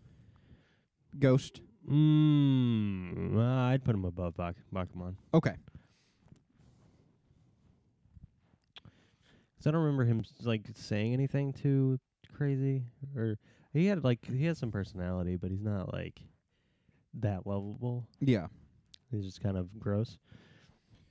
Ghost. 1.19 1.61
Mm, 1.89 3.37
uh, 3.37 3.71
I'd 3.71 3.85
put 3.85 3.95
him 3.95 4.05
above 4.05 4.37
Bak- 4.37 4.57
Bakumon. 4.75 5.15
Okay. 5.33 5.55
'Cause 9.57 9.67
I 9.67 9.71
don't 9.71 9.83
remember 9.83 10.05
him 10.05 10.21
s- 10.21 10.33
like 10.45 10.67
saying 10.75 11.13
anything 11.13 11.53
too 11.53 11.99
crazy, 12.33 12.85
or 13.17 13.39
he 13.73 13.87
had 13.87 14.05
like 14.05 14.25
he 14.27 14.45
has 14.47 14.59
some 14.59 14.71
personality, 14.71 15.37
but 15.37 15.51
he's 15.51 15.63
not 15.63 15.93
like 15.93 16.21
that 17.21 17.47
lovable. 17.47 18.07
Yeah. 18.21 18.47
He's 19.11 19.25
just 19.25 19.43
kind 19.43 19.57
of 19.57 19.79
gross. 19.79 20.19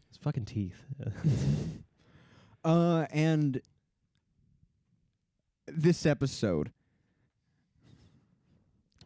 His 0.10 0.18
fucking 0.18 0.46
teeth. 0.46 0.84
Uh. 2.64 3.06
And 3.12 3.62
this 5.68 6.06
episode. 6.08 6.72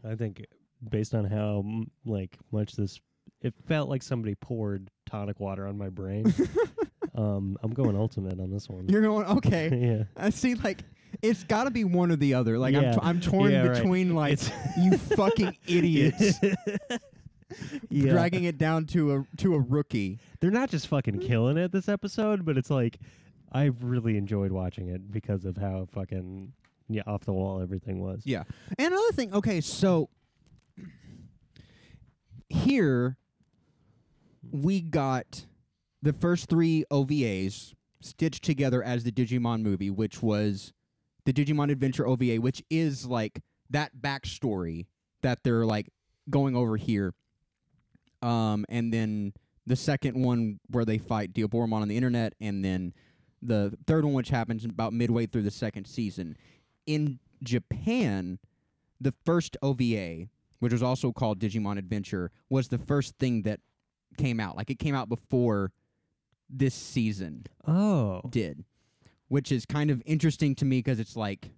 I 0.07 0.15
think 0.15 0.45
based 0.87 1.13
on 1.13 1.25
how 1.25 1.59
m- 1.65 1.91
like 2.05 2.37
much 2.51 2.73
this, 2.73 3.01
it 3.41 3.53
felt 3.67 3.89
like 3.89 4.01
somebody 4.01 4.35
poured 4.35 4.89
tonic 5.05 5.39
water 5.41 5.67
on 5.67 5.77
my 5.77 5.89
brain. 5.89 6.33
um, 7.15 7.57
I'm 7.61 7.73
going 7.73 7.97
ultimate 7.97 8.39
on 8.39 8.49
this 8.49 8.69
one. 8.69 8.87
You're 8.87 9.01
going 9.01 9.25
okay. 9.25 9.69
yeah. 9.97 10.03
I 10.15 10.29
see. 10.29 10.55
Like, 10.55 10.83
it's 11.21 11.43
got 11.43 11.65
to 11.65 11.71
be 11.71 11.83
one 11.83 12.11
or 12.11 12.15
the 12.15 12.33
other. 12.33 12.57
Like, 12.57 12.75
I'm 12.75 12.93
t- 12.93 12.99
I'm 13.01 13.19
torn 13.21 13.51
Yeah, 13.51 13.67
right. 13.67 13.73
between 13.75 14.13
like 14.15 14.39
you 14.77 14.97
fucking 14.97 15.57
idiots 15.67 16.39
Yeah. 17.89 18.11
dragging 18.11 18.43
it 18.43 18.57
down 18.59 18.85
to 18.87 19.15
a 19.15 19.37
to 19.37 19.55
a 19.55 19.59
rookie. 19.59 20.19
They're 20.39 20.51
not 20.51 20.69
just 20.69 20.87
fucking 20.87 21.19
killing 21.19 21.57
it 21.57 21.71
this 21.71 21.89
episode, 21.89 22.45
but 22.45 22.57
it's 22.57 22.69
like 22.69 22.99
I've 23.51 23.83
really 23.83 24.17
enjoyed 24.17 24.51
watching 24.51 24.89
it 24.89 25.11
because 25.11 25.45
of 25.45 25.57
how 25.57 25.87
fucking 25.91 26.53
yeah 26.87 27.01
off 27.07 27.25
the 27.25 27.33
wall 27.33 27.59
everything 27.61 28.01
was. 28.01 28.21
Yeah. 28.23 28.43
And 28.77 28.93
another 28.93 29.11
thing. 29.13 29.33
Okay, 29.33 29.61
so 29.61 30.09
here 32.49 33.17
we 34.51 34.81
got 34.81 35.45
the 36.01 36.13
first 36.13 36.49
three 36.49 36.85
OVAs 36.91 37.73
stitched 38.01 38.43
together 38.43 38.81
as 38.83 39.03
the 39.03 39.11
Digimon 39.11 39.61
movie, 39.61 39.89
which 39.89 40.21
was 40.23 40.73
the 41.29 41.45
Digimon 41.45 41.71
Adventure 41.71 42.07
OVA, 42.07 42.37
which 42.37 42.63
is 42.71 43.05
like 43.05 43.41
that 43.69 43.91
backstory 44.01 44.87
that 45.21 45.43
they're 45.43 45.65
like 45.65 45.89
going 46.29 46.55
over 46.55 46.75
here. 46.75 47.13
Um, 48.23 48.65
and 48.67 48.91
then 48.91 49.33
the 49.67 49.75
second 49.75 50.21
one 50.21 50.59
where 50.71 50.85
they 50.85 50.97
fight 50.97 51.33
Diaboromon 51.33 51.81
on 51.81 51.87
the 51.87 51.95
internet, 51.95 52.33
and 52.41 52.65
then 52.65 52.93
the 53.43 53.77
third 53.85 54.05
one, 54.05 54.15
which 54.15 54.29
happens 54.29 54.65
about 54.65 54.91
midway 54.91 55.27
through 55.27 55.43
the 55.43 55.51
second 55.51 55.85
season. 55.85 56.35
In 56.87 57.19
Japan, 57.43 58.39
the 58.99 59.13
first 59.23 59.55
OVA, 59.61 60.29
which 60.57 60.73
was 60.73 60.81
also 60.81 61.11
called 61.11 61.39
Digimon 61.39 61.77
Adventure, 61.77 62.31
was 62.49 62.69
the 62.69 62.79
first 62.79 63.17
thing 63.19 63.43
that 63.43 63.59
came 64.17 64.39
out. 64.39 64.57
Like 64.57 64.71
it 64.71 64.79
came 64.79 64.95
out 64.95 65.07
before 65.09 65.71
this 66.49 66.73
season 66.73 67.45
Oh. 67.67 68.21
did, 68.27 68.65
which 69.29 69.51
is 69.51 69.65
kind 69.65 69.89
of 69.89 70.01
interesting 70.05 70.53
to 70.55 70.65
me 70.65 70.79
because 70.79 70.99
it's 70.99 71.15
like, 71.15 71.49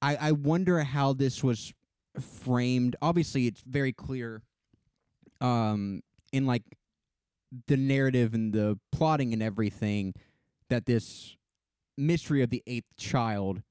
I 0.00 0.16
I 0.16 0.32
wonder 0.32 0.80
how 0.82 1.12
this 1.12 1.44
was 1.44 1.72
framed. 2.18 2.96
Obviously, 3.02 3.46
it's 3.46 3.60
very 3.60 3.92
clear, 3.92 4.42
um, 5.40 6.02
in 6.32 6.46
like 6.46 6.62
the 7.66 7.76
narrative 7.76 8.34
and 8.34 8.52
the 8.52 8.78
plotting 8.92 9.32
and 9.32 9.42
everything, 9.42 10.14
that 10.70 10.86
this 10.86 11.36
mystery 11.96 12.42
of 12.42 12.50
the 12.50 12.62
eighth 12.66 12.96
child 12.96 13.62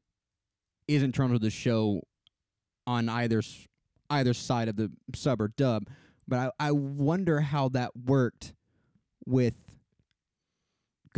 is 0.88 1.04
in 1.04 1.12
terms 1.12 1.34
of 1.34 1.42
the 1.42 1.50
show 1.50 2.02
on 2.86 3.10
either 3.10 3.42
either 4.10 4.34
side 4.34 4.68
of 4.70 4.76
the 4.76 4.92
sub 5.14 5.42
or 5.42 5.50
dub. 5.50 5.88
But 6.28 6.54
I, 6.60 6.68
I 6.68 6.72
wonder 6.72 7.42
how 7.42 7.70
that 7.70 7.92
worked 7.96 8.54
with 9.26 9.56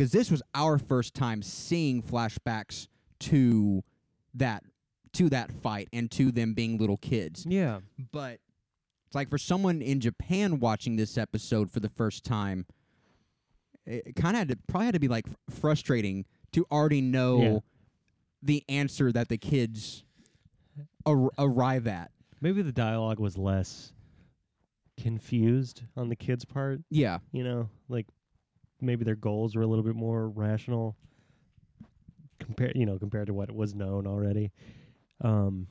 because 0.00 0.12
this 0.12 0.30
was 0.30 0.40
our 0.54 0.78
first 0.78 1.12
time 1.12 1.42
seeing 1.42 2.02
flashbacks 2.02 2.88
to 3.18 3.84
that 4.32 4.64
to 5.12 5.28
that 5.28 5.52
fight 5.52 5.90
and 5.92 6.10
to 6.10 6.32
them 6.32 6.54
being 6.54 6.78
little 6.78 6.96
kids. 6.96 7.44
Yeah. 7.44 7.80
But 8.10 8.38
it's 9.06 9.14
like 9.14 9.28
for 9.28 9.36
someone 9.36 9.82
in 9.82 10.00
Japan 10.00 10.58
watching 10.58 10.96
this 10.96 11.18
episode 11.18 11.70
for 11.70 11.80
the 11.80 11.90
first 11.90 12.24
time, 12.24 12.64
it 13.84 14.16
kind 14.16 14.36
of 14.36 14.38
had 14.38 14.48
to 14.48 14.56
probably 14.68 14.86
had 14.86 14.94
to 14.94 15.00
be 15.00 15.08
like 15.08 15.28
fr- 15.28 15.34
frustrating 15.60 16.24
to 16.52 16.64
already 16.72 17.02
know 17.02 17.42
Yeah. 17.42 17.58
the 18.42 18.64
answer 18.70 19.12
that 19.12 19.28
the 19.28 19.36
kids 19.36 20.02
ar- 21.04 21.28
arrive 21.36 21.86
at. 21.86 22.10
Maybe 22.40 22.62
the 22.62 22.72
dialogue 22.72 23.18
was 23.20 23.36
less 23.36 23.92
confused 24.98 25.82
on 25.94 26.08
the 26.08 26.16
kids' 26.16 26.46
part. 26.46 26.80
Yeah, 26.88 27.18
You 27.32 27.44
know, 27.44 27.68
like 27.90 28.06
maybe 28.82 29.04
their 29.04 29.16
goals 29.16 29.54
were 29.56 29.62
a 29.62 29.66
little 29.66 29.84
bit 29.84 29.94
more 29.96 30.28
rational. 30.28 30.96
Compared, 32.38 32.72
you 32.74 32.86
know, 32.86 32.98
compared 32.98 33.26
to 33.26 33.34
what 33.34 33.50
was 33.52 33.74
known 33.74 34.06
already. 34.06 34.50
Um, 35.22 35.66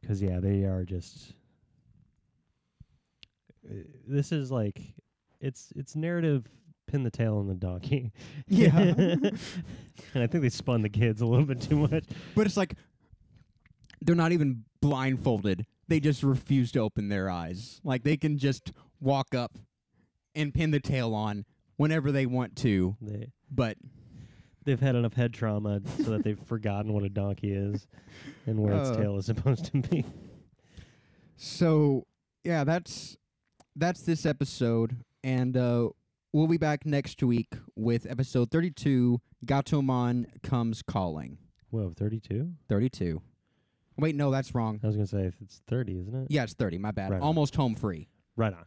because 0.00 0.22
yeah, 0.22 0.40
they 0.40 0.64
are 0.64 0.84
just. 0.84 1.34
uh, 3.68 3.74
This 4.06 4.32
is 4.32 4.50
like, 4.50 4.80
it's 5.40 5.72
it's 5.76 5.94
narrative. 5.96 6.46
Pin 6.86 7.04
the 7.04 7.10
tail 7.10 7.36
on 7.36 7.46
the 7.46 7.54
donkey. 7.54 8.10
Yeah. 8.48 8.76
and 8.78 9.38
I 10.16 10.26
think 10.26 10.42
they 10.42 10.48
spun 10.48 10.82
the 10.82 10.88
kids 10.88 11.20
a 11.20 11.26
little 11.26 11.46
bit 11.46 11.60
too 11.60 11.76
much. 11.76 12.04
but 12.34 12.46
it's 12.46 12.56
like 12.56 12.74
they're 14.00 14.16
not 14.16 14.32
even 14.32 14.64
blindfolded. 14.80 15.66
They 15.86 16.00
just 16.00 16.22
refuse 16.24 16.72
to 16.72 16.80
open 16.80 17.08
their 17.08 17.30
eyes. 17.30 17.80
Like 17.84 18.02
they 18.02 18.16
can 18.16 18.38
just 18.38 18.72
walk 19.00 19.34
up 19.36 19.56
and 20.34 20.52
pin 20.52 20.72
the 20.72 20.80
tail 20.80 21.14
on 21.14 21.44
whenever 21.80 22.12
they 22.12 22.26
want 22.26 22.56
to, 22.56 22.96
They 23.00 23.28
but 23.50 23.76
they've 24.64 24.78
had 24.80 24.94
enough 24.96 25.14
head 25.14 25.32
trauma 25.32 25.80
so 25.98 26.10
that 26.10 26.22
they've 26.24 26.38
forgotten 26.46 26.92
what 26.92 27.02
a 27.04 27.08
donkey 27.08 27.52
is 27.52 27.86
and 28.46 28.58
where 28.58 28.74
its 28.74 28.90
Uh. 28.90 28.96
tail 28.96 29.16
is 29.18 29.26
supposed 29.26 29.64
to 29.66 29.78
be. 29.82 30.04
So 31.36 32.06
yeah, 32.44 32.64
that's 32.64 33.16
that's 33.76 34.02
this 34.02 34.26
episode, 34.26 34.96
and 35.24 35.56
uh, 35.56 35.88
we'll 36.32 36.46
be 36.48 36.58
back 36.58 36.84
next 36.84 37.22
week 37.22 37.54
with 37.76 38.06
episode 38.08 38.50
thirty-two. 38.50 39.20
Gatomon 39.46 40.26
comes 40.42 40.82
calling. 40.82 41.38
Whoa, 41.70 41.90
thirty-two? 41.90 42.52
Thirty-two. 42.68 43.22
Wait, 43.96 44.14
no, 44.14 44.30
that's 44.30 44.54
wrong. 44.54 44.80
I 44.82 44.86
was 44.86 44.96
gonna 44.96 45.06
say 45.06 45.30
it's 45.40 45.62
thirty, 45.66 45.98
isn't 45.98 46.14
it? 46.14 46.26
Yeah, 46.30 46.44
it's 46.44 46.54
thirty. 46.54 46.78
My 46.78 46.90
bad. 46.90 47.10
Right 47.10 47.16
on. 47.18 47.22
Almost 47.22 47.54
home 47.56 47.74
free. 47.74 48.08
Right 48.36 48.52
on. 48.52 48.64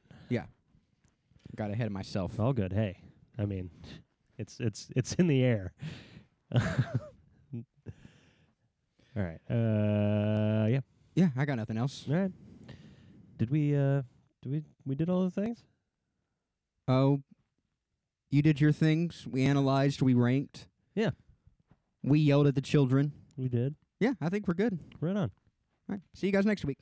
Got 1.56 1.72
ahead 1.72 1.88
of 1.88 1.94
myself. 1.94 2.40
All 2.40 2.54
good. 2.54 2.74
Hey, 2.74 2.98
I 3.38 3.46
mean, 3.46 3.70
it's 4.38 4.60
it's 4.60 4.90
it's 4.96 5.14
in 5.14 5.28
the 5.28 5.44
air. 5.44 5.74
All 9.16 9.22
right. 9.24 9.40
Uh, 9.50 10.68
yeah. 10.68 10.80
Yeah, 11.16 11.30
I 11.38 11.46
got 11.46 11.58
nothing 11.58 11.78
else. 11.78 12.06
All 12.10 12.16
right. 12.16 12.32
Did 13.38 13.52
we 13.52 13.76
uh, 13.76 14.02
did 14.42 14.52
we 14.52 14.64
we 14.86 14.96
did 14.96 15.10
all 15.10 15.24
the 15.24 15.30
things? 15.30 15.64
Oh, 16.88 17.22
you 18.32 18.42
did 18.42 18.60
your 18.60 18.72
things. 18.72 19.28
We 19.30 19.44
analyzed. 19.44 20.02
We 20.02 20.16
ranked. 20.16 20.68
Yeah. 20.96 21.12
We 22.02 22.20
yelled 22.20 22.48
at 22.48 22.56
the 22.56 22.62
children. 22.62 23.12
We 23.38 23.48
did. 23.48 23.76
Yeah, 24.00 24.14
I 24.20 24.30
think 24.30 24.48
we're 24.48 24.56
good. 24.56 24.80
Right 25.00 25.16
on. 25.16 25.30
All 25.30 25.30
right. 25.90 26.02
See 26.16 26.28
you 26.28 26.34
guys 26.34 26.46
next 26.46 26.66
week. 26.66 26.80